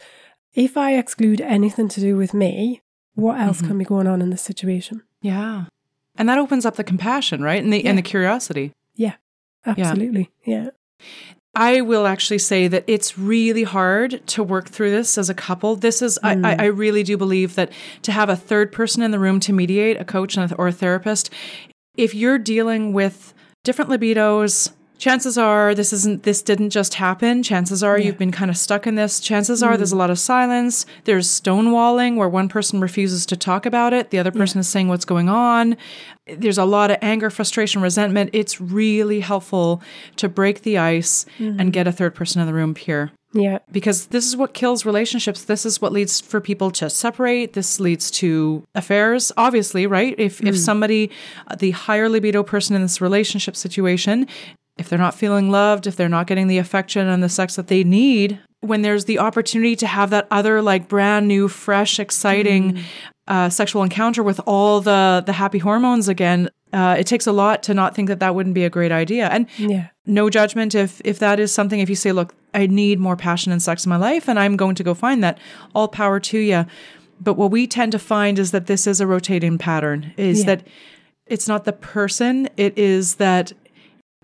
if 0.54 0.76
I 0.76 0.94
exclude 0.96 1.40
anything 1.40 1.88
to 1.88 2.00
do 2.00 2.16
with 2.16 2.34
me, 2.34 2.80
what 3.14 3.40
else 3.40 3.58
Mm-hmm. 3.58 3.66
can 3.68 3.78
be 3.78 3.84
going 3.84 4.06
on 4.06 4.20
in 4.20 4.30
this 4.30 4.42
situation? 4.42 5.02
Yeah. 5.22 5.64
And 6.18 6.28
that 6.28 6.38
opens 6.38 6.66
up 6.66 6.76
the 6.76 6.84
compassion, 6.84 7.42
right? 7.42 7.62
And 7.62 7.72
the 7.72 7.84
and 7.84 7.96
the 7.98 8.02
curiosity. 8.02 8.72
Yeah, 8.94 9.14
absolutely. 9.66 10.30
Yeah. 10.44 10.70
I 11.56 11.80
will 11.80 12.06
actually 12.06 12.38
say 12.38 12.68
that 12.68 12.84
it's 12.86 13.18
really 13.18 13.62
hard 13.62 14.24
to 14.26 14.42
work 14.42 14.68
through 14.68 14.90
this 14.90 15.16
as 15.16 15.30
a 15.30 15.34
couple. 15.34 15.74
This 15.74 16.02
is, 16.02 16.18
I, 16.22 16.32
I, 16.32 16.34
mm. 16.34 16.60
I 16.60 16.64
really 16.66 17.02
do 17.02 17.16
believe 17.16 17.54
that 17.54 17.72
to 18.02 18.12
have 18.12 18.28
a 18.28 18.36
third 18.36 18.72
person 18.72 19.02
in 19.02 19.10
the 19.10 19.18
room 19.18 19.40
to 19.40 19.54
mediate, 19.54 19.98
a 19.98 20.04
coach 20.04 20.36
or 20.36 20.68
a 20.68 20.72
therapist, 20.72 21.30
if 21.96 22.14
you're 22.14 22.36
dealing 22.36 22.92
with 22.92 23.32
different 23.64 23.90
libidos, 23.90 24.70
chances 24.98 25.36
are 25.38 25.74
this 25.74 25.92
isn't, 25.92 26.22
this 26.22 26.42
didn't 26.42 26.70
just 26.70 26.94
happen. 26.94 27.42
Chances 27.42 27.82
are 27.82 27.98
you've 27.98 28.18
been 28.18 28.32
kind 28.32 28.50
of 28.50 28.56
stuck 28.56 28.86
in 28.86 28.94
this. 28.94 29.20
Chances 29.20 29.62
are 29.62 29.76
there's 29.76 29.90
mm-hmm. 29.90 29.98
a 29.98 30.00
lot 30.00 30.10
of 30.10 30.18
silence. 30.18 30.86
There's 31.04 31.28
stonewalling 31.28 32.16
where 32.16 32.28
one 32.28 32.48
person 32.48 32.80
refuses 32.80 33.26
to 33.26 33.36
talk 33.36 33.66
about 33.66 33.92
it, 33.92 34.10
the 34.10 34.18
other 34.18 34.32
person 34.32 34.60
is 34.60 34.68
saying 34.68 34.88
what's 34.88 35.04
going 35.04 35.28
on 35.28 35.76
there's 36.26 36.58
a 36.58 36.64
lot 36.64 36.90
of 36.90 36.98
anger, 37.02 37.30
frustration, 37.30 37.80
resentment. 37.82 38.30
It's 38.32 38.60
really 38.60 39.20
helpful 39.20 39.82
to 40.16 40.28
break 40.28 40.62
the 40.62 40.78
ice 40.78 41.24
and 41.38 41.58
mm-hmm. 41.58 41.68
get 41.70 41.86
a 41.86 41.92
third 41.92 42.14
person 42.14 42.40
in 42.40 42.46
the 42.46 42.54
room 42.54 42.74
here 42.74 43.12
Yeah. 43.32 43.58
Because 43.70 44.06
this 44.08 44.26
is 44.26 44.36
what 44.36 44.52
kills 44.52 44.84
relationships. 44.84 45.44
This 45.44 45.64
is 45.64 45.80
what 45.80 45.92
leads 45.92 46.20
for 46.20 46.40
people 46.40 46.70
to 46.72 46.90
separate. 46.90 47.52
This 47.52 47.78
leads 47.78 48.10
to 48.12 48.66
affairs, 48.74 49.30
obviously, 49.36 49.86
right? 49.86 50.14
If 50.18 50.40
if 50.40 50.54
mm. 50.54 50.58
somebody, 50.58 51.10
uh, 51.46 51.54
the 51.54 51.72
higher 51.72 52.08
libido 52.08 52.42
person 52.42 52.74
in 52.74 52.82
this 52.82 53.00
relationship 53.00 53.54
situation, 53.54 54.26
if 54.76 54.88
they're 54.88 54.98
not 54.98 55.14
feeling 55.14 55.50
loved, 55.50 55.86
if 55.86 55.96
they're 55.96 56.08
not 56.08 56.26
getting 56.26 56.48
the 56.48 56.58
affection 56.58 57.06
and 57.08 57.22
the 57.22 57.28
sex 57.28 57.56
that 57.56 57.68
they 57.68 57.82
need, 57.84 58.38
when 58.60 58.82
there's 58.82 59.04
the 59.06 59.18
opportunity 59.18 59.76
to 59.76 59.86
have 59.86 60.10
that 60.10 60.26
other 60.30 60.60
like 60.62 60.88
brand 60.88 61.26
new, 61.28 61.48
fresh, 61.48 61.98
exciting 61.98 62.82
uh, 63.28 63.48
sexual 63.48 63.82
encounter 63.82 64.22
with 64.22 64.40
all 64.46 64.80
the 64.80 65.22
the 65.26 65.32
happy 65.32 65.58
hormones 65.58 66.08
again, 66.08 66.48
uh, 66.72 66.96
it 66.98 67.06
takes 67.06 67.26
a 67.26 67.32
lot 67.32 67.62
to 67.62 67.74
not 67.74 67.94
think 67.94 68.08
that 68.08 68.20
that 68.20 68.34
wouldn't 68.34 68.54
be 68.54 68.64
a 68.64 68.70
great 68.70 68.92
idea. 68.92 69.28
And 69.28 69.46
Yeah. 69.58 69.88
no 70.04 70.28
judgment 70.30 70.74
if 70.74 71.00
if 71.04 71.18
that 71.20 71.40
is 71.40 71.52
something. 71.52 71.80
If 71.80 71.88
you 71.88 71.96
say, 71.96 72.12
"Look, 72.12 72.34
I 72.54 72.66
need 72.66 72.98
more 73.00 73.16
passion 73.16 73.52
and 73.52 73.62
sex 73.62 73.84
in 73.86 73.90
my 73.90 73.96
life, 73.96 74.28
and 74.28 74.38
I'm 74.38 74.56
going 74.56 74.74
to 74.76 74.84
go 74.84 74.94
find 74.94 75.22
that," 75.24 75.38
all 75.74 75.88
power 75.88 76.20
to 76.20 76.38
you. 76.38 76.66
But 77.20 77.34
what 77.34 77.50
we 77.50 77.66
tend 77.66 77.92
to 77.92 77.98
find 77.98 78.38
is 78.38 78.50
that 78.50 78.66
this 78.66 78.86
is 78.86 79.00
a 79.00 79.06
rotating 79.06 79.58
pattern. 79.58 80.12
Is 80.16 80.40
Yeah. 80.40 80.46
that 80.46 80.66
it's 81.26 81.48
not 81.48 81.64
the 81.64 81.72
person; 81.72 82.48
it 82.56 82.76
is 82.78 83.16
that 83.16 83.52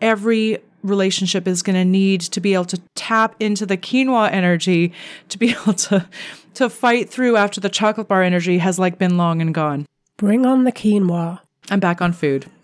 every 0.03 0.59
relationship 0.83 1.47
is 1.47 1.63
going 1.63 1.77
to 1.77 1.85
need 1.85 2.21
to 2.21 2.41
be 2.41 2.55
able 2.55 2.65
to 2.67 2.79
tap 2.95 3.37
into 3.41 3.65
the 3.65 3.77
quinoa 3.77 4.31
energy 4.31 4.93
to 5.29 5.39
be 5.39 5.51
able 5.63 5.75
to 5.75 6.07
to 6.55 6.69
fight 6.69 7.09
through 7.09 7.37
after 7.37 7.61
the 7.61 7.71
chocolate 7.71 8.09
bar 8.09 8.23
energy 8.23 8.59
has 8.59 8.79
like 8.79 8.99
been 8.99 9.17
long 9.17 9.41
and 9.41 9.55
gone. 9.55 9.87
Bring 10.19 10.45
on 10.45 10.65
the 10.65 10.73
quinoa. 10.73 11.41
I'm 11.71 11.81
back 11.81 12.03
on 12.03 12.13
food. 12.13 12.47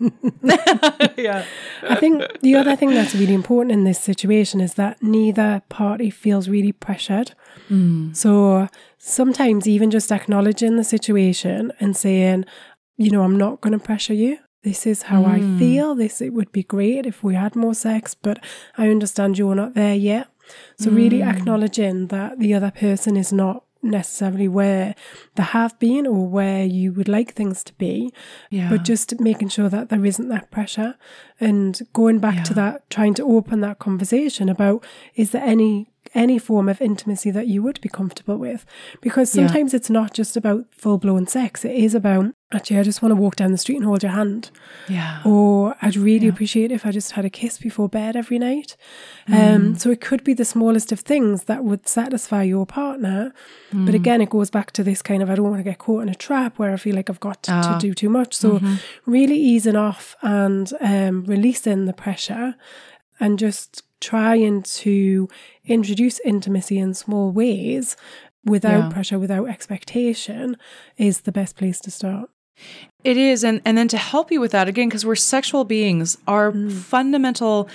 yeah. 1.17 1.45
I 1.83 1.95
think 1.95 2.23
the 2.41 2.55
other 2.55 2.75
thing 2.75 2.89
that's 2.89 3.15
really 3.15 3.33
important 3.33 3.71
in 3.71 3.85
this 3.85 3.99
situation 3.99 4.59
is 4.59 4.73
that 4.73 5.01
neither 5.01 5.63
party 5.69 6.09
feels 6.09 6.49
really 6.49 6.73
pressured. 6.73 7.33
Mm. 7.69 8.15
So 8.15 8.67
sometimes 8.97 9.67
even 9.67 9.89
just 9.89 10.11
acknowledging 10.11 10.75
the 10.75 10.83
situation 10.83 11.71
and 11.79 11.95
saying, 11.95 12.45
you 12.97 13.09
know, 13.09 13.23
I'm 13.23 13.37
not 13.37 13.61
going 13.61 13.77
to 13.77 13.83
pressure 13.83 14.13
you. 14.13 14.37
This 14.63 14.85
is 14.85 15.03
how 15.03 15.25
I 15.25 15.39
hmm. 15.39 15.57
feel. 15.57 15.95
This 15.95 16.21
it 16.21 16.33
would 16.33 16.51
be 16.51 16.63
great 16.63 17.05
if 17.05 17.23
we 17.23 17.35
had 17.35 17.55
more 17.55 17.73
sex, 17.73 18.13
but 18.13 18.43
I 18.77 18.89
understand 18.89 19.37
you're 19.37 19.55
not 19.55 19.73
there 19.73 19.95
yet. 19.95 20.27
So 20.79 20.89
really 20.89 21.21
hmm. 21.21 21.29
acknowledging 21.29 22.07
that 22.07 22.39
the 22.39 22.53
other 22.53 22.71
person 22.71 23.15
is 23.15 23.31
not 23.31 23.63
necessarily 23.81 24.47
where 24.47 24.93
they 25.35 25.43
have 25.43 25.77
been 25.79 26.05
or 26.05 26.27
where 26.27 26.65
you 26.65 26.91
would 26.91 27.07
like 27.07 27.33
things 27.33 27.63
to 27.63 27.73
be 27.75 28.11
Yeah. 28.49 28.69
but 28.69 28.83
just 28.83 29.19
making 29.21 29.49
sure 29.49 29.69
that 29.69 29.89
there 29.89 30.05
isn't 30.05 30.27
that 30.27 30.51
pressure 30.51 30.95
and 31.39 31.79
going 31.93 32.19
back 32.19 32.43
to 32.45 32.53
that 32.55 32.89
trying 32.89 33.13
to 33.13 33.23
open 33.23 33.61
that 33.61 33.79
conversation 33.79 34.49
about 34.49 34.85
is 35.15 35.31
there 35.31 35.43
any 35.43 35.87
any 36.15 36.37
form 36.39 36.67
of 36.69 36.81
intimacy 36.81 37.31
that 37.31 37.47
you 37.47 37.61
would 37.63 37.79
be 37.81 37.89
comfortable 37.89 38.37
with 38.37 38.65
because 39.01 39.35
Yeah. 39.35 39.45
sometimes 39.47 39.73
it's 39.73 39.89
not 39.89 40.13
just 40.13 40.35
about 40.37 40.65
full-blown 40.71 41.27
sex 41.27 41.63
it 41.65 41.75
is 41.75 41.93
about 41.95 42.33
actually 42.51 42.79
i 42.79 42.83
just 42.83 43.01
want 43.01 43.11
to 43.11 43.15
walk 43.15 43.35
down 43.35 43.51
the 43.51 43.57
street 43.57 43.75
and 43.75 43.85
hold 43.85 44.01
your 44.01 44.11
hand 44.11 44.49
Yeah. 44.87 45.21
or 45.23 45.75
I'd 45.81 45.95
really 45.95 46.27
appreciate 46.27 46.71
if 46.71 46.85
I 46.85 46.91
just 46.91 47.11
had 47.11 47.23
a 47.25 47.29
kiss 47.29 47.57
before 47.57 47.87
bed 47.87 48.15
every 48.15 48.37
night. 48.39 48.75
Um, 49.31 49.77
so 49.77 49.89
it 49.91 50.01
could 50.01 50.23
be 50.23 50.33
the 50.33 50.43
smallest 50.43 50.91
of 50.91 50.99
things 51.01 51.43
that 51.43 51.63
would 51.63 51.87
satisfy 51.87 52.43
your 52.43 52.65
partner. 52.65 53.33
But 53.71 53.93
again, 53.95 54.19
it 54.19 54.29
goes 54.31 54.49
back 54.49 54.71
to 54.71 54.83
this 54.83 55.01
kind 55.01 55.21
of 55.23 55.29
I 55.29 55.35
don't 55.35 55.49
want 55.49 55.59
to 55.63 55.69
get 55.71 55.77
caught 55.77 56.01
in 56.03 56.09
a 56.09 56.15
trap 56.15 56.57
where 56.59 56.73
I 56.73 56.77
feel 56.77 56.95
like 56.95 57.09
I've 57.09 57.19
got 57.19 57.43
to, 57.43 57.51
to 57.51 57.77
do 57.79 57.93
too 57.93 58.09
much. 58.09 58.35
So 58.35 58.59
really 59.05 59.37
easing 59.37 59.75
off 59.75 60.15
and 60.21 60.71
um, 60.81 61.23
releasing 61.25 61.85
the 61.85 61.93
pressure 61.93 62.55
and 63.19 63.37
just 63.39 63.83
trying 64.01 64.63
to 64.63 65.27
introduce 65.69 66.19
intimacy 66.25 66.77
in 66.77 66.93
small 66.93 67.31
ways 67.31 67.95
without 68.45 68.85
Yeah. 68.85 68.89
pressure, 68.89 69.19
without 69.19 69.47
expectation 69.49 70.57
is 70.97 71.21
the 71.21 71.31
best 71.31 71.55
place 71.55 71.79
to 71.81 71.91
start. 71.91 72.29
It 73.03 73.15
is, 73.15 73.43
and 73.43 73.61
and 73.63 73.77
then 73.77 73.87
to 73.89 73.97
help 73.97 74.31
you 74.31 74.41
with 74.41 74.51
that 74.51 74.67
again, 74.67 74.89
because 74.89 75.05
we're 75.05 75.15
sexual 75.15 75.63
beings, 75.63 76.17
our 76.27 76.51
mm. 76.51 76.71
fundamental 76.71 77.69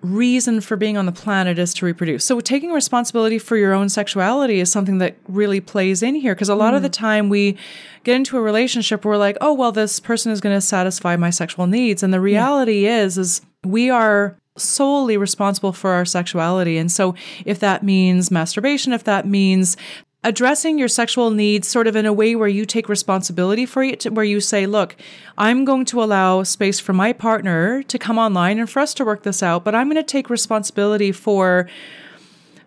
reason 0.00 0.60
for 0.60 0.76
being 0.76 0.96
on 0.96 1.06
the 1.06 1.12
planet 1.12 1.58
is 1.60 1.72
to 1.74 1.86
reproduce. 1.86 2.24
So 2.24 2.40
taking 2.40 2.72
responsibility 2.72 3.38
for 3.38 3.56
your 3.56 3.72
own 3.72 3.88
sexuality 3.88 4.58
is 4.58 4.70
something 4.70 4.98
that 4.98 5.14
really 5.28 5.60
plays 5.60 6.02
in 6.02 6.16
here 6.16 6.34
because 6.34 6.48
a 6.48 6.56
lot 6.56 6.74
of 6.74 6.82
the 6.82 6.88
mm. 6.90 6.92
time 6.94 7.28
we 7.28 7.56
get 8.02 8.16
into 8.16 8.36
a 8.36 8.40
relationship 8.40 9.04
where 9.04 9.12
we're 9.14 9.18
like, 9.18 9.38
oh 9.40 9.52
well, 9.52 9.72
this 9.72 10.00
person 10.00 10.32
is 10.32 10.40
going 10.40 10.56
to 10.56 10.60
satisfy 10.60 11.16
my 11.16 11.30
sexual 11.30 11.66
needs, 11.66 12.02
and 12.02 12.12
the 12.12 12.20
reality 12.20 12.86
is 12.86 13.18
is 13.18 13.42
we 13.64 13.90
are 13.90 14.36
solely 14.56 15.16
responsible 15.16 15.72
for 15.72 15.90
our 15.92 16.04
sexuality. 16.04 16.76
And 16.78 16.90
so 16.90 17.14
if 17.44 17.58
that 17.60 17.82
means 17.82 18.30
masturbation, 18.30 18.92
if 18.92 19.04
that 19.04 19.26
means 19.26 19.76
addressing 20.24 20.78
your 20.78 20.88
sexual 20.88 21.30
needs 21.30 21.66
sort 21.66 21.86
of 21.88 21.96
in 21.96 22.06
a 22.06 22.12
way 22.12 22.36
where 22.36 22.48
you 22.48 22.64
take 22.64 22.88
responsibility 22.88 23.66
for 23.66 23.82
it, 23.82 24.04
where 24.12 24.24
you 24.24 24.40
say, 24.40 24.66
look, 24.66 24.94
I'm 25.36 25.64
going 25.64 25.84
to 25.86 26.02
allow 26.02 26.42
space 26.44 26.78
for 26.78 26.92
my 26.92 27.12
partner 27.12 27.82
to 27.84 27.98
come 27.98 28.18
online 28.18 28.58
and 28.58 28.70
for 28.70 28.78
us 28.80 28.94
to 28.94 29.04
work 29.04 29.24
this 29.24 29.42
out, 29.42 29.64
but 29.64 29.74
I'm 29.74 29.88
going 29.88 29.96
to 29.96 30.02
take 30.04 30.30
responsibility 30.30 31.10
for 31.10 31.68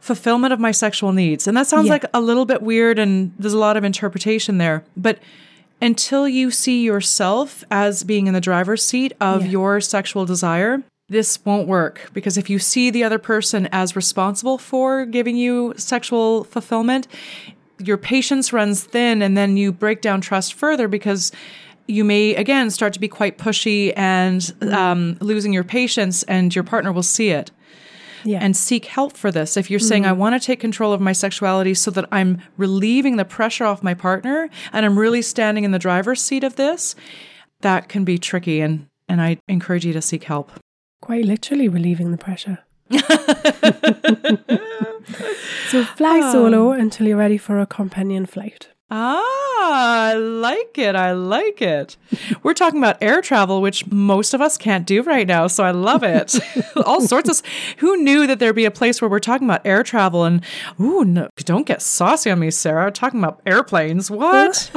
fulfillment 0.02 0.54
of 0.54 0.60
my 0.60 0.72
sexual 0.72 1.14
needs. 1.14 1.48
And 1.48 1.56
that 1.56 1.68
sounds 1.68 1.86
Yeah. 1.86 1.94
like 1.94 2.06
a 2.14 2.20
little 2.22 2.46
bit 2.46 2.62
weird 2.62 3.00
and 3.00 3.32
there's 3.40 3.54
a 3.54 3.58
lot 3.60 3.78
of 3.78 3.84
interpretation 3.84 4.58
there. 4.58 4.84
But 4.98 5.20
until 5.82 6.28
you 6.28 6.52
see 6.52 6.84
yourself 6.84 7.64
as 7.72 8.04
being 8.04 8.28
in 8.28 8.34
the 8.34 8.42
driver's 8.42 8.84
seat 8.84 9.14
of 9.22 9.46
Yeah. 9.46 9.52
your 9.52 9.82
sexual 9.82 10.26
desire, 10.26 10.84
this 11.10 11.44
won't 11.46 11.68
work 11.68 12.10
because 12.14 12.38
if 12.38 12.50
you 12.50 12.58
see 12.60 12.90
the 12.90 13.04
other 13.04 13.20
person 13.20 13.68
as 13.72 13.96
responsible 13.96 14.58
for 14.58 15.06
giving 15.06 15.36
you 15.38 15.74
sexual 15.78 16.44
fulfillment, 16.46 17.08
your 17.80 17.98
patience 17.98 18.52
runs 18.52 18.84
thin 18.84 19.22
and 19.22 19.38
then 19.38 19.58
you 19.58 19.72
break 19.72 20.02
down 20.02 20.22
trust 20.22 20.54
further 20.54 20.88
because 20.88 21.32
you 21.88 22.04
may 22.04 22.34
again 22.36 22.72
start 22.72 22.94
to 22.94 23.00
be 23.00 23.08
quite 23.08 23.38
pushy 23.38 23.94
and 23.96 24.54
um, 24.74 25.18
losing 25.22 25.54
your 25.54 25.64
patience 25.64 26.24
and 26.24 26.56
your 26.56 26.64
partner 26.64 26.92
will 26.92 27.04
see 27.04 27.30
it 27.30 27.52
Yeah. 28.24 28.40
and 28.42 28.58
seek 28.58 28.86
help 28.86 29.16
for 29.16 29.30
this. 29.30 29.56
If 29.58 29.70
you're 29.70 29.80
saying, 29.80 30.06
I 30.08 30.12
want 30.14 30.34
to 30.42 30.44
take 30.44 30.60
control 30.60 30.94
of 30.94 31.02
my 31.02 31.12
sexuality 31.12 31.76
so 31.76 31.92
that 31.92 32.06
I'm 32.12 32.42
relieving 32.58 33.18
the 33.18 33.26
pressure 33.26 33.66
off 33.66 33.84
my 33.84 33.94
partner 33.94 34.50
and 34.74 34.84
I'm 34.86 34.98
really 34.98 35.22
standing 35.22 35.64
in 35.64 35.72
the 35.72 35.78
driver's 35.80 36.22
seat 36.22 36.44
of 36.44 36.56
this, 36.56 36.96
that 37.62 37.90
can 37.90 38.04
be 38.04 38.18
tricky. 38.18 38.62
And, 38.62 38.88
and 39.08 39.22
I 39.22 39.38
encourage 39.48 39.86
you 39.86 39.94
to 39.94 40.02
seek 40.02 40.24
help. 40.24 40.52
Quite 41.06 41.26
literally 41.26 41.70
relieving 41.70 42.10
the 42.10 42.18
pressure. 42.18 42.58
so 45.70 45.84
fly 45.84 46.20
solo 46.32 46.72
until 46.72 47.06
you're 47.06 47.16
ready 47.16 47.38
for 47.38 47.60
a 47.60 47.68
companion 47.68 48.26
flight. 48.26 48.70
Ah, 48.90 50.12
I 50.12 50.14
like 50.16 50.80
it. 50.80 50.96
I 50.96 51.12
like 51.12 51.62
it. 51.62 51.96
We're 52.42 52.56
talking 52.56 52.80
about 52.80 52.98
air 53.02 53.22
travel, 53.22 53.62
which 53.62 53.86
most 53.92 54.34
of 54.34 54.42
us 54.42 54.58
can't 54.58 54.88
do 54.88 55.04
right 55.04 55.28
now. 55.28 55.46
So 55.46 55.64
I 55.64 55.70
love 55.70 56.02
it. 56.02 56.40
All 56.88 57.02
sorts 57.02 57.30
of. 57.30 57.44
Who 57.78 57.98
knew 57.98 58.26
that 58.26 58.40
there'd 58.40 58.56
be 58.56 58.66
a 58.66 58.72
place 58.72 59.00
where 59.00 59.10
we're 59.10 59.20
talking 59.20 59.48
about 59.48 59.62
air 59.64 59.84
travel 59.84 60.24
and, 60.24 60.44
ooh, 60.80 61.06
no, 61.06 61.30
don't 61.38 61.68
get 61.68 61.84
saucy 61.84 62.32
on 62.32 62.40
me, 62.40 62.50
Sarah. 62.50 62.92
Talking 62.92 63.20
about 63.20 63.42
airplanes. 63.46 64.10
What? 64.10 64.72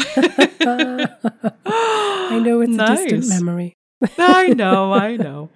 I 0.60 2.38
know 2.42 2.60
it's 2.60 2.76
a 2.76 2.86
distant 2.86 3.28
memory. 3.28 3.72
I 4.18 4.48
know. 4.48 4.92
I 4.92 5.16
know. 5.16 5.48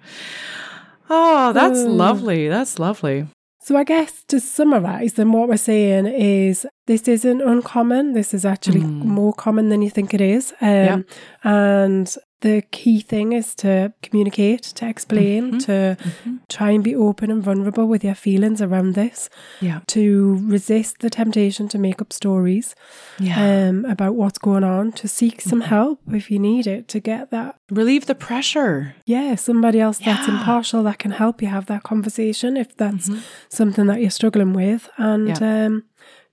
Oh, 1.09 1.53
that's 1.53 1.79
lovely. 1.83 2.47
That's 2.49 2.79
lovely. 2.79 3.27
So 3.61 3.77
I 3.77 3.83
guess 3.85 4.23
to 4.27 4.41
summarize, 4.41 5.13
then 5.13 5.31
what 5.31 5.47
we're 5.47 5.55
saying 5.57 6.05
is 6.07 6.65
this 6.85 7.07
isn't 7.07 7.41
uncommon. 7.41 8.11
This 8.13 8.33
is 8.33 8.43
actually 8.45 8.81
more 8.81 9.33
common 9.33 9.69
than 9.69 9.81
you 9.81 9.89
think 9.89 10.13
it 10.13 10.19
is. 10.21 10.53
Um, 10.59 11.05
And 11.43 12.15
the 12.43 12.61
key 12.71 12.99
thing 12.99 13.31
is 13.31 13.55
to 13.55 13.93
communicate, 14.01 14.61
to 14.63 14.85
explain, 14.87 15.43
mm-hmm. 15.43 15.57
to 15.59 15.97
mm-hmm. 15.97 16.35
try 16.49 16.71
and 16.71 16.83
be 16.83 16.93
open 16.93 17.31
and 17.31 17.41
vulnerable 17.41 17.87
with 17.87 18.03
your 18.03 18.15
feelings 18.15 18.61
around 18.61 18.95
this, 18.95 19.29
Yeah. 19.61 19.79
to 19.87 20.39
resist 20.43 20.99
the 20.99 21.09
temptation 21.09 21.67
to 21.69 21.77
make 21.77 22.01
up 22.01 22.11
stories 22.11 22.75
Yeah. 23.17 23.39
um, 23.69 23.85
about 23.85 24.15
what's 24.15 24.37
going 24.37 24.65
on, 24.65 24.91
to 24.91 25.07
seek 25.07 25.39
some 25.41 25.61
mm-hmm. 25.61 25.69
help 25.69 25.99
if 26.11 26.29
you 26.29 26.37
need 26.37 26.67
it, 26.67 26.87
to 26.89 26.99
get 26.99 27.31
that 27.31 27.55
Relieve 27.71 28.05
the 28.07 28.15
pressure. 28.15 28.93
yeah, 29.05 29.35
somebody 29.35 29.79
else 29.79 29.99
that's 29.99 30.27
impartial 30.27 30.83
that 30.83 30.99
can 30.99 31.11
help 31.11 31.41
you 31.41 31.47
have 31.47 31.65
that 31.67 31.83
conversation 31.83 32.57
if 32.57 32.75
that's 32.75 33.09
something 33.49 33.87
that 33.87 34.01
you're 34.01 34.09
struggling 34.19 34.51
with, 34.53 34.89
and 34.97 35.29
Yeah. 35.29 35.65
um, 35.65 35.83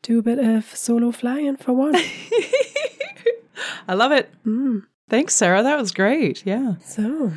do 0.02 0.18
a 0.18 0.22
bit 0.22 0.40
of 0.40 0.64
solo 0.74 1.12
flying 1.12 1.56
for 1.56 1.72
one. 1.72 1.94
I 3.88 3.94
love 3.94 4.10
it. 4.12 4.30
Mm. 4.44 4.82
Thanks, 5.10 5.34
Sarah. 5.34 5.62
That 5.62 5.78
was 5.78 5.92
great. 5.92 6.46
Yeah. 6.46 6.74
so, 6.84 7.32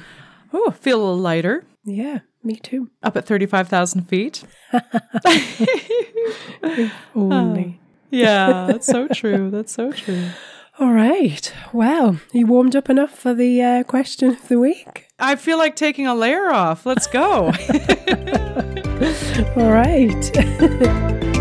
Oh, 0.53 0.71
feel 0.71 0.97
a 0.97 1.03
little 1.03 1.17
lighter. 1.17 1.65
yeah, 1.83 2.19
me 2.43 2.55
too. 2.55 2.89
Up 3.01 3.17
at 3.17 3.25
35,000 3.25 4.03
feet. 4.03 4.43
Only. 7.15 7.79
Yeah, 8.11 8.67
that's 8.67 8.85
so 8.85 9.07
true. 9.07 9.49
That's 9.49 9.73
so 9.73 9.91
true. 9.91 10.29
All 10.79 10.91
right. 10.91 11.51
Well, 11.71 12.19
you 12.31 12.45
warmed 12.47 12.75
up 12.75 12.89
enough 12.89 13.11
for 13.11 13.33
the 13.33 13.61
uh, 13.61 13.83
question 13.83 14.29
of 14.29 14.47
the 14.47 14.59
week. 14.59 15.07
I 15.19 15.35
feel 15.35 15.57
like 15.57 15.75
taking 15.75 16.07
a 16.07 16.15
layer 16.15 16.51
off. 16.51 16.85
Let's 16.85 17.07
go. 17.07 17.45
All 19.57 19.71
right. 19.71 21.32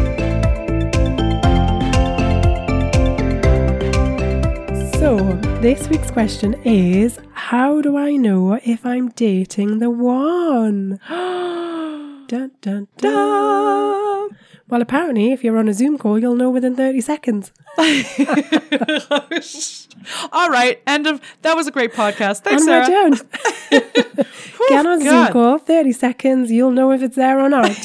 So, 5.03 5.17
this 5.61 5.89
week's 5.89 6.13
question 6.13 6.55
is 6.63 7.19
How 7.33 7.81
do 7.81 7.97
I 7.97 8.15
know 8.15 8.61
if 8.65 8.87
I'm 8.87 9.09
dating 9.09 9.81
the 9.81 9.91
one? 9.91 11.01
dun, 11.09 12.53
dun, 12.61 12.87
dun. 12.99 14.29
Well, 14.69 14.81
apparently, 14.81 15.33
if 15.33 15.43
you're 15.43 15.59
on 15.59 15.69
a 15.69 15.75
Zoom 15.75 15.99
call, 15.99 16.21
you'll 16.21 16.37
know 16.37 16.51
within 16.51 16.77
30 16.77 17.01
seconds. 17.01 17.51
All 20.33 20.49
right. 20.49 20.81
End 20.87 21.09
of. 21.09 21.21
That 21.43 21.57
was 21.57 21.67
a 21.67 21.73
great 21.73 21.93
podcast. 21.95 22.43
Thanks, 22.43 22.65
and 22.65 22.87
Sarah. 22.87 23.11
we're 23.73 23.81
done. 23.81 24.27
Get 24.69 24.87
on 24.87 25.01
a 25.01 25.05
Zoom 25.05 25.33
call, 25.33 25.59
30 25.59 25.91
seconds, 25.91 26.53
you'll 26.53 26.71
know 26.71 26.93
if 26.93 27.03
it's 27.03 27.17
there 27.17 27.41
or 27.41 27.49
not. 27.49 27.77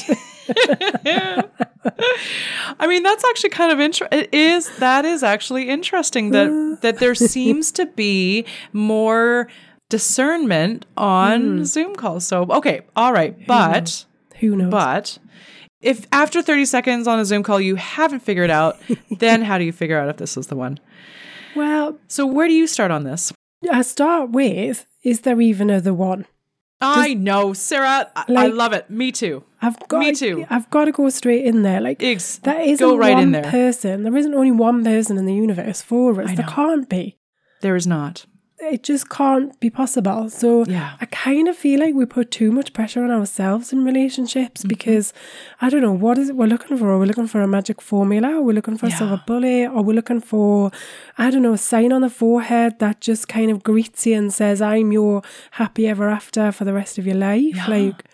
I 2.80 2.86
mean, 2.86 3.02
that's 3.02 3.24
actually 3.24 3.50
kind 3.50 3.72
of 3.72 3.80
interesting. 3.80 4.18
It 4.18 4.32
is. 4.32 4.68
That 4.78 5.04
is 5.04 5.22
actually 5.22 5.68
interesting 5.68 6.30
that 6.30 6.78
that 6.82 6.98
there 6.98 7.14
seems 7.14 7.72
to 7.72 7.86
be 7.86 8.44
more 8.72 9.48
discernment 9.88 10.86
on 10.96 11.58
hmm. 11.58 11.64
Zoom 11.64 11.94
calls. 11.94 12.26
So 12.26 12.42
okay, 12.50 12.82
all 12.96 13.12
right, 13.12 13.36
but 13.46 14.04
Who 14.40 14.56
knows? 14.56 14.70
but 14.70 15.18
if 15.80 16.06
after 16.12 16.42
thirty 16.42 16.64
seconds 16.64 17.06
on 17.06 17.18
a 17.18 17.24
Zoom 17.24 17.42
call 17.42 17.60
you 17.60 17.76
haven't 17.76 18.20
figured 18.20 18.50
out, 18.50 18.78
then 19.18 19.42
how 19.42 19.58
do 19.58 19.64
you 19.64 19.72
figure 19.72 19.98
out 19.98 20.08
if 20.08 20.16
this 20.16 20.36
is 20.36 20.48
the 20.48 20.56
one? 20.56 20.78
well, 21.56 21.98
So 22.08 22.26
where 22.26 22.48
do 22.48 22.54
you 22.54 22.66
start 22.66 22.90
on 22.90 23.04
this? 23.04 23.32
I 23.70 23.82
start 23.82 24.30
with 24.30 24.86
Is 25.02 25.22
there 25.22 25.40
even 25.40 25.70
a 25.70 25.80
the 25.80 25.94
one? 25.94 26.26
I 26.80 27.14
know, 27.14 27.52
Sarah. 27.54 28.10
I, 28.14 28.24
I 28.28 28.46
love 28.46 28.72
it. 28.72 28.88
Me 28.88 29.10
too. 29.10 29.42
I've 29.60 29.78
got 29.88 29.98
Me 30.00 30.12
too. 30.12 30.46
I've 30.50 30.70
got 30.70 30.84
to 30.86 30.92
go 30.92 31.08
straight 31.10 31.44
in 31.44 31.62
there. 31.62 31.80
Like 31.80 32.02
Ex- 32.02 32.38
that 32.38 32.60
isn't 32.60 32.86
go 32.86 32.96
right 32.96 33.14
one 33.14 33.22
in 33.24 33.32
there. 33.32 33.42
person. 33.50 34.02
There 34.04 34.16
isn't 34.16 34.34
only 34.34 34.52
one 34.52 34.84
person 34.84 35.18
in 35.18 35.24
the 35.26 35.34
universe 35.34 35.82
for 35.82 36.20
us. 36.22 36.34
There 36.36 36.46
can't 36.46 36.88
be. 36.88 37.16
There 37.60 37.74
is 37.76 37.86
not. 37.86 38.24
It 38.60 38.82
just 38.82 39.08
can't 39.08 39.58
be 39.60 39.70
possible. 39.70 40.28
So 40.30 40.64
Yeah. 40.64 40.96
I 41.00 41.06
kind 41.06 41.46
of 41.46 41.56
feel 41.56 41.78
like 41.78 41.94
we 41.94 42.06
put 42.06 42.32
too 42.32 42.50
much 42.50 42.72
pressure 42.72 43.04
on 43.04 43.10
ourselves 43.10 43.72
in 43.72 43.84
relationships 43.84 44.62
Mm-hmm. 44.62 44.68
because 44.68 45.12
I 45.60 45.70
don't 45.70 45.80
know 45.80 45.92
what 45.92 46.18
is 46.18 46.28
it 46.28 46.34
we're 46.36 46.46
looking 46.46 46.76
for. 46.76 46.90
Are 46.90 46.98
we 46.98 47.06
looking 47.06 47.28
for 47.28 47.40
a 47.40 47.46
magic 47.46 47.80
formula? 47.80 48.28
Are 48.34 48.42
we 48.42 48.52
looking 48.52 48.76
for 48.76 48.86
a 48.86 48.90
silver 48.90 49.22
bullet? 49.28 49.66
Are 49.68 49.82
we 49.82 49.94
looking 49.94 50.20
for 50.20 50.72
I 51.16 51.30
don't 51.30 51.42
know 51.42 51.52
a 51.52 51.58
sign 51.58 51.92
on 51.92 52.00
the 52.00 52.10
forehead 52.10 52.80
that 52.80 53.00
just 53.00 53.28
kind 53.28 53.52
of 53.52 53.62
greets 53.62 54.06
you 54.06 54.16
and 54.16 54.32
says 54.32 54.60
I'm 54.60 54.90
your 54.90 55.22
happy 55.52 55.86
ever 55.86 56.08
after 56.08 56.50
for 56.50 56.64
the 56.64 56.72
rest 56.74 56.98
of 56.98 57.06
your 57.06 57.16
life? 57.16 57.54
Yeah. 57.56 57.66
Like 57.68 58.04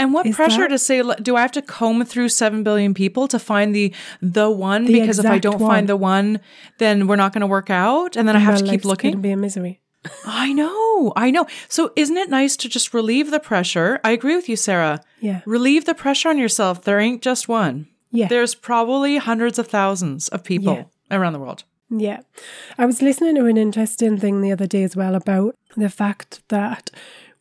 And 0.00 0.12
what 0.14 0.26
Is 0.26 0.34
pressure 0.36 0.62
that- 0.62 0.68
to 0.68 0.78
say? 0.78 1.02
Do 1.22 1.36
I 1.36 1.42
have 1.42 1.52
to 1.52 1.62
comb 1.62 2.04
through 2.04 2.28
seven 2.30 2.62
billion 2.62 2.94
people 2.94 3.28
to 3.28 3.38
find 3.38 3.74
the 3.74 3.92
the 4.20 4.50
one? 4.50 4.84
The 4.86 5.00
because 5.00 5.18
if 5.18 5.26
I 5.26 5.38
don't 5.38 5.60
one. 5.60 5.70
find 5.70 5.88
the 5.88 5.96
one, 5.96 6.40
then 6.78 7.06
we're 7.06 7.16
not 7.16 7.32
going 7.32 7.40
to 7.42 7.46
work 7.46 7.70
out, 7.70 8.16
and 8.16 8.26
then 8.26 8.34
I 8.36 8.40
have 8.40 8.58
to 8.58 8.64
keep 8.64 8.70
life's 8.72 8.84
gonna 8.84 8.90
looking. 8.90 9.20
be 9.20 9.30
a 9.30 9.36
misery. 9.36 9.80
I 10.24 10.52
know, 10.54 11.12
I 11.14 11.30
know. 11.30 11.46
So 11.68 11.92
isn't 11.94 12.16
it 12.16 12.30
nice 12.30 12.56
to 12.56 12.68
just 12.68 12.94
relieve 12.94 13.30
the 13.30 13.38
pressure? 13.40 14.00
I 14.02 14.12
agree 14.12 14.34
with 14.34 14.48
you, 14.48 14.56
Sarah. 14.56 15.02
Yeah. 15.20 15.42
Relieve 15.44 15.84
the 15.84 15.94
pressure 15.94 16.30
on 16.30 16.38
yourself. 16.38 16.82
There 16.84 16.98
ain't 16.98 17.20
just 17.22 17.48
one. 17.48 17.86
Yeah. 18.10 18.28
There's 18.28 18.54
probably 18.54 19.18
hundreds 19.18 19.58
of 19.58 19.68
thousands 19.68 20.28
of 20.28 20.42
people 20.42 20.74
Yeah. 20.74 21.16
around 21.18 21.34
the 21.34 21.38
world. 21.38 21.64
Yeah. 21.90 22.20
I 22.78 22.86
was 22.86 23.02
listening 23.02 23.34
to 23.36 23.44
an 23.44 23.58
interesting 23.58 24.16
thing 24.18 24.40
the 24.40 24.52
other 24.52 24.66
day 24.66 24.84
as 24.84 24.96
well 24.96 25.14
about 25.14 25.54
the 25.76 25.90
fact 25.90 26.40
that 26.48 26.90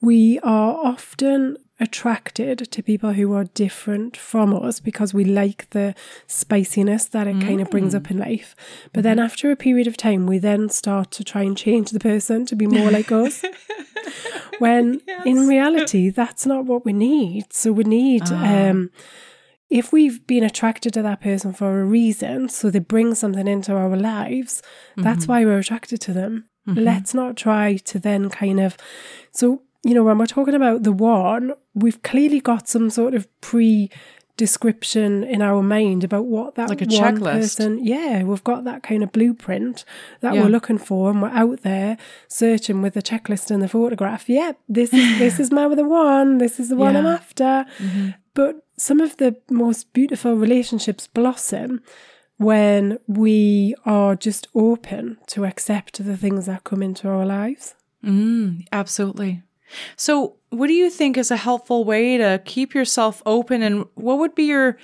we 0.02 0.40
are 0.44 0.74
often 0.86 1.56
attracted 1.80 2.72
to 2.72 2.84
people 2.84 3.14
who 3.14 3.34
are 3.34 3.46
different 3.46 4.18
from 4.18 4.54
us 4.54 4.80
because 4.80 5.14
we 5.14 5.24
like 5.24 5.70
the 5.70 5.96
spiciness 6.28 7.06
that 7.06 7.28
it 7.28 7.40
kind 7.42 7.62
of 7.62 7.70
brings 7.72 7.96
up 7.96 8.04
mm. 8.04 8.12
in 8.12 8.18
life. 8.18 8.56
But 8.94 9.04
then 9.04 9.20
after 9.20 9.50
a 9.50 9.56
period 9.56 9.88
of 9.88 9.96
time, 9.96 10.26
we 10.26 10.40
then 10.40 10.70
start 10.70 11.12
to 11.12 11.24
try 11.24 11.44
and 11.44 11.58
change 11.58 11.92
the 11.92 12.00
person 12.00 12.46
to 12.48 12.56
be 12.56 12.68
more 12.68 12.92
like 12.92 13.12
us. 13.12 13.44
when 14.60 15.02
in 15.26 15.48
reality, 15.48 16.10
that's 16.10 16.46
not 16.46 16.66
what 16.66 16.86
we 16.86 16.94
need. 16.94 17.54
So 17.54 17.72
we 17.72 17.84
need. 17.84 18.24
Ah. 18.26 18.70
Um, 18.70 18.92
if 19.70 19.94
we've 19.94 20.26
been 20.26 20.44
attracted 20.44 20.94
to 20.94 21.04
that 21.04 21.22
person 21.22 21.54
for 21.54 21.80
a 21.80 21.86
reason, 21.86 22.50
so 22.50 22.72
they 22.72 22.80
bring 22.80 23.14
something 23.14 23.48
into 23.48 23.76
our 23.76 23.96
lives, 23.96 24.64
that's 24.98 25.24
mm-hmm. 25.24 25.32
why 25.32 25.46
we're 25.46 25.60
attracted 25.60 26.02
to 26.02 26.14
them. 26.14 26.50
Mm-hmm. 26.68 26.80
Let's 26.80 27.14
not 27.14 27.38
try 27.38 27.78
to 27.78 28.00
then 28.00 28.30
kind 28.30 28.60
of. 28.60 28.78
So, 29.32 29.62
you 29.84 29.94
know, 29.94 30.04
when 30.04 30.18
we're 30.18 30.26
talking 30.28 30.56
about 30.56 30.84
the 30.84 30.92
one, 30.92 31.54
we've 31.74 32.02
clearly 32.04 32.40
got 32.42 32.68
some 32.68 32.90
sort 32.90 33.14
of 33.14 33.28
pre 33.42 33.90
description 34.38 35.24
in 35.26 35.42
our 35.42 35.62
mind 35.62 36.04
about 36.06 36.26
what 36.26 36.56
that 36.56 36.70
Like 36.70 36.82
a 36.82 36.86
one 36.86 37.18
checklist. 37.18 37.32
person 37.34 37.86
yeah 37.86 38.24
we've 38.24 38.44
got 38.46 38.64
that 38.64 38.84
kind 38.84 39.04
of 39.04 39.12
blueprint 39.12 39.84
that 40.22 40.34
Yeah. 40.34 40.44
we're 40.44 40.50
looking 40.50 40.78
for 40.78 41.10
and 41.12 41.22
we're 41.22 41.28
out 41.28 41.64
there 41.64 41.98
searching 42.30 42.82
with 42.82 42.94
the 42.94 43.02
checklist 43.02 43.52
and 43.52 43.62
the 43.62 43.68
photograph 43.68 44.30
yep 44.30 44.58
this 44.70 44.94
is 44.94 45.20
this 45.20 45.42
is 45.42 45.52
my 45.52 45.68
the 45.76 45.84
one 45.84 46.38
this 46.38 46.58
is 46.58 46.70
the 46.70 46.78
one 46.78 46.96
i'm 46.96 47.04
Yeah. 47.04 47.16
after 47.16 47.66
but 48.34 48.66
some 48.78 49.02
of 49.02 49.18
the 49.18 49.36
most 49.52 49.92
beautiful 49.92 50.36
relationships 50.36 51.06
blossom 51.06 51.82
when 52.38 52.98
we 53.08 53.76
are 53.86 54.16
just 54.16 54.48
open 54.56 55.18
to 55.28 55.44
accept 55.44 56.02
the 56.02 56.16
things 56.16 56.46
that 56.46 56.64
come 56.64 56.82
into 56.82 57.10
our 57.10 57.26
lives. 57.26 57.76
Mm, 58.06 58.66
absolutely. 58.72 59.44
So, 59.96 60.36
what 60.50 60.68
do 60.68 60.74
you 60.74 60.90
think 60.90 61.18
is 61.18 61.32
a 61.32 61.38
helpful 61.38 61.84
way 61.84 62.18
to 62.18 62.42
keep 62.46 62.74
yourself 62.74 63.22
open? 63.26 63.62
And 63.62 63.86
what 63.96 64.18
would 64.20 64.36
be 64.36 64.46
your 64.46 64.78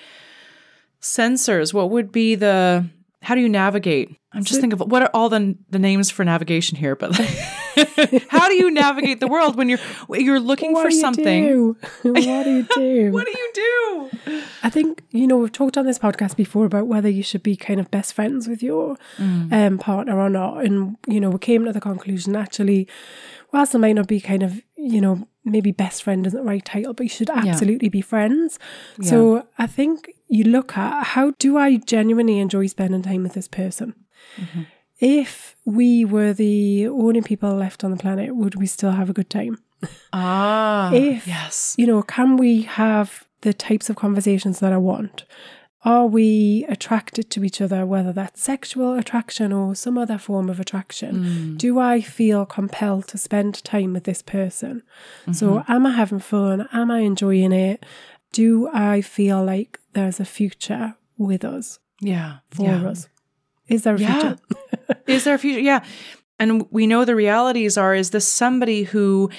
sensors? 1.01 1.73
What 1.73 1.89
would 1.91 2.11
be 2.11 2.35
the 2.35 2.87
how 3.21 3.33
do 3.35 3.41
you 3.41 3.49
navigate? 3.49 4.15
I'm 4.33 4.43
just 4.43 4.59
thinking 4.59 4.79
of 4.79 4.91
what 4.91 5.01
are 5.01 5.09
all 5.13 5.29
the 5.29 5.55
the 5.69 5.79
names 5.79 6.11
for 6.11 6.23
navigation 6.25 6.77
here, 6.77 6.95
but 6.95 7.15
how 8.29 8.47
do 8.47 8.53
you 8.55 8.69
navigate 8.69 9.19
the 9.19 9.27
world 9.27 9.55
when 9.55 9.69
you're 9.69 9.79
you're 10.09 10.39
looking 10.39 10.73
What 10.73 10.83
for 10.83 10.89
do 10.89 10.95
you 10.95 11.01
something? 11.01 11.43
do? 11.45 11.77
what 12.03 12.43
do 12.43 12.51
you 12.51 12.67
do? 12.75 13.11
What 13.13 13.25
do 13.25 13.31
you 13.31 13.51
do? 13.53 14.41
I 14.63 14.69
think, 14.69 15.03
you 15.11 15.27
know, 15.27 15.37
we've 15.37 15.51
talked 15.51 15.77
on 15.77 15.85
this 15.85 15.99
podcast 15.99 16.35
before 16.35 16.65
about 16.65 16.87
whether 16.87 17.07
you 17.09 17.23
should 17.23 17.43
be 17.43 17.55
kind 17.55 17.79
of 17.79 17.89
best 17.91 18.13
friends 18.13 18.47
with 18.47 18.61
your 18.63 18.97
um, 19.19 19.77
partner 19.77 20.19
or 20.19 20.29
not. 20.29 20.65
And, 20.65 20.97
you 21.07 21.19
know, 21.19 21.29
we 21.29 21.39
came 21.39 21.63
to 21.65 21.71
the 21.71 21.79
conclusion 21.81 22.35
actually, 22.35 22.87
whilst 23.55 23.73
it 23.75 23.79
might 23.79 23.93
not 23.99 24.07
be 24.07 24.19
kind 24.19 24.43
of, 24.43 24.61
you 24.75 24.99
know, 25.01 25.27
maybe 25.43 25.71
best 25.71 26.03
friend 26.03 26.25
isn't 26.27 26.37
the 26.43 26.51
right 26.51 26.65
title, 26.65 26.93
but 26.93 27.03
you 27.03 27.09
should 27.09 27.29
absolutely 27.29 27.89
be 27.89 28.01
friends. 28.01 28.59
So 29.01 29.47
I 29.57 29.67
think 29.67 30.11
you 30.27 30.43
look 30.43 30.77
at 30.77 31.03
how 31.13 31.31
do 31.39 31.57
I 31.57 31.77
genuinely 31.77 32.39
enjoy 32.39 32.67
spending 32.67 33.01
time 33.03 33.23
with 33.23 33.33
this 33.33 33.47
person? 33.47 33.93
If 34.99 35.55
we 35.65 36.05
were 36.05 36.33
the 36.33 36.87
only 36.87 37.21
people 37.21 37.53
left 37.55 37.83
on 37.83 37.91
the 37.91 37.97
planet, 37.97 38.35
would 38.35 38.55
we 38.55 38.65
still 38.65 38.91
have 38.91 39.09
a 39.09 39.13
good 39.13 39.29
time? 39.29 39.57
Ah, 40.13 40.91
If- 40.93 41.27
yes. 41.27 41.75
you 41.77 41.85
know, 41.85 42.01
can 42.01 42.37
we 42.37 42.61
have 42.63 43.25
the 43.41 43.53
types 43.53 43.89
of 43.89 43.95
conversations 43.95 44.59
that 44.61 44.71
I 44.73 44.77
want? 44.77 45.25
Are 45.85 46.07
we 46.07 46.65
attracted 46.67 47.29
to 47.29 47.43
each 47.43 47.61
other, 47.61 47.85
whether 47.85 48.11
that's 48.11 48.41
sexual 48.41 48.95
attraction 48.97 49.53
or 49.53 49.75
some 49.75 49.99
other 49.99 50.17
form 50.17 50.49
of 50.49 50.59
attraction? 50.59 51.15
Mm. 51.23 51.57
Do 51.59 51.77
I 51.77 52.01
feel 52.01 52.43
compelled 52.45 53.07
to 53.09 53.19
spend 53.19 53.63
time 53.63 53.93
with 53.93 54.03
this 54.05 54.23
person? 54.23 54.81
So, 55.31 55.59
mm-hmm. 55.59 55.71
am 55.71 55.85
I 55.85 55.91
having 55.91 56.19
fun? 56.19 56.67
Am 56.73 56.89
I 56.89 57.01
enjoying 57.01 57.51
it? 57.51 57.85
Do 58.31 58.67
I 58.73 59.01
feel 59.01 59.45
like 59.45 59.79
there's 59.93 60.19
a 60.19 60.25
future 60.25 60.95
with 61.19 61.45
us, 61.45 61.77
Yeah. 62.01 62.37
for 62.49 62.63
yeah. 62.65 62.87
us? 62.87 63.07
Is 63.67 63.83
there 63.83 63.95
a 63.95 63.99
Yeah. 63.99 64.19
future? 64.19 64.37
is 65.07 65.23
there 65.23 65.35
a 65.35 65.37
future? 65.37 65.59
Yeah. 65.59 65.83
And 66.39 66.65
we 66.71 66.87
know 66.87 67.05
the 67.05 67.15
realities 67.15 67.77
are 67.77 67.93
is 67.93 68.09
this 68.09 68.27
somebody 68.27 68.83
who 68.83 69.29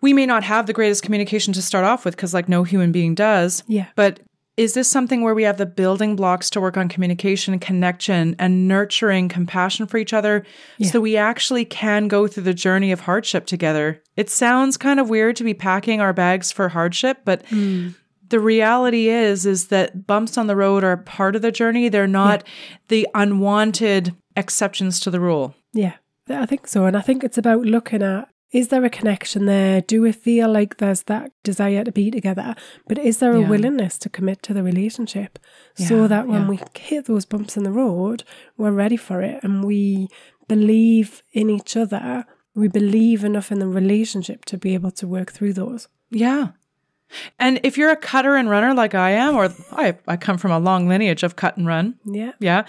we 0.00 0.12
may 0.14 0.24
not 0.24 0.42
have 0.42 0.66
the 0.66 0.72
greatest 0.72 1.02
communication 1.02 1.52
to 1.52 1.62
start 1.62 1.84
off 1.84 2.04
with 2.04 2.16
because 2.16 2.32
like 2.32 2.48
no 2.48 2.64
human 2.64 2.92
being 2.92 3.14
does. 3.14 3.62
Yeah. 3.68 3.86
But 3.94 4.20
is 4.60 4.74
this 4.74 4.90
something 4.90 5.22
where 5.22 5.34
we 5.34 5.44
have 5.44 5.56
the 5.56 5.64
building 5.64 6.14
blocks 6.14 6.50
to 6.50 6.60
work 6.60 6.76
on 6.76 6.86
communication 6.86 7.54
and 7.54 7.62
connection 7.62 8.36
and 8.38 8.68
nurturing 8.68 9.26
compassion 9.26 9.86
for 9.86 9.96
each 9.96 10.12
other 10.12 10.44
so 10.82 11.00
we 11.00 11.16
actually 11.16 11.64
can 11.64 12.08
go 12.08 12.26
through 12.26 12.42
the 12.42 12.52
journey 12.52 12.92
of 12.92 13.00
hardship 13.00 13.46
together? 13.46 14.02
It 14.18 14.28
sounds 14.28 14.76
kind 14.76 15.00
of 15.00 15.08
weird 15.08 15.36
to 15.36 15.44
be 15.44 15.54
packing 15.54 16.02
our 16.02 16.12
bags 16.12 16.52
for 16.52 16.68
hardship, 16.68 17.20
but 17.24 17.42
mm. 17.46 17.94
the 18.28 18.38
reality 18.38 19.08
is 19.08 19.46
is 19.46 19.68
that 19.68 20.06
bumps 20.06 20.36
on 20.36 20.46
the 20.46 20.56
road 20.56 20.84
are 20.84 20.98
part 20.98 21.34
of 21.34 21.40
the 21.40 21.50
journey. 21.50 21.88
They're 21.88 22.06
not 22.06 22.44
the 22.88 23.08
unwanted 23.14 24.14
exceptions 24.36 25.00
to 25.00 25.10
the 25.10 25.20
rule. 25.20 25.54
Yeah, 25.72 25.94
I 26.28 26.44
think 26.44 26.66
so. 26.66 26.84
And 26.84 26.98
I 26.98 27.00
think 27.00 27.24
it's 27.24 27.38
about 27.38 27.64
looking 27.64 28.02
at 28.02 28.28
is 28.52 28.68
there 28.68 28.84
a 28.84 28.90
connection 28.90 29.46
there? 29.46 29.80
Do 29.80 30.02
we 30.02 30.12
feel 30.12 30.52
like 30.52 30.78
there's 30.78 31.04
that 31.04 31.30
desire 31.44 31.84
to 31.84 31.92
be 31.92 32.10
together? 32.10 32.54
But 32.88 32.98
is 32.98 33.18
there 33.18 33.32
a 33.34 33.40
Yeah. 33.40 33.48
willingness 33.48 33.96
to 33.98 34.08
commit 34.08 34.42
to 34.44 34.54
the 34.54 34.62
relationship 34.62 35.38
so 35.74 36.02
Yeah, 36.02 36.06
that 36.08 36.26
when 36.28 36.42
yeah. 36.42 36.48
we 36.48 36.58
hit 36.78 37.04
those 37.06 37.24
bumps 37.24 37.56
in 37.56 37.62
the 37.62 37.70
road, 37.72 38.24
we're 38.56 38.72
ready 38.72 38.96
for 38.96 39.22
it 39.22 39.42
and 39.44 39.64
we 39.64 40.08
believe 40.48 41.22
in 41.32 41.48
each 41.50 41.76
other? 41.76 42.24
We 42.54 42.66
believe 42.68 43.24
enough 43.24 43.52
in 43.52 43.60
the 43.60 43.68
relationship 43.68 44.44
to 44.46 44.58
be 44.58 44.74
able 44.74 44.90
to 44.92 45.06
work 45.06 45.30
through 45.32 45.52
those. 45.52 45.88
Yeah. 46.10 46.48
And 47.38 47.60
if 47.62 47.76
you're 47.78 47.90
a 47.90 47.96
cutter 47.96 48.34
and 48.36 48.50
runner 48.50 48.74
like 48.74 48.94
I 48.94 49.10
am, 49.12 49.36
or 49.36 49.48
I, 49.72 49.96
I 50.06 50.16
come 50.16 50.38
from 50.38 50.50
a 50.52 50.58
long 50.58 50.88
lineage 50.88 51.22
of 51.22 51.36
cut 51.36 51.56
and 51.56 51.66
run, 51.66 51.94
Yeah. 52.04 52.32
yeah. 52.40 52.64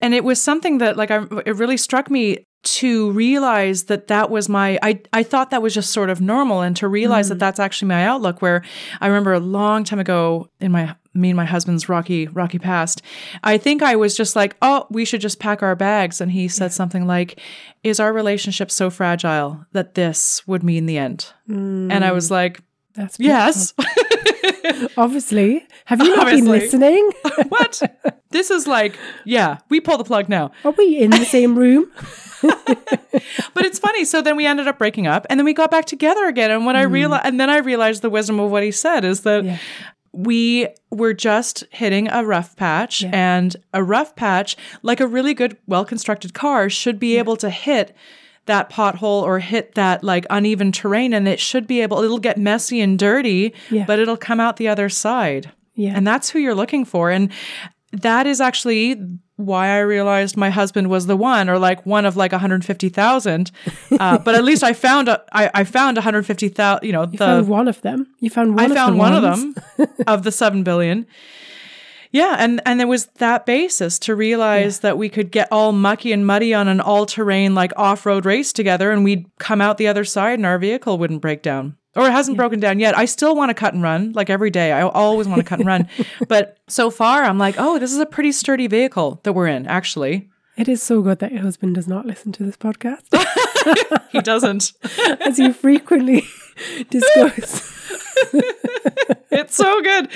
And 0.00 0.14
it 0.14 0.24
was 0.24 0.40
something 0.42 0.78
that 0.78 0.96
like 0.96 1.10
I, 1.10 1.24
it 1.46 1.56
really 1.56 1.76
struck 1.76 2.10
me 2.10 2.46
to 2.66 3.12
realize 3.12 3.84
that 3.84 4.08
that 4.08 4.28
was 4.28 4.48
my 4.48 4.76
I 4.82 5.00
I 5.12 5.22
thought 5.22 5.50
that 5.50 5.62
was 5.62 5.72
just 5.72 5.92
sort 5.92 6.10
of 6.10 6.20
normal 6.20 6.62
and 6.62 6.76
to 6.76 6.88
realize 6.88 7.28
that 7.28 7.36
mm. 7.36 7.40
that's 7.40 7.60
actually 7.60 7.88
my 7.88 8.04
outlook 8.04 8.42
where 8.42 8.62
I 9.00 9.06
remember 9.06 9.32
a 9.32 9.40
long 9.40 9.84
time 9.84 10.00
ago 10.00 10.50
in 10.58 10.72
my 10.72 10.96
me 11.14 11.30
and 11.30 11.36
my 11.36 11.44
husband's 11.44 11.88
rocky 11.88 12.26
rocky 12.26 12.58
past 12.58 13.02
I 13.44 13.56
think 13.56 13.82
I 13.82 13.94
was 13.94 14.16
just 14.16 14.34
like 14.34 14.56
oh 14.62 14.86
we 14.90 15.04
should 15.04 15.20
just 15.20 15.38
pack 15.38 15.62
our 15.62 15.76
bags. 15.76 16.20
And 16.20 16.32
he 16.32 16.48
said 16.48 16.72
something 16.72 17.06
like 17.06 17.40
is 17.84 18.00
our 18.00 18.12
relationship 18.12 18.72
so 18.72 18.90
fragile 18.90 19.64
that 19.70 19.94
this 19.94 20.46
would 20.48 20.64
mean 20.64 20.86
the 20.86 20.98
end? 20.98 21.32
And 21.92 22.04
I 22.04 22.10
was 22.10 22.28
mm. 22.28 22.32
like 22.32 22.60
That's 22.94 23.18
yes. 23.20 23.72
beautiful. 23.72 24.32
Obviously. 24.96 25.66
Have 25.86 26.00
you 26.00 26.16
not 26.16 26.26
been 26.26 26.46
listening? 26.46 27.10
what 27.48 27.82
this 28.30 28.50
is 28.50 28.66
like 28.66 28.98
yeah 29.24 29.58
we 29.68 29.80
pull 29.80 29.96
the 29.98 30.04
plug 30.04 30.28
now 30.28 30.50
Are 30.64 30.72
we 30.72 30.98
in 30.98 31.10
the 31.10 31.24
same 31.24 31.56
room? 31.56 31.90
But 33.54 33.64
it's 33.64 33.78
funny. 33.78 34.04
So 34.04 34.20
then 34.20 34.36
we 34.36 34.46
ended 34.46 34.68
up 34.68 34.76
breaking 34.76 35.06
up, 35.06 35.26
and 35.30 35.40
then 35.40 35.44
we 35.46 35.54
got 35.54 35.70
back 35.70 35.86
together 35.86 36.26
again. 36.26 36.50
And 36.50 36.66
when 36.66 36.76
I 36.76 36.84
mm-hmm. 36.84 36.92
realized, 36.92 37.24
and 37.24 37.40
then 37.40 37.48
I 37.48 37.58
realized 37.58 38.02
the 38.02 38.10
wisdom 38.10 38.38
of 38.38 38.50
what 38.50 38.62
he 38.62 38.70
said 38.70 39.04
is 39.04 39.22
that 39.22 39.44
Yeah. 39.44 39.56
we 40.12 40.68
were 40.90 41.14
just 41.14 41.64
hitting 41.70 42.08
a 42.08 42.24
rough 42.24 42.54
patch, 42.56 43.02
and 43.04 43.56
a 43.72 43.82
rough 43.82 44.14
patch, 44.14 44.56
like 44.82 45.00
a 45.00 45.06
really 45.06 45.32
good, 45.32 45.56
well 45.66 45.84
constructed 45.86 46.34
car, 46.34 46.68
should 46.68 47.00
be 47.00 47.16
able 47.16 47.36
to 47.38 47.48
hit 47.48 47.96
that 48.46 48.70
pothole 48.70 49.22
or 49.22 49.38
hit 49.38 49.74
that 49.74 50.02
like 50.02 50.26
uneven 50.30 50.72
terrain, 50.72 51.12
and 51.12 51.28
it 51.28 51.38
should 51.40 51.66
be 51.66 51.80
able. 51.82 52.02
It'll 52.02 52.18
get 52.18 52.38
messy 52.38 52.80
and 52.80 52.98
dirty, 52.98 53.54
Yeah. 53.70 53.84
but 53.86 53.98
it'll 53.98 54.16
come 54.16 54.40
out 54.40 54.56
the 54.56 54.68
other 54.68 54.88
side. 54.88 55.52
Yeah. 55.74 55.92
And 55.94 56.06
that's 56.06 56.30
who 56.30 56.38
you're 56.38 56.54
looking 56.54 56.84
for. 56.84 57.10
And 57.10 57.30
that 57.92 58.26
is 58.26 58.40
actually 58.40 59.00
why 59.36 59.68
I 59.68 59.80
realized 59.80 60.36
my 60.36 60.48
husband 60.48 60.88
was 60.88 61.06
the 61.06 61.16
one, 61.16 61.50
or 61.50 61.58
like 61.58 61.84
one 61.84 62.06
of 62.06 62.16
like 62.16 62.32
150,000. 62.32 63.50
Uh, 63.98 64.18
but 64.18 64.34
at 64.34 64.44
least 64.44 64.62
I 64.62 64.72
found 64.74 65.08
a, 65.08 65.22
I, 65.32 65.50
I 65.54 65.64
found 65.64 65.96
150,000. 65.96 66.84
You 66.86 66.92
know, 66.92 67.02
You 67.02 67.12
the 67.12 67.16
found 67.18 67.48
one 67.48 67.66
of 67.68 67.80
them. 67.82 68.06
You 68.20 68.28
found 68.30 68.54
one 68.54 68.64
of 68.66 68.70
them. 68.70 68.78
I 68.78 68.80
found 68.86 68.98
one 68.98 69.12
of 69.14 69.22
them 69.22 69.54
of 70.06 70.22
the 70.22 70.32
seven 70.32 70.62
billion. 70.62 71.06
Yeah, 72.16 72.36
and 72.38 72.62
and 72.64 72.80
there 72.80 72.86
was 72.86 73.08
that 73.18 73.44
basis 73.44 73.98
to 73.98 74.14
realize 74.14 74.80
that 74.80 74.96
we 74.96 75.10
could 75.10 75.30
get 75.30 75.48
all 75.52 75.72
mucky 75.72 76.12
and 76.12 76.26
muddy 76.26 76.54
on 76.54 76.66
an 76.66 76.80
all-terrain 76.80 77.54
like 77.54 77.74
off-road 77.76 78.24
race 78.24 78.54
together, 78.54 78.90
and 78.90 79.04
we'd 79.04 79.26
come 79.38 79.60
out 79.60 79.76
the 79.76 79.86
other 79.86 80.02
side, 80.02 80.38
and 80.38 80.46
our 80.46 80.56
vehicle 80.56 80.96
wouldn't 80.96 81.20
break 81.20 81.42
down. 81.42 81.76
Or 81.94 82.06
it 82.06 82.12
hasn't 82.12 82.38
broken 82.38 82.58
down 82.58 82.80
yet. 82.80 82.96
I 82.96 83.04
still 83.04 83.36
want 83.36 83.50
to 83.50 83.54
cut 83.54 83.74
and 83.74 83.82
run, 83.82 84.12
like 84.12 84.30
every 84.30 84.48
day. 84.48 84.72
I 84.72 84.80
always 84.80 85.28
want 85.28 85.40
to 85.40 85.44
cut 85.44 85.58
and 85.58 85.68
run. 85.68 85.88
But 86.26 86.56
so 86.68 86.90
far, 86.90 87.22
I'm 87.22 87.36
like, 87.36 87.56
oh, 87.58 87.78
this 87.78 87.92
is 87.92 87.98
a 87.98 88.06
pretty 88.06 88.32
sturdy 88.32 88.66
vehicle 88.66 89.20
that 89.24 89.34
we're 89.34 89.48
in, 89.48 89.66
actually. 89.66 90.30
It 90.56 90.68
is 90.70 90.82
so 90.82 91.02
good 91.02 91.18
that 91.18 91.32
your 91.32 91.42
husband 91.42 91.74
does 91.74 91.86
not 91.86 92.06
listen 92.06 92.32
to 92.32 92.44
this 92.44 92.56
podcast, 92.56 93.12
He 94.10 94.22
doesn't. 94.22 94.72
as 95.20 95.38
you 95.38 95.52
frequently 95.52 96.24
discuss. 96.90 97.72
it's 99.30 99.54
so 99.54 99.80
good. 99.82 100.08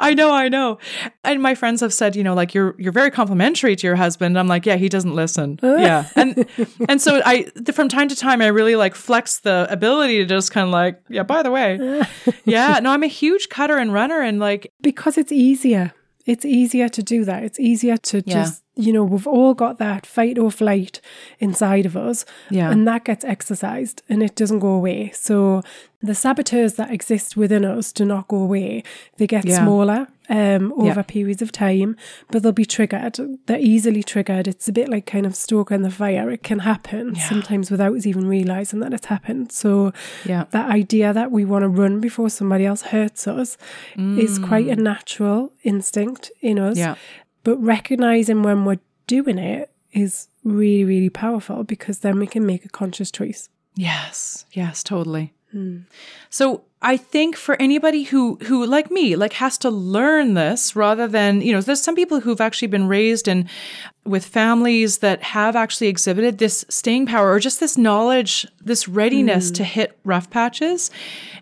I 0.00 0.14
know, 0.14 0.32
I 0.32 0.48
know. 0.48 0.78
And 1.22 1.40
my 1.40 1.54
friends 1.54 1.80
have 1.80 1.92
said, 1.92 2.16
you 2.16 2.24
know, 2.24 2.34
like 2.34 2.54
you're 2.54 2.74
you're 2.78 2.92
very 2.92 3.10
complimentary 3.10 3.76
to 3.76 3.86
your 3.86 3.96
husband. 3.96 4.38
I'm 4.38 4.48
like, 4.48 4.66
yeah, 4.66 4.76
he 4.76 4.88
doesn't 4.88 5.14
listen. 5.14 5.58
yeah. 5.62 6.08
And 6.16 6.46
and 6.88 7.00
so 7.00 7.22
I 7.24 7.44
from 7.72 7.88
time 7.88 8.08
to 8.08 8.16
time 8.16 8.42
I 8.42 8.48
really 8.48 8.76
like 8.76 8.94
flex 8.94 9.40
the 9.40 9.66
ability 9.70 10.18
to 10.18 10.24
just 10.24 10.50
kind 10.50 10.66
of 10.66 10.72
like, 10.72 11.00
yeah, 11.08 11.22
by 11.22 11.42
the 11.42 11.50
way. 11.50 12.02
yeah, 12.44 12.80
no, 12.82 12.90
I'm 12.90 13.02
a 13.04 13.08
huge 13.08 13.48
cutter 13.48 13.76
and 13.78 13.92
runner 13.92 14.20
and 14.20 14.40
like 14.40 14.72
because 14.80 15.16
it's 15.16 15.32
easier. 15.32 15.92
It's 16.26 16.44
easier 16.44 16.88
to 16.88 17.02
do 17.02 17.24
that. 17.26 17.44
It's 17.44 17.60
easier 17.60 17.98
to 17.98 18.22
Yeah. 18.26 18.34
just, 18.42 18.63
you 18.76 18.92
know, 18.92 19.04
we've 19.04 19.26
all 19.26 19.54
got 19.54 19.78
that 19.78 20.04
fight 20.04 20.36
or 20.38 20.50
flight 20.50 21.00
inside 21.38 21.86
of 21.86 21.96
us. 21.96 22.24
Yeah. 22.50 22.70
And 22.72 22.86
that 22.88 23.04
gets 23.04 23.24
exercised 23.24 24.02
and 24.08 24.22
it 24.22 24.34
doesn't 24.34 24.58
go 24.58 24.68
away. 24.72 25.10
So 25.14 25.62
the 26.02 26.14
saboteurs 26.14 26.74
that 26.74 26.90
exist 26.90 27.36
within 27.36 27.64
us 27.64 27.92
do 27.92 28.04
not 28.04 28.26
go 28.28 28.36
away. 28.38 28.82
They 29.16 29.26
get 29.26 29.44
Yeah. 29.46 29.62
smaller 29.62 30.08
um, 30.30 30.72
over 30.76 30.86
Yeah. 30.86 31.02
periods 31.02 31.42
of 31.42 31.52
time, 31.52 31.96
but 32.30 32.42
they'll 32.42 32.50
be 32.52 32.64
triggered. 32.64 33.18
They're 33.46 33.58
easily 33.60 34.02
triggered. 34.02 34.48
It's 34.48 34.66
a 34.68 34.72
bit 34.72 34.88
like 34.88 35.04
kind 35.06 35.26
of 35.26 35.36
stoking 35.36 35.82
the 35.82 35.90
fire. 35.90 36.30
It 36.30 36.42
can 36.42 36.60
happen 36.60 37.14
sometimes 37.14 37.70
without 37.70 37.94
us 37.94 38.06
even 38.06 38.26
realizing 38.26 38.80
that 38.80 38.92
it's 38.94 39.06
happened. 39.06 39.52
So 39.52 39.92
Yeah. 40.24 40.44
that 40.50 40.70
idea 40.70 41.12
that 41.12 41.30
we 41.30 41.44
want 41.44 41.62
to 41.62 41.68
run 41.68 42.00
before 42.00 42.30
somebody 42.30 42.64
else 42.66 42.82
hurts 42.82 43.28
us 43.28 43.56
is 43.98 44.38
quite 44.38 44.66
a 44.68 44.76
natural 44.76 45.52
instinct 45.62 46.32
in 46.40 46.58
us. 46.58 46.76
Yeah. 46.78 46.94
But 47.44 47.56
recognizing 47.58 48.42
when 48.42 48.64
we're 48.64 48.80
doing 49.06 49.38
it 49.38 49.70
is 49.92 50.28
really, 50.42 50.84
really 50.84 51.10
powerful 51.10 51.64
because 51.64 52.00
then 52.00 52.18
we 52.18 52.26
can 52.26 52.44
make 52.44 52.64
a 52.64 52.68
conscious 52.68 53.10
choice. 53.10 53.48
Yes, 53.76 54.44
yes, 54.52 54.82
totally. 54.82 55.32
Hmm. 55.52 55.80
So 56.30 56.64
I 56.82 56.96
think 56.96 57.36
for 57.36 57.60
anybody 57.62 58.02
who 58.02 58.38
who 58.42 58.66
like 58.66 58.90
me 58.90 59.14
like 59.14 59.34
has 59.34 59.56
to 59.58 59.70
learn 59.70 60.34
this 60.34 60.74
rather 60.74 61.06
than 61.06 61.42
you 61.42 61.52
know 61.52 61.60
there's 61.60 61.80
some 61.80 61.94
people 61.94 62.20
who've 62.20 62.40
actually 62.40 62.68
been 62.68 62.88
raised 62.88 63.28
in 63.28 63.48
with 64.04 64.26
families 64.26 64.98
that 64.98 65.22
have 65.22 65.54
actually 65.54 65.86
exhibited 65.86 66.38
this 66.38 66.64
staying 66.68 67.06
power 67.06 67.30
or 67.30 67.38
just 67.38 67.60
this 67.60 67.78
knowledge 67.78 68.46
this 68.60 68.88
readiness 68.88 69.48
hmm. 69.48 69.54
to 69.54 69.64
hit 69.64 69.96
rough 70.04 70.28
patches 70.28 70.90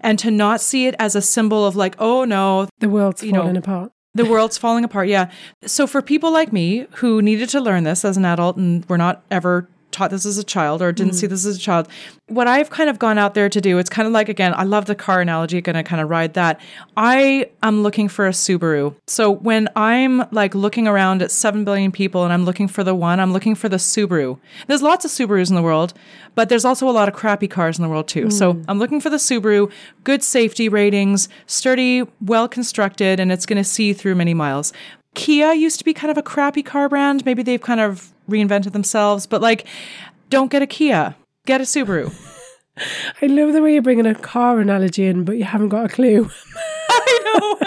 and 0.03 0.19
to 0.19 0.31
not 0.31 0.61
see 0.61 0.87
it 0.87 0.95
as 0.99 1.17
a 1.17 1.23
symbol 1.23 1.65
of 1.65 1.75
like 1.75 1.97
oh 1.99 2.25
no 2.25 2.69
The 2.81 2.91
world's 2.91 3.23
You 3.23 3.33
know, 3.33 3.41
falling 3.41 3.57
apart. 3.57 3.93
The 4.15 4.27
world's 4.27 4.59
falling 4.59 4.85
apart. 4.85 5.09
Yeah. 5.09 5.31
So 5.65 5.87
for 5.87 6.03
people 6.03 6.33
like 6.33 6.53
me 6.53 6.87
who 6.97 7.23
needed 7.23 7.49
to 7.51 7.61
learn 7.61 7.85
this 7.85 8.05
as 8.05 8.17
an 8.17 8.25
adult 8.25 8.57
and 8.57 8.85
were 8.87 8.99
not 8.99 9.25
ever 9.31 9.69
taught 10.03 10.11
this 10.11 10.27
as 10.27 10.37
a 10.37 10.45
child 10.45 10.83
or 10.83 10.91
didn't 10.91 11.15
see 11.15 11.27
mm. 11.27 11.31
this 11.31 11.47
as 11.47 11.57
a 11.57 11.61
child, 11.61 11.87
what 12.27 12.49
I've 12.49 12.71
kind 12.71 12.91
of 12.91 12.99
gone 12.99 13.19
out 13.19 13.35
there 13.35 13.49
to 13.49 13.61
do, 13.61 13.79
it's 13.79 13.91
kind 13.91 14.07
of 14.07 14.13
like, 14.13 14.29
again, 14.29 14.53
I 14.57 14.65
love 14.65 14.87
the 14.87 14.95
car 14.95 15.21
analogy, 15.21 15.61
going 15.61 15.77
to 15.77 15.85
kind 15.85 16.03
of 16.03 16.11
ride 16.11 16.35
that. 16.35 16.61
I 16.97 17.51
am 17.63 17.83
looking 17.83 18.09
for 18.09 18.27
a 18.27 18.31
Subaru. 18.31 18.97
So 19.07 19.31
when 19.31 19.69
I'm 19.77 20.25
like 20.33 20.55
looking 20.55 20.89
around 20.89 21.23
at 21.23 21.31
7 21.31 21.65
billion 21.65 21.93
people 21.93 22.25
and 22.25 22.33
I'm 22.33 22.45
looking 22.45 22.67
for 22.67 22.83
the 22.83 22.95
one, 22.95 23.21
I'm 23.21 23.33
looking 23.33 23.55
for 23.55 23.69
the 23.69 23.77
Subaru. 23.77 24.39
There's 24.67 24.83
lots 24.83 25.05
of 25.05 25.11
Subarus 25.11 25.51
in 25.51 25.55
the 25.55 25.63
world, 25.63 25.95
but 26.35 26.49
there's 26.49 26.65
also 26.65 26.89
a 26.89 26.91
lot 26.91 27.09
of 27.09 27.15
crappy 27.15 27.47
cars 27.47 27.79
in 27.79 27.83
the 27.83 27.89
world 27.89 28.09
too. 28.09 28.31
So 28.31 28.55
mm. 28.55 28.65
I'm 28.67 28.79
looking 28.81 29.01
for 29.01 29.11
the 29.11 29.19
Subaru, 29.19 29.71
good 30.03 30.25
safety 30.25 30.69
ratings, 30.69 31.29
sturdy, 31.47 32.03
well 32.21 32.49
constructed, 32.49 33.21
and 33.21 33.31
it's 33.31 33.47
going 33.47 33.63
to 33.63 33.69
see 33.69 33.93
through 33.93 34.17
many 34.17 34.35
miles. 34.35 34.73
Kia 35.15 35.53
used 35.53 35.79
to 35.79 35.85
be 35.85 35.93
kind 35.93 36.11
of 36.11 36.17
a 36.17 36.23
crappy 36.23 36.63
car 36.63 36.89
brand. 36.89 37.25
Maybe 37.27 37.43
they've 37.43 37.61
kind 37.61 37.81
of 37.81 38.12
reinvented 38.29 38.73
themselves, 38.73 39.27
but 39.27 39.41
like, 39.41 39.67
don't 40.31 40.51
get 40.51 40.63
a 40.63 40.67
Kia, 40.67 41.17
get 41.47 41.61
a 41.61 41.65
Subaru. 41.65 42.13
I 43.23 43.27
love 43.27 43.53
the 43.53 43.61
way 43.61 43.75
you're 43.75 43.83
bringing 43.83 44.07
a 44.07 44.15
car 44.15 44.59
analogy 44.59 45.07
in, 45.07 45.25
but 45.25 45.37
you 45.37 45.45
haven't 45.45 45.69
got 45.69 45.87
a 45.87 45.89
clue 45.89 46.31
I 46.91 47.21
know. 47.25 47.59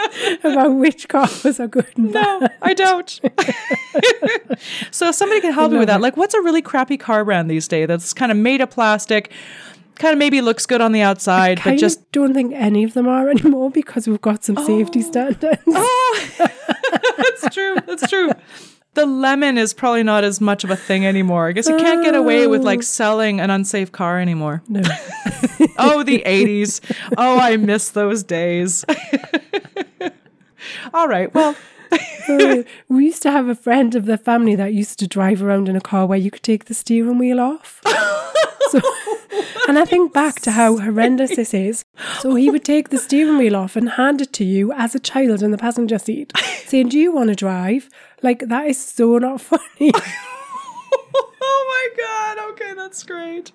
about 0.52 0.76
which 0.76 1.08
cars 1.08 1.60
are 1.60 1.68
good 1.68 1.88
and 1.96 2.14
bad. 2.14 2.42
No, 2.42 2.48
I 2.62 2.74
don't. 2.74 3.10
so 4.92 5.10
if 5.10 5.16
somebody 5.16 5.42
can 5.42 5.54
help 5.54 5.72
me 5.72 5.80
with 5.80 5.88
that. 5.88 6.02
Like, 6.02 6.18
what's 6.18 6.34
a 6.34 6.42
really 6.42 6.62
crappy 6.62 6.98
car 6.98 7.26
brand 7.26 7.50
these 7.50 7.68
days 7.68 7.88
that's 7.88 8.14
kind 8.14 8.32
of 8.32 8.38
made 8.38 8.62
of 8.62 8.70
plastic, 8.70 9.32
kind 9.96 10.14
of 10.14 10.20
maybe 10.20 10.42
looks 10.42 10.66
good 10.66 10.82
on 10.82 10.92
the 10.92 11.02
outside, 11.02 11.58
but 11.58 11.64
Kind 11.64 11.80
just 11.80 12.00
of 12.00 12.12
don't 12.12 12.34
think 12.34 12.54
any 12.54 12.84
of 12.84 12.94
them 12.94 13.08
are 13.08 13.30
anymore 13.30 13.72
because 13.72 14.08
we've 14.08 14.22
got 14.22 14.44
some 14.44 14.58
safety 14.58 15.00
oh. 15.00 15.12
standards. 15.12 15.62
oh, 15.68 16.28
that's 17.18 17.54
true. 17.54 17.78
That's 17.86 18.10
true. 18.10 18.32
The 18.96 19.06
lemon 19.06 19.58
is 19.58 19.74
probably 19.74 20.04
not 20.04 20.24
as 20.24 20.40
much 20.40 20.64
of 20.64 20.70
a 20.70 20.76
thing 20.76 21.06
anymore. 21.06 21.50
I 21.50 21.52
guess 21.52 21.68
you 21.68 21.78
can't 21.78 22.04
get 22.04 22.16
away 22.16 22.48
with 22.48 22.64
like 22.64 22.80
oh. 22.80 22.82
selling 22.82 23.42
an 23.42 23.50
unsafe 23.50 23.92
car 23.92 24.20
anymore. 24.20 24.64
No. 24.68 24.82
Oh, 25.78 26.04
the 26.04 26.24
80s. 26.26 26.80
Oh, 27.18 27.38
I 27.38 27.58
miss 27.58 27.90
those 27.90 28.24
days. 28.24 28.86
All 30.94 31.08
right. 31.08 31.34
Well, 31.34 31.56
we 32.90 33.06
used 33.06 33.22
to 33.24 33.32
have 33.32 33.50
a 33.50 33.56
friend 33.56 33.94
of 33.94 34.06
the 34.06 34.18
family 34.18 34.56
that 34.56 34.74
used 34.74 35.00
to 35.00 35.08
drive 35.08 35.44
around 35.44 35.68
in 35.68 35.76
a 35.76 35.82
car 35.82 36.06
where 36.06 36.18
you 36.18 36.32
could 36.32 36.44
take 36.44 36.66
the 36.66 36.74
steering 36.74 37.18
wheel 37.20 37.42
off. 37.42 37.82
so, 38.70 38.82
and 39.68 39.78
I 39.78 39.86
think 39.86 40.14
back 40.14 40.40
to 40.42 40.52
how 40.52 40.78
horrendous 40.78 41.36
this 41.36 41.54
is. 41.54 41.84
So 42.20 42.36
he 42.36 42.50
would 42.50 42.64
take 42.64 42.90
the 42.90 42.98
steering 42.98 43.38
wheel 43.38 43.56
off 43.56 43.76
and 43.76 43.90
hand 43.90 44.22
it 44.22 44.32
to 44.34 44.46
you 44.46 44.72
as 44.72 44.96
a 44.96 45.00
child 45.00 45.44
in 45.44 45.52
the 45.52 45.58
passenger 45.58 46.00
seat, 46.00 46.32
saying, 46.66 46.90
Do 46.90 46.98
you 46.98 47.12
want 47.12 47.30
to 47.30 47.36
drive? 47.36 47.90
Like, 48.22 48.40
that 48.48 48.68
is 48.68 48.84
so 48.84 49.18
not 49.18 49.42
funny. 49.50 49.92
oh 49.94 51.92
my 51.98 52.04
God. 52.04 52.52
Okay, 52.52 52.74
that's 52.74 53.04
great. 53.04 53.52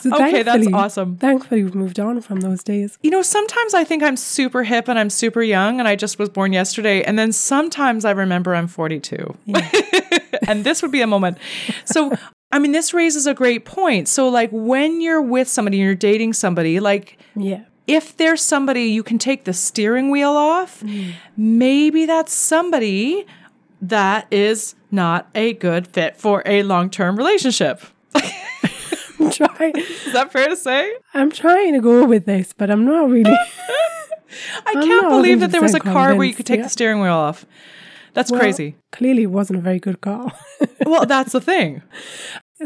So 0.00 0.14
Okay, 0.14 0.42
that's 0.42 0.66
awesome. 0.72 1.16
Thankfully, 1.16 1.64
we've 1.64 1.74
moved 1.74 1.98
on 1.98 2.20
from 2.20 2.40
those 2.40 2.62
days. 2.62 2.98
You 3.02 3.10
know, 3.10 3.22
sometimes 3.22 3.72
I 3.72 3.84
think 3.84 4.02
I'm 4.02 4.16
super 4.18 4.62
hip 4.62 4.86
and 4.86 4.98
I'm 4.98 5.08
super 5.08 5.42
young 5.42 5.78
and 5.78 5.88
I 5.88 5.96
just 5.96 6.18
was 6.18 6.28
born 6.28 6.52
yesterday. 6.52 7.02
And 7.02 7.18
then 7.18 7.32
sometimes 7.32 8.04
I 8.04 8.10
remember 8.10 8.54
I'm 8.54 8.66
42. 8.66 9.34
and 10.46 10.64
this 10.64 10.82
would 10.82 10.90
be 10.92 11.00
a 11.00 11.06
moment. 11.06 11.38
So, 11.86 12.12
I 12.52 12.58
mean, 12.58 12.72
this 12.72 12.92
raises 12.92 13.26
a 13.26 13.32
great 13.32 13.64
point. 13.64 14.08
So, 14.08 14.28
like, 14.28 14.50
when 14.52 15.00
you're 15.00 15.22
with 15.22 15.48
somebody, 15.48 15.78
you're 15.78 15.94
dating 15.94 16.34
somebody, 16.34 16.80
like, 16.80 17.18
Yeah. 17.34 17.62
if 17.86 18.14
there's 18.16 18.42
somebody 18.42 18.82
you 18.84 19.02
can 19.02 19.18
take 19.18 19.44
the 19.44 19.54
steering 19.54 20.10
wheel 20.10 20.32
off, 20.32 20.80
mm. 20.82 21.14
maybe 21.36 22.04
that's 22.04 22.32
somebody 22.34 23.24
that 23.80 24.26
is 24.30 24.74
not 24.90 25.28
a 25.34 25.52
good 25.54 25.86
fit 25.86 26.16
for 26.16 26.42
a 26.46 26.62
long 26.62 26.90
term 26.90 27.16
relationship. 27.16 27.82
I'm 28.14 29.30
trying, 29.30 29.76
Is 29.76 30.12
that 30.12 30.32
fair 30.32 30.48
to 30.48 30.56
say? 30.56 30.92
I'm 31.14 31.30
trying 31.30 31.72
to 31.74 31.80
go 31.80 32.04
with 32.04 32.26
this, 32.26 32.52
but 32.52 32.70
I'm 32.70 32.84
not 32.84 33.08
really. 33.10 33.30
I 34.66 34.72
I'm 34.74 34.82
can't 34.82 35.08
believe 35.08 35.40
that 35.40 35.52
there 35.52 35.62
was 35.62 35.74
a 35.74 35.80
100% 35.80 35.92
car 35.92 36.14
where 36.14 36.26
you 36.26 36.34
could 36.34 36.46
take 36.46 36.58
yeah. 36.58 36.64
the 36.64 36.70
steering 36.70 37.00
wheel 37.00 37.12
off. 37.12 37.46
That's 38.14 38.30
Well, 38.30 38.40
crazy. 38.40 38.76
Clearly, 38.92 39.24
it 39.24 39.30
wasn't 39.30 39.58
a 39.58 39.62
very 39.62 39.78
good 39.80 40.00
car. 40.00 40.32
Well, 40.86 41.06
that's 41.06 41.32
the 41.32 41.40
thing. 41.40 41.82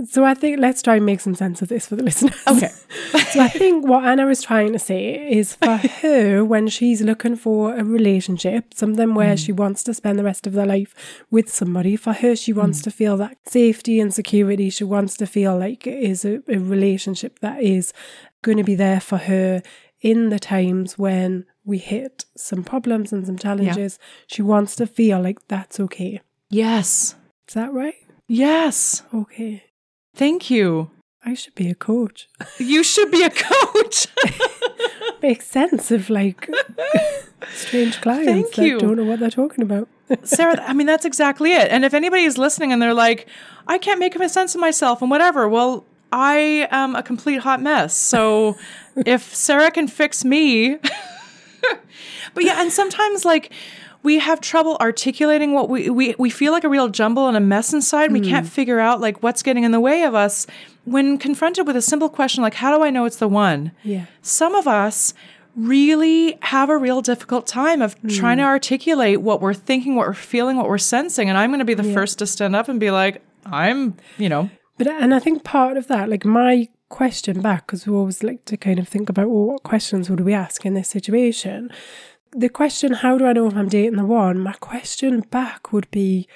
So 0.04 0.24
I 0.24 0.34
think 0.34 0.60
let's 0.60 0.82
try 0.82 0.96
and 0.96 1.06
make 1.06 1.20
some 1.20 1.34
sense 1.34 1.62
of 1.62 1.68
this 1.68 1.86
for 1.86 1.96
the 1.96 2.02
listeners. 2.08 2.42
Okay. 2.46 2.68
so 3.30 3.40
I 3.40 3.48
think 3.48 3.86
what 3.86 4.04
Anna 4.04 4.26
was 4.26 4.42
trying 4.42 4.72
to 4.72 4.78
say 4.78 5.30
is 5.30 5.54
for 5.54 5.76
her, 6.02 6.44
when 6.44 6.68
she's 6.68 7.00
looking 7.00 7.36
for 7.36 7.74
a 7.74 7.84
relationship, 7.84 8.74
something 8.74 9.14
where 9.14 9.34
mm. 9.34 9.44
she 9.44 9.52
wants 9.52 9.82
to 9.84 9.94
spend 9.94 10.18
the 10.18 10.24
rest 10.24 10.46
of 10.46 10.52
their 10.52 10.66
life 10.66 11.24
with 11.30 11.50
somebody, 11.52 11.96
for 11.96 12.12
her, 12.12 12.36
she 12.36 12.52
mm. 12.52 12.58
wants 12.58 12.82
to 12.82 12.90
feel 12.90 13.16
that 13.16 13.38
safety 13.46 13.98
and 13.98 14.12
security. 14.12 14.70
She 14.70 14.84
wants 14.84 15.16
to 15.18 15.26
feel 15.26 15.58
like 15.58 15.86
it 15.86 15.98
is 15.98 16.24
a, 16.24 16.42
a 16.48 16.58
relationship 16.58 17.38
that 17.40 17.62
is 17.62 17.92
going 18.42 18.58
to 18.58 18.64
be 18.64 18.74
there 18.74 19.00
for 19.00 19.18
her 19.18 19.62
in 20.00 20.28
the 20.28 20.38
times 20.38 20.96
when 20.96 21.44
we 21.64 21.78
hit 21.78 22.24
some 22.36 22.62
problems 22.62 23.12
and 23.12 23.26
some 23.26 23.38
challenges. 23.38 23.98
She 24.26 24.42
wants 24.42 24.76
to 24.76 24.86
feel 24.86 25.20
like 25.20 25.46
that's 25.48 25.80
okay. 25.80 26.20
Yes. 26.50 27.14
Is 27.48 27.54
that 27.54 27.72
right? 27.72 27.94
Yes. 28.28 29.02
Okay. 29.12 29.64
Thank 30.18 30.50
you. 30.50 30.90
I 31.24 31.34
should 31.34 31.54
be 31.54 31.70
a 31.70 31.76
coach. 31.76 32.28
You 32.58 32.82
should 32.82 33.12
be 33.12 33.22
a 33.22 33.30
coach. 33.30 34.08
Makes 35.22 35.46
sense 35.46 35.92
of 35.92 36.10
like 36.10 36.50
strange 37.52 38.00
clients 38.00 38.26
Thank 38.26 38.54
that 38.56 38.66
you. 38.66 38.80
don't 38.80 38.96
know 38.96 39.04
what 39.04 39.20
they're 39.20 39.30
talking 39.30 39.62
about. 39.62 39.88
Sarah, 40.24 40.60
I 40.66 40.72
mean, 40.72 40.88
that's 40.88 41.04
exactly 41.04 41.52
it. 41.52 41.70
And 41.70 41.84
if 41.84 41.94
anybody 41.94 42.24
is 42.24 42.36
listening 42.36 42.72
and 42.72 42.82
they're 42.82 42.94
like, 42.94 43.28
I 43.68 43.78
can't 43.78 44.00
make 44.00 44.16
a 44.16 44.28
sense 44.28 44.56
of 44.56 44.60
myself 44.60 45.02
and 45.02 45.08
whatever, 45.10 45.48
well, 45.48 45.84
I 46.10 46.66
am 46.72 46.96
a 46.96 47.02
complete 47.04 47.38
hot 47.42 47.62
mess. 47.62 47.94
So 47.94 48.56
if 49.06 49.32
Sarah 49.32 49.70
can 49.70 49.86
fix 49.86 50.24
me. 50.24 50.78
but 52.34 52.42
yeah, 52.42 52.60
and 52.60 52.72
sometimes 52.72 53.24
like 53.24 53.52
we 54.02 54.18
have 54.18 54.40
trouble 54.40 54.76
articulating 54.80 55.52
what 55.52 55.68
we, 55.68 55.90
we, 55.90 56.14
we 56.18 56.30
feel 56.30 56.52
like 56.52 56.64
a 56.64 56.68
real 56.68 56.88
jumble 56.88 57.28
and 57.28 57.36
a 57.36 57.40
mess 57.40 57.72
inside. 57.72 58.12
We 58.12 58.20
can't 58.20 58.46
mm. 58.46 58.50
figure 58.50 58.78
out 58.78 59.00
like 59.00 59.22
what's 59.22 59.42
getting 59.42 59.64
in 59.64 59.72
the 59.72 59.80
way 59.80 60.04
of 60.04 60.14
us. 60.14 60.46
When 60.84 61.18
confronted 61.18 61.66
with 61.66 61.76
a 61.76 61.82
simple 61.82 62.08
question 62.08 62.42
like, 62.42 62.54
how 62.54 62.76
do 62.76 62.84
I 62.84 62.90
know 62.90 63.04
it's 63.04 63.16
the 63.16 63.28
one? 63.28 63.72
Yeah. 63.82 64.06
some 64.22 64.54
of 64.54 64.66
us 64.66 65.14
really 65.56 66.38
have 66.42 66.70
a 66.70 66.78
real 66.78 67.02
difficult 67.02 67.46
time 67.46 67.82
of 67.82 67.96
trying 68.08 68.36
to 68.36 68.44
mm. 68.44 68.46
articulate 68.46 69.20
what 69.20 69.40
we're 69.40 69.54
thinking, 69.54 69.96
what 69.96 70.06
we're 70.06 70.14
feeling, 70.14 70.56
what 70.56 70.68
we're 70.68 70.78
sensing. 70.78 71.28
And 71.28 71.36
I'm 71.36 71.50
going 71.50 71.58
to 71.58 71.64
be 71.64 71.74
the 71.74 71.92
first 71.92 72.18
to 72.20 72.26
stand 72.26 72.54
up 72.54 72.68
and 72.68 72.78
be 72.78 72.92
like, 72.92 73.20
I'm, 73.44 73.96
you 74.18 74.28
know, 74.28 74.50
But 74.76 74.86
and 74.86 75.12
I 75.12 75.18
think 75.18 75.42
part 75.42 75.76
of 75.76 75.88
that, 75.88 76.08
like 76.08 76.24
my 76.24 76.68
question 76.88 77.40
back, 77.40 77.66
because 77.66 77.86
we 77.86 77.94
always 77.94 78.22
like 78.22 78.44
to 78.46 78.56
kind 78.56 78.78
of 78.78 78.88
think 78.88 79.08
about 79.08 79.28
well, 79.28 79.46
what 79.46 79.62
questions 79.64 80.08
would 80.08 80.20
we 80.20 80.32
ask 80.32 80.64
in 80.64 80.74
this 80.74 80.88
situation. 80.88 81.70
The 82.32 82.48
question, 82.48 82.92
how 82.92 83.16
do 83.18 83.26
I 83.26 83.32
know 83.32 83.46
if 83.46 83.56
I'm 83.56 83.68
dating 83.68 83.96
the 83.96 84.04
one? 84.04 84.38
My 84.38 84.52
question 84.54 85.20
back 85.30 85.72
would 85.72 85.90
be, 85.90 86.28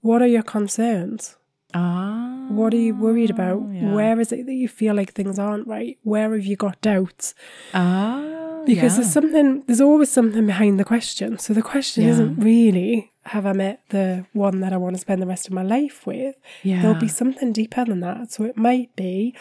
what 0.00 0.22
are 0.22 0.26
your 0.26 0.42
concerns? 0.42 1.36
ah, 1.74 2.46
What 2.50 2.72
are 2.74 2.78
you 2.78 2.94
worried 2.94 3.30
about? 3.30 3.62
Where 3.62 4.18
is 4.20 4.32
it 4.32 4.46
that 4.46 4.54
you 4.54 4.68
feel 4.68 4.94
like 4.94 5.12
things 5.12 5.38
aren't 5.38 5.66
right? 5.66 5.98
Where 6.02 6.32
have 6.32 6.44
you 6.44 6.56
got 6.56 6.80
doubts? 6.80 7.34
ah, 7.74 8.62
Because 8.66 8.92
yeah. 8.92 8.96
there's 9.00 9.12
something, 9.12 9.62
there's 9.66 9.80
always 9.80 10.10
something 10.10 10.46
behind 10.46 10.78
the 10.78 10.84
question. 10.84 11.38
So 11.38 11.52
the 11.54 11.62
question 11.62 12.04
Yeah. 12.04 12.10
isn't 12.10 12.36
really, 12.38 13.12
have 13.24 13.46
I 13.46 13.52
met 13.52 13.82
the 13.90 14.26
one 14.32 14.60
that 14.60 14.72
I 14.72 14.76
want 14.76 14.94
to 14.96 15.00
spend 15.00 15.20
the 15.22 15.26
rest 15.26 15.46
of 15.46 15.52
my 15.52 15.62
life 15.62 16.06
with? 16.06 16.34
yeah. 16.62 16.80
There'll 16.82 16.98
be 17.00 17.08
something 17.08 17.52
deeper 17.52 17.84
than 17.84 18.00
that. 18.00 18.32
So 18.32 18.44
it 18.44 18.56
might 18.56 18.94
be, 18.96 19.34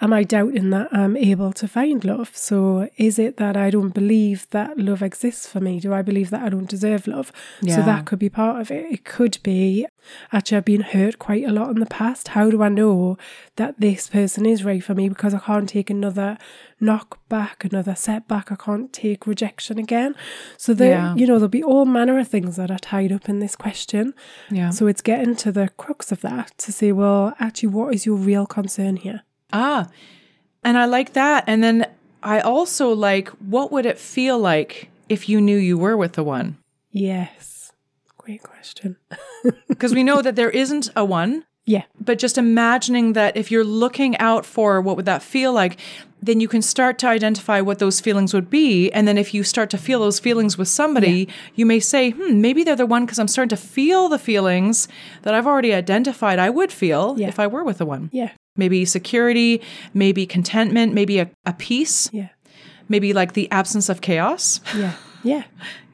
am 0.00 0.12
I 0.12 0.24
doubting 0.24 0.70
that 0.70 0.88
I'm 0.92 1.16
able 1.16 1.52
to 1.54 1.66
find 1.66 2.04
love? 2.04 2.30
So 2.36 2.88
is 2.98 3.18
it 3.18 3.38
that 3.38 3.56
I 3.56 3.70
don't 3.70 3.94
believe 3.94 4.46
that 4.50 4.78
love 4.78 5.02
exists 5.02 5.46
for 5.46 5.58
me? 5.60 5.80
Do 5.80 5.94
I 5.94 6.02
believe 6.02 6.28
that 6.30 6.42
I 6.42 6.50
don't 6.50 6.68
deserve 6.68 7.06
love? 7.06 7.32
So 7.66 7.80
that 7.82 8.04
could 8.04 8.18
be 8.18 8.28
part 8.28 8.60
of 8.60 8.70
it. 8.70 8.84
It 8.92 9.04
could 9.06 9.38
be, 9.42 9.86
actually, 10.32 10.58
I've 10.58 10.64
been 10.66 10.82
hurt 10.82 11.18
quite 11.18 11.44
a 11.44 11.50
lot 11.52 11.70
in 11.70 11.80
the 11.80 11.86
past. 11.86 12.28
How 12.28 12.50
do 12.50 12.62
I 12.62 12.68
know 12.68 13.16
that 13.56 13.80
this 13.80 14.08
person 14.08 14.44
is 14.44 14.64
right 14.64 14.84
for 14.84 14.94
me? 14.94 15.08
Because 15.08 15.32
I 15.32 15.38
can't 15.38 15.68
take 15.68 15.88
another 15.88 16.36
knock 16.78 17.18
back, 17.30 17.64
another 17.64 17.94
setback. 17.94 18.52
I 18.52 18.56
can't 18.56 18.92
take 18.92 19.26
rejection 19.26 19.78
again. 19.78 20.14
So 20.58 20.74
there, 20.74 20.90
Yeah. 20.90 21.14
you 21.14 21.26
know, 21.26 21.34
there'll 21.38 21.48
be 21.48 21.62
all 21.64 21.86
manner 21.86 22.18
of 22.18 22.28
things 22.28 22.56
that 22.56 22.70
are 22.70 22.78
tied 22.78 23.12
up 23.12 23.30
in 23.30 23.38
this 23.38 23.56
question. 23.56 24.12
yeah. 24.50 24.68
So 24.68 24.86
it's 24.86 25.00
getting 25.00 25.36
to 25.36 25.50
the 25.50 25.70
crux 25.78 26.12
of 26.12 26.20
that 26.20 26.52
to 26.58 26.70
say, 26.70 26.92
well, 26.92 27.34
actually, 27.40 27.70
what 27.70 27.94
is 27.94 28.04
your 28.04 28.16
real 28.16 28.44
concern 28.44 28.96
here? 28.96 29.22
Ah, 29.52 29.88
and 30.64 30.76
I 30.76 30.84
like 30.86 31.12
that. 31.12 31.44
And 31.46 31.62
then 31.62 31.86
I 32.22 32.40
also 32.40 32.92
like, 32.92 33.28
what 33.28 33.70
would 33.72 33.86
it 33.86 33.98
feel 33.98 34.38
like 34.38 34.90
if 35.08 35.28
you 35.28 35.40
knew 35.40 35.56
you 35.56 35.78
were 35.78 35.96
with 35.96 36.12
the 36.14 36.24
one? 36.24 36.58
Yes. 36.90 37.72
Great 38.18 38.42
question. 38.42 38.96
Because 39.68 39.94
we 39.94 40.02
know 40.02 40.22
that 40.22 40.34
there 40.34 40.50
isn't 40.50 40.90
a 40.96 41.04
one. 41.04 41.44
Yeah. 41.66 41.84
But 42.00 42.18
just 42.18 42.36
imagining 42.38 43.12
that 43.12 43.36
if 43.36 43.50
you're 43.52 43.62
looking 43.64 44.16
out 44.18 44.44
for 44.44 44.80
what 44.80 44.96
would 44.96 45.04
that 45.04 45.22
feel 45.22 45.52
like, 45.52 45.78
then 46.20 46.40
you 46.40 46.48
can 46.48 46.62
start 46.62 46.98
to 47.00 47.06
identify 47.06 47.60
what 47.60 47.78
those 47.78 48.00
feelings 48.00 48.34
would 48.34 48.50
be. 48.50 48.90
And 48.90 49.06
then 49.06 49.18
if 49.18 49.32
you 49.34 49.44
start 49.44 49.70
to 49.70 49.78
feel 49.78 50.00
those 50.00 50.18
feelings 50.18 50.58
with 50.58 50.66
somebody, 50.66 51.28
you 51.54 51.64
may 51.66 51.78
say, 51.78 52.10
hmm, 52.10 52.40
maybe 52.40 52.64
they're 52.64 52.74
the 52.74 52.86
one 52.86 53.04
because 53.04 53.20
I'm 53.20 53.28
starting 53.28 53.50
to 53.50 53.56
feel 53.56 54.08
the 54.08 54.18
feelings 54.18 54.88
that 55.22 55.34
I've 55.34 55.46
already 55.46 55.72
identified 55.72 56.40
I 56.40 56.50
would 56.50 56.72
feel 56.72 57.14
Yeah. 57.18 57.28
if 57.28 57.38
I 57.38 57.46
were 57.46 57.62
with 57.62 57.78
the 57.78 57.86
one. 57.86 58.10
Yeah. 58.12 58.30
Maybe 58.56 58.84
security, 58.84 59.62
maybe 59.94 60.26
contentment, 60.26 60.94
maybe 60.94 61.18
a, 61.18 61.30
a 61.44 61.52
peace, 61.52 62.10
Yeah. 62.12 62.28
maybe 62.88 63.12
like 63.12 63.32
the 63.32 63.50
absence 63.50 63.88
of 63.88 64.00
chaos, 64.00 64.60
Yeah. 64.76 64.92
Yeah. 65.22 65.44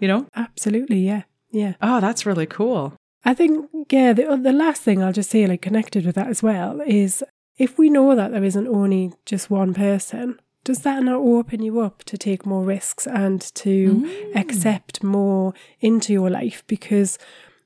you 0.01 0.09
know? 0.09 0.27
Absolutely. 0.37 1.01
Yeah. 1.01 1.23
Yeah. 1.51 1.75
Oh, 1.81 2.01
that's 2.01 2.27
really 2.27 2.47
cool. 2.47 2.95
I 3.25 3.35
think, 3.35 3.69
yeah, 3.91 4.13
the, 4.13 4.29
uh, 4.29 4.37
the 4.37 4.53
last 4.53 4.83
thing 4.83 5.03
I'll 5.03 5.13
just 5.13 5.31
say, 5.31 5.47
like 5.47 5.63
connected 5.63 6.05
with 6.05 6.17
that 6.17 6.27
as 6.29 6.43
well, 6.43 6.81
is 6.81 7.23
if 7.57 7.79
we 7.79 7.89
know 7.89 8.17
that 8.17 8.33
there 8.33 8.45
isn't 8.45 8.67
only 8.67 9.13
just 9.25 9.51
one 9.51 9.75
person, 9.75 10.39
does 10.65 10.81
that 10.81 11.03
not 11.03 11.21
open 11.21 11.63
you 11.63 11.81
up 11.81 12.05
to 12.05 12.17
take 12.17 12.47
more 12.47 12.65
risks 12.65 13.07
and 13.07 13.41
to 13.55 13.95
mm. 13.95 14.37
accept 14.37 15.03
more 15.03 15.55
into 15.81 16.13
your 16.13 16.31
life? 16.31 16.63
Because 16.67 17.19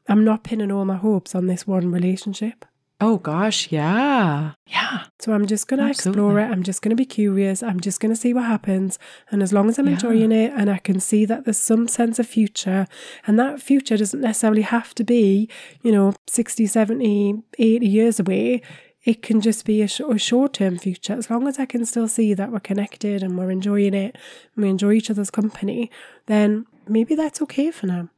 I'm 0.08 0.24
not 0.24 0.44
pinning 0.44 0.72
all 0.72 0.84
my 0.84 0.96
hopes 0.96 1.34
on 1.34 1.46
this 1.46 1.66
one 1.66 1.90
relationship. 1.90 2.64
Oh, 2.98 3.18
gosh. 3.18 3.70
Yeah. 3.70 4.52
Yeah. 4.66 5.04
So 5.18 5.34
I'm 5.34 5.44
just 5.46 5.68
going 5.68 5.80
to 5.80 5.88
explore 5.90 6.40
it. 6.40 6.44
I'm 6.50 6.62
just 6.62 6.80
going 6.80 6.90
to 6.90 6.96
be 6.96 7.04
curious. 7.04 7.62
I'm 7.62 7.78
just 7.78 8.00
going 8.00 8.12
to 8.14 8.18
see 8.18 8.32
what 8.32 8.44
happens. 8.46 8.98
And 9.30 9.42
as 9.42 9.52
long 9.52 9.68
as 9.68 9.78
I'm 9.78 9.86
Yeah. 9.86 9.92
enjoying 9.94 10.32
it 10.32 10.52
and 10.56 10.70
I 10.70 10.78
can 10.78 10.98
see 10.98 11.26
that 11.26 11.44
there's 11.44 11.58
some 11.58 11.88
sense 11.88 12.18
of 12.18 12.26
future, 12.26 12.86
and 13.26 13.38
that 13.38 13.60
future 13.60 13.98
doesn't 13.98 14.20
necessarily 14.22 14.62
have 14.62 14.94
to 14.94 15.04
be, 15.04 15.48
you 15.82 15.92
know, 15.92 16.14
60, 16.26 16.66
70, 16.66 17.42
80 17.58 17.86
years 17.86 18.18
away. 18.18 18.62
It 19.04 19.22
can 19.22 19.40
just 19.42 19.66
be 19.66 19.82
a, 19.82 19.88
sh- 19.88 20.00
a 20.00 20.18
short 20.18 20.54
term 20.54 20.78
future. 20.78 21.12
As 21.12 21.28
long 21.30 21.46
as 21.46 21.58
I 21.58 21.66
can 21.66 21.84
still 21.84 22.08
see 22.08 22.32
that 22.32 22.50
we're 22.50 22.60
connected 22.60 23.22
and 23.22 23.36
we're 23.38 23.50
enjoying 23.50 23.92
it 23.94 24.16
and 24.54 24.64
we 24.64 24.70
enjoy 24.70 24.92
each 24.92 25.10
other's 25.10 25.30
company, 25.30 25.90
then 26.26 26.64
maybe 26.88 27.14
that's 27.14 27.42
okay 27.42 27.70
for 27.70 27.86
now. 27.86 28.08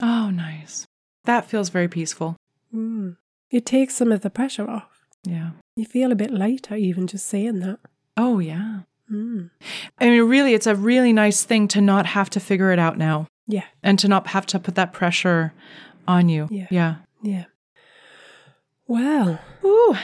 Oh, 0.00 0.30
nice. 0.30 0.86
That 1.24 1.44
feels 1.46 1.70
very 1.70 1.88
peaceful. 1.88 2.36
Mm. 2.72 3.16
It 3.50 3.64
takes 3.66 3.94
some 3.94 4.12
of 4.12 4.20
the 4.20 4.30
pressure 4.30 4.68
off. 4.68 5.06
Yeah. 5.24 5.50
You 5.76 5.84
feel 5.84 6.12
a 6.12 6.16
bit 6.16 6.30
lighter 6.32 6.76
even 6.76 7.06
just 7.06 7.26
saying 7.26 7.60
that. 7.60 7.78
Oh, 8.16 8.38
yeah. 8.38 8.80
Mm. 9.10 9.50
I 9.98 10.10
mean, 10.10 10.22
really, 10.24 10.54
it's 10.54 10.66
a 10.66 10.74
really 10.74 11.12
nice 11.12 11.44
thing 11.44 11.66
to 11.68 11.80
not 11.80 12.06
have 12.06 12.28
to 12.30 12.40
figure 12.40 12.72
it 12.72 12.78
out 12.78 12.98
now 12.98 13.26
Yeah. 13.46 13.64
and 13.82 13.98
to 14.00 14.08
not 14.08 14.28
have 14.28 14.44
to 14.46 14.58
put 14.58 14.74
that 14.74 14.92
pressure 14.92 15.52
on 16.06 16.28
you. 16.28 16.48
Yeah. 16.50 16.66
Yeah. 16.70 16.94
Yeah. 17.22 17.44
Well, 18.86 19.40
Ooh. 19.64 19.96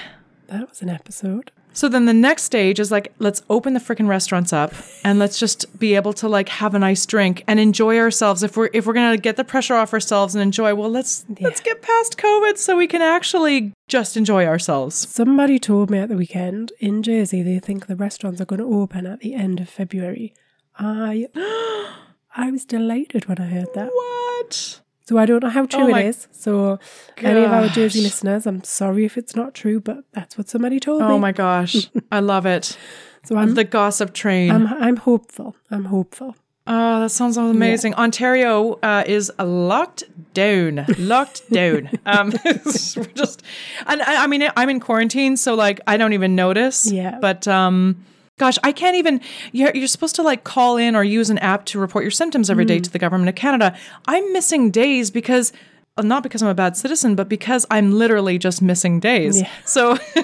that 0.49 0.69
was 0.69 0.83
an 0.83 0.89
episode. 0.91 1.51
So 1.75 1.89
then 1.89 2.07
the 2.07 2.15
next 2.15 2.45
stage 2.45 2.79
is 2.79 2.93
like, 2.93 3.13
let's 3.19 3.43
open 3.51 3.75
the 3.75 3.81
freaking 3.81 4.07
restaurants 4.07 4.53
up 4.53 4.73
and 5.03 5.19
let's 5.19 5.41
just 5.41 5.77
be 5.79 5.97
able 5.97 6.13
to 6.15 6.29
like 6.29 6.49
have 6.49 6.75
a 6.75 6.79
nice 6.79 7.05
drink 7.05 7.43
and 7.49 7.59
enjoy 7.59 7.99
ourselves. 7.99 8.45
If 8.45 8.57
we're 8.57 8.71
if 8.73 8.87
we're 8.87 8.93
gonna 8.93 9.17
get 9.17 9.37
the 9.37 9.45
pressure 9.45 9.75
off 9.75 9.93
ourselves 9.93 10.37
and 10.37 10.43
enjoy, 10.43 10.75
well, 10.75 10.89
let's 10.89 11.25
let's 11.41 11.61
get 11.61 11.83
past 11.83 12.17
COVID 12.17 12.59
so 12.59 12.77
we 12.77 12.87
can 12.87 13.03
actually 13.03 13.73
just 13.89 14.17
enjoy 14.17 14.47
ourselves. 14.47 14.95
Somebody 14.95 15.59
told 15.59 15.91
me 15.91 15.99
at 15.99 16.09
the 16.09 16.17
weekend 16.17 16.73
in 16.79 17.03
Jersey 17.03 17.43
they 17.43 17.59
think 17.59 17.87
the 17.87 17.97
restaurants 17.97 18.41
are 18.41 18.47
going 18.47 18.61
to 18.61 18.67
open 18.67 19.05
at 19.05 19.21
the 19.21 19.35
end 19.35 19.59
of 19.59 19.69
February. 19.69 20.33
I 20.79 21.27
I 22.37 22.53
was 22.53 22.65
delighted 22.65 23.27
when 23.27 23.39
I 23.39 23.47
heard 23.47 23.75
that. 23.75 23.91
What? 23.93 24.81
So 25.07 25.19
I 25.19 25.27
don't 25.27 25.43
know 25.43 25.51
how 25.51 25.67
true 25.67 25.93
Oh 25.93 25.97
it 25.97 26.07
is. 26.07 26.29
So 26.33 26.79
any 27.19 27.45
of 27.45 27.53
our 27.53 27.69
Jersey 27.69 28.01
listeners, 28.01 28.47
I'm 28.47 28.65
sorry 28.65 29.05
if 29.05 29.19
it's 29.19 29.37
not 29.37 29.53
true, 29.53 29.79
but 29.81 30.05
that's 30.13 30.39
what 30.39 30.49
somebody 30.49 30.81
told 30.81 31.03
me. 31.03 31.09
Oh 31.09 31.19
my 31.19 31.33
gosh. 31.33 31.91
I 32.13 32.21
love 32.21 32.47
it. 32.47 32.79
So 33.25 33.37
I'm 33.37 33.55
the 33.55 33.65
gossip 33.65 34.15
train. 34.15 34.51
I'm 34.51 34.67
I'm 34.67 34.97
hopeful. 34.97 35.57
I'm 35.71 35.87
hopeful. 35.87 36.37
Oh, 36.67 37.01
that 37.01 37.11
sounds 37.11 37.37
amazing. 37.37 37.95
Ontario 37.95 38.79
uh, 38.83 39.05
is 39.07 39.31
locked 39.39 40.05
down. 40.33 40.87
Locked 40.97 41.51
down. 41.53 41.91
Um, 42.07 42.33
we're 42.45 43.05
just, 43.15 43.43
and 43.87 44.01
I, 44.01 44.25
I 44.25 44.27
mean, 44.27 44.49
I'm 44.57 44.71
in 44.71 44.81
quarantine, 44.81 45.37
so 45.37 45.55
like 45.55 45.81
I 45.87 45.99
don't 45.99 46.15
even 46.15 46.35
notice. 46.35 46.91
Yeah. 46.91 47.19
But 47.21 47.47
um, 47.47 48.07
gosh, 48.39 48.59
I 48.63 48.73
can't 48.73 48.97
even. 48.97 49.21
You're 49.53 49.73
you're 49.75 49.87
supposed 49.89 50.17
to 50.17 50.23
like 50.23 50.45
call 50.45 50.77
in 50.77 50.95
or 50.97 51.05
use 51.05 51.31
an 51.31 51.39
app 51.39 51.65
to 51.67 51.79
report 51.79 52.05
your 52.05 52.11
symptoms 52.11 52.51
every 52.51 52.65
Mm. 52.65 52.69
day 52.69 52.81
to 52.81 52.91
the 52.91 52.99
government 52.99 53.29
of 53.29 53.35
Canada. 53.35 53.77
I'm 54.07 54.33
missing 54.33 54.71
days 54.71 55.11
because. 55.11 55.53
well, 55.97 56.05
Not 56.07 56.23
because 56.25 56.43
I'm 56.43 56.49
a 56.49 56.55
bad 56.55 56.77
citizen, 56.77 57.15
but 57.15 57.29
because 57.29 57.65
I'm 57.71 57.93
literally 57.93 58.37
just 58.39 58.61
missing 58.61 58.99
days. 59.01 59.41
Yeah. 59.41 59.49
So 59.65 59.93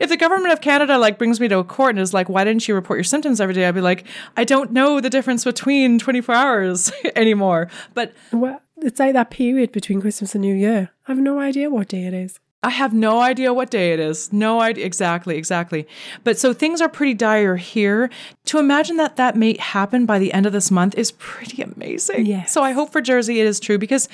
if 0.00 0.08
the 0.08 0.16
government 0.18 0.52
of 0.52 0.60
Canada 0.60 0.98
like 0.98 1.18
brings 1.18 1.38
me 1.40 1.48
to 1.48 1.58
a 1.58 1.64
court 1.64 1.90
and 1.90 2.00
is 2.00 2.12
like, 2.14 2.28
why 2.28 2.44
didn't 2.44 2.66
you 2.66 2.74
report 2.74 2.96
your 2.96 3.04
symptoms 3.04 3.40
every 3.40 3.54
day? 3.54 3.66
I'd 3.66 3.74
be 3.74 3.80
like, 3.80 4.06
I 4.36 4.44
don't 4.44 4.72
know 4.72 5.00
the 5.00 5.10
difference 5.10 5.44
between 5.44 5.98
24 5.98 6.34
hours 6.34 6.90
anymore. 7.16 7.68
But 7.94 8.12
Well, 8.32 8.60
it's 8.78 8.98
like 8.98 9.12
that 9.12 9.30
period 9.30 9.72
between 9.72 10.00
Christmas 10.00 10.34
and 10.34 10.42
New 10.42 10.54
Year. 10.54 10.90
I 11.06 11.12
have 11.12 11.18
no 11.20 11.38
idea 11.38 11.70
what 11.70 11.88
day 11.88 12.04
it 12.06 12.14
is. 12.14 12.40
I 12.62 12.68
have 12.70 12.92
no 12.92 13.20
idea 13.20 13.54
what 13.54 13.70
day 13.70 13.92
it 13.94 14.00
is. 14.00 14.32
No 14.34 14.60
idea. 14.60 14.84
Exactly, 14.84 15.36
exactly. 15.38 15.88
But 16.24 16.38
so 16.38 16.52
things 16.52 16.82
are 16.82 16.90
pretty 16.90 17.14
dire 17.14 17.56
here. 17.56 18.10
To 18.46 18.58
imagine 18.58 18.96
that 18.98 19.16
that 19.16 19.34
may 19.34 19.56
happen 19.58 20.04
by 20.04 20.18
the 20.18 20.30
end 20.34 20.44
of 20.44 20.52
this 20.52 20.70
month 20.70 20.94
is 20.98 21.12
pretty 21.12 21.62
amazing. 21.62 22.26
Yes. 22.26 22.52
So 22.52 22.62
I 22.62 22.72
hope 22.72 22.92
for 22.92 23.00
Jersey 23.00 23.40
it 23.40 23.46
is 23.46 23.60
true 23.60 23.78
because, 23.78 24.08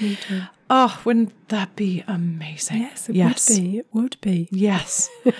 oh, 0.71 1.01
wouldn't 1.05 1.33
that 1.49 1.75
be 1.75 2.05
amazing? 2.07 2.83
Yes, 2.83 3.09
it 3.09 3.17
yes. 3.17 3.49
would 3.51 3.59
be. 3.61 3.79
It 3.79 3.87
would 3.93 4.17
be. 4.21 4.49
Yes. 4.53 5.11
I'm 5.25 5.33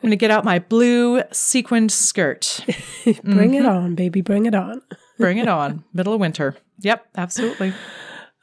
going 0.00 0.10
to 0.10 0.16
get 0.16 0.30
out 0.30 0.42
my 0.44 0.58
blue 0.58 1.22
sequined 1.32 1.92
skirt. 1.92 2.60
Bring 3.04 3.14
Mm-hmm. 3.50 3.54
it 3.54 3.66
on, 3.66 3.94
baby. 3.94 4.22
Bring 4.22 4.46
it 4.46 4.54
on. 4.54 4.80
Bring 5.18 5.36
it 5.38 5.48
on. 5.48 5.84
Middle 5.92 6.14
of 6.14 6.20
winter. 6.20 6.56
Yep, 6.80 7.06
absolutely. 7.14 7.74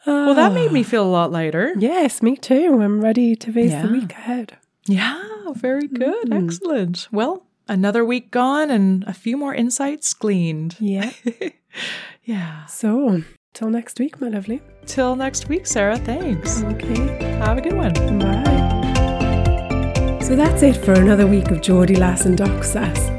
Well, 0.05 0.33
that 0.33 0.53
made 0.53 0.71
me 0.71 0.81
ah. 0.81 0.83
feel 0.83 1.03
a 1.03 1.09
lot 1.09 1.31
lighter. 1.31 1.73
Yes, 1.77 2.21
me 2.21 2.37
too. 2.37 2.79
I'm 2.81 3.01
ready 3.01 3.35
to 3.35 3.51
face 3.51 3.71
Yeah. 3.71 3.85
the 3.85 3.91
week 3.91 4.13
ahead. 4.13 4.57
Yeah, 4.87 5.21
very 5.53 5.87
mm-hmm. 5.87 5.95
good. 5.95 6.33
Excellent. 6.33 7.07
Well, 7.11 7.45
another 7.67 8.05
week 8.05 8.31
gone 8.31 8.71
and 8.71 9.03
a 9.05 9.13
few 9.13 9.37
more 9.37 9.53
insights 9.53 10.13
gleaned. 10.13 10.75
Yeah. 10.79 11.11
Yeah. 12.23 12.65
so, 12.65 13.23
till 13.53 13.69
next 13.69 13.99
week, 13.99 14.21
my 14.21 14.29
lovely. 14.29 14.61
Till 14.85 15.15
next 15.15 15.49
week, 15.49 15.65
Sarah. 15.65 15.97
Thanks. 15.97 16.63
Okay. 16.63 17.07
Have 17.39 17.57
a 17.57 17.61
good 17.61 17.73
one. 17.73 17.93
Bye. 18.19 20.19
So 20.21 20.35
that's 20.35 20.61
it 20.61 20.77
for 20.77 20.93
another 20.93 21.25
week 21.25 21.49
of 21.49 21.61
Geordie 21.61 21.95
Lass 21.95 22.25
and 22.25 22.37
Doc 22.37 22.63
Sass. 22.63 23.18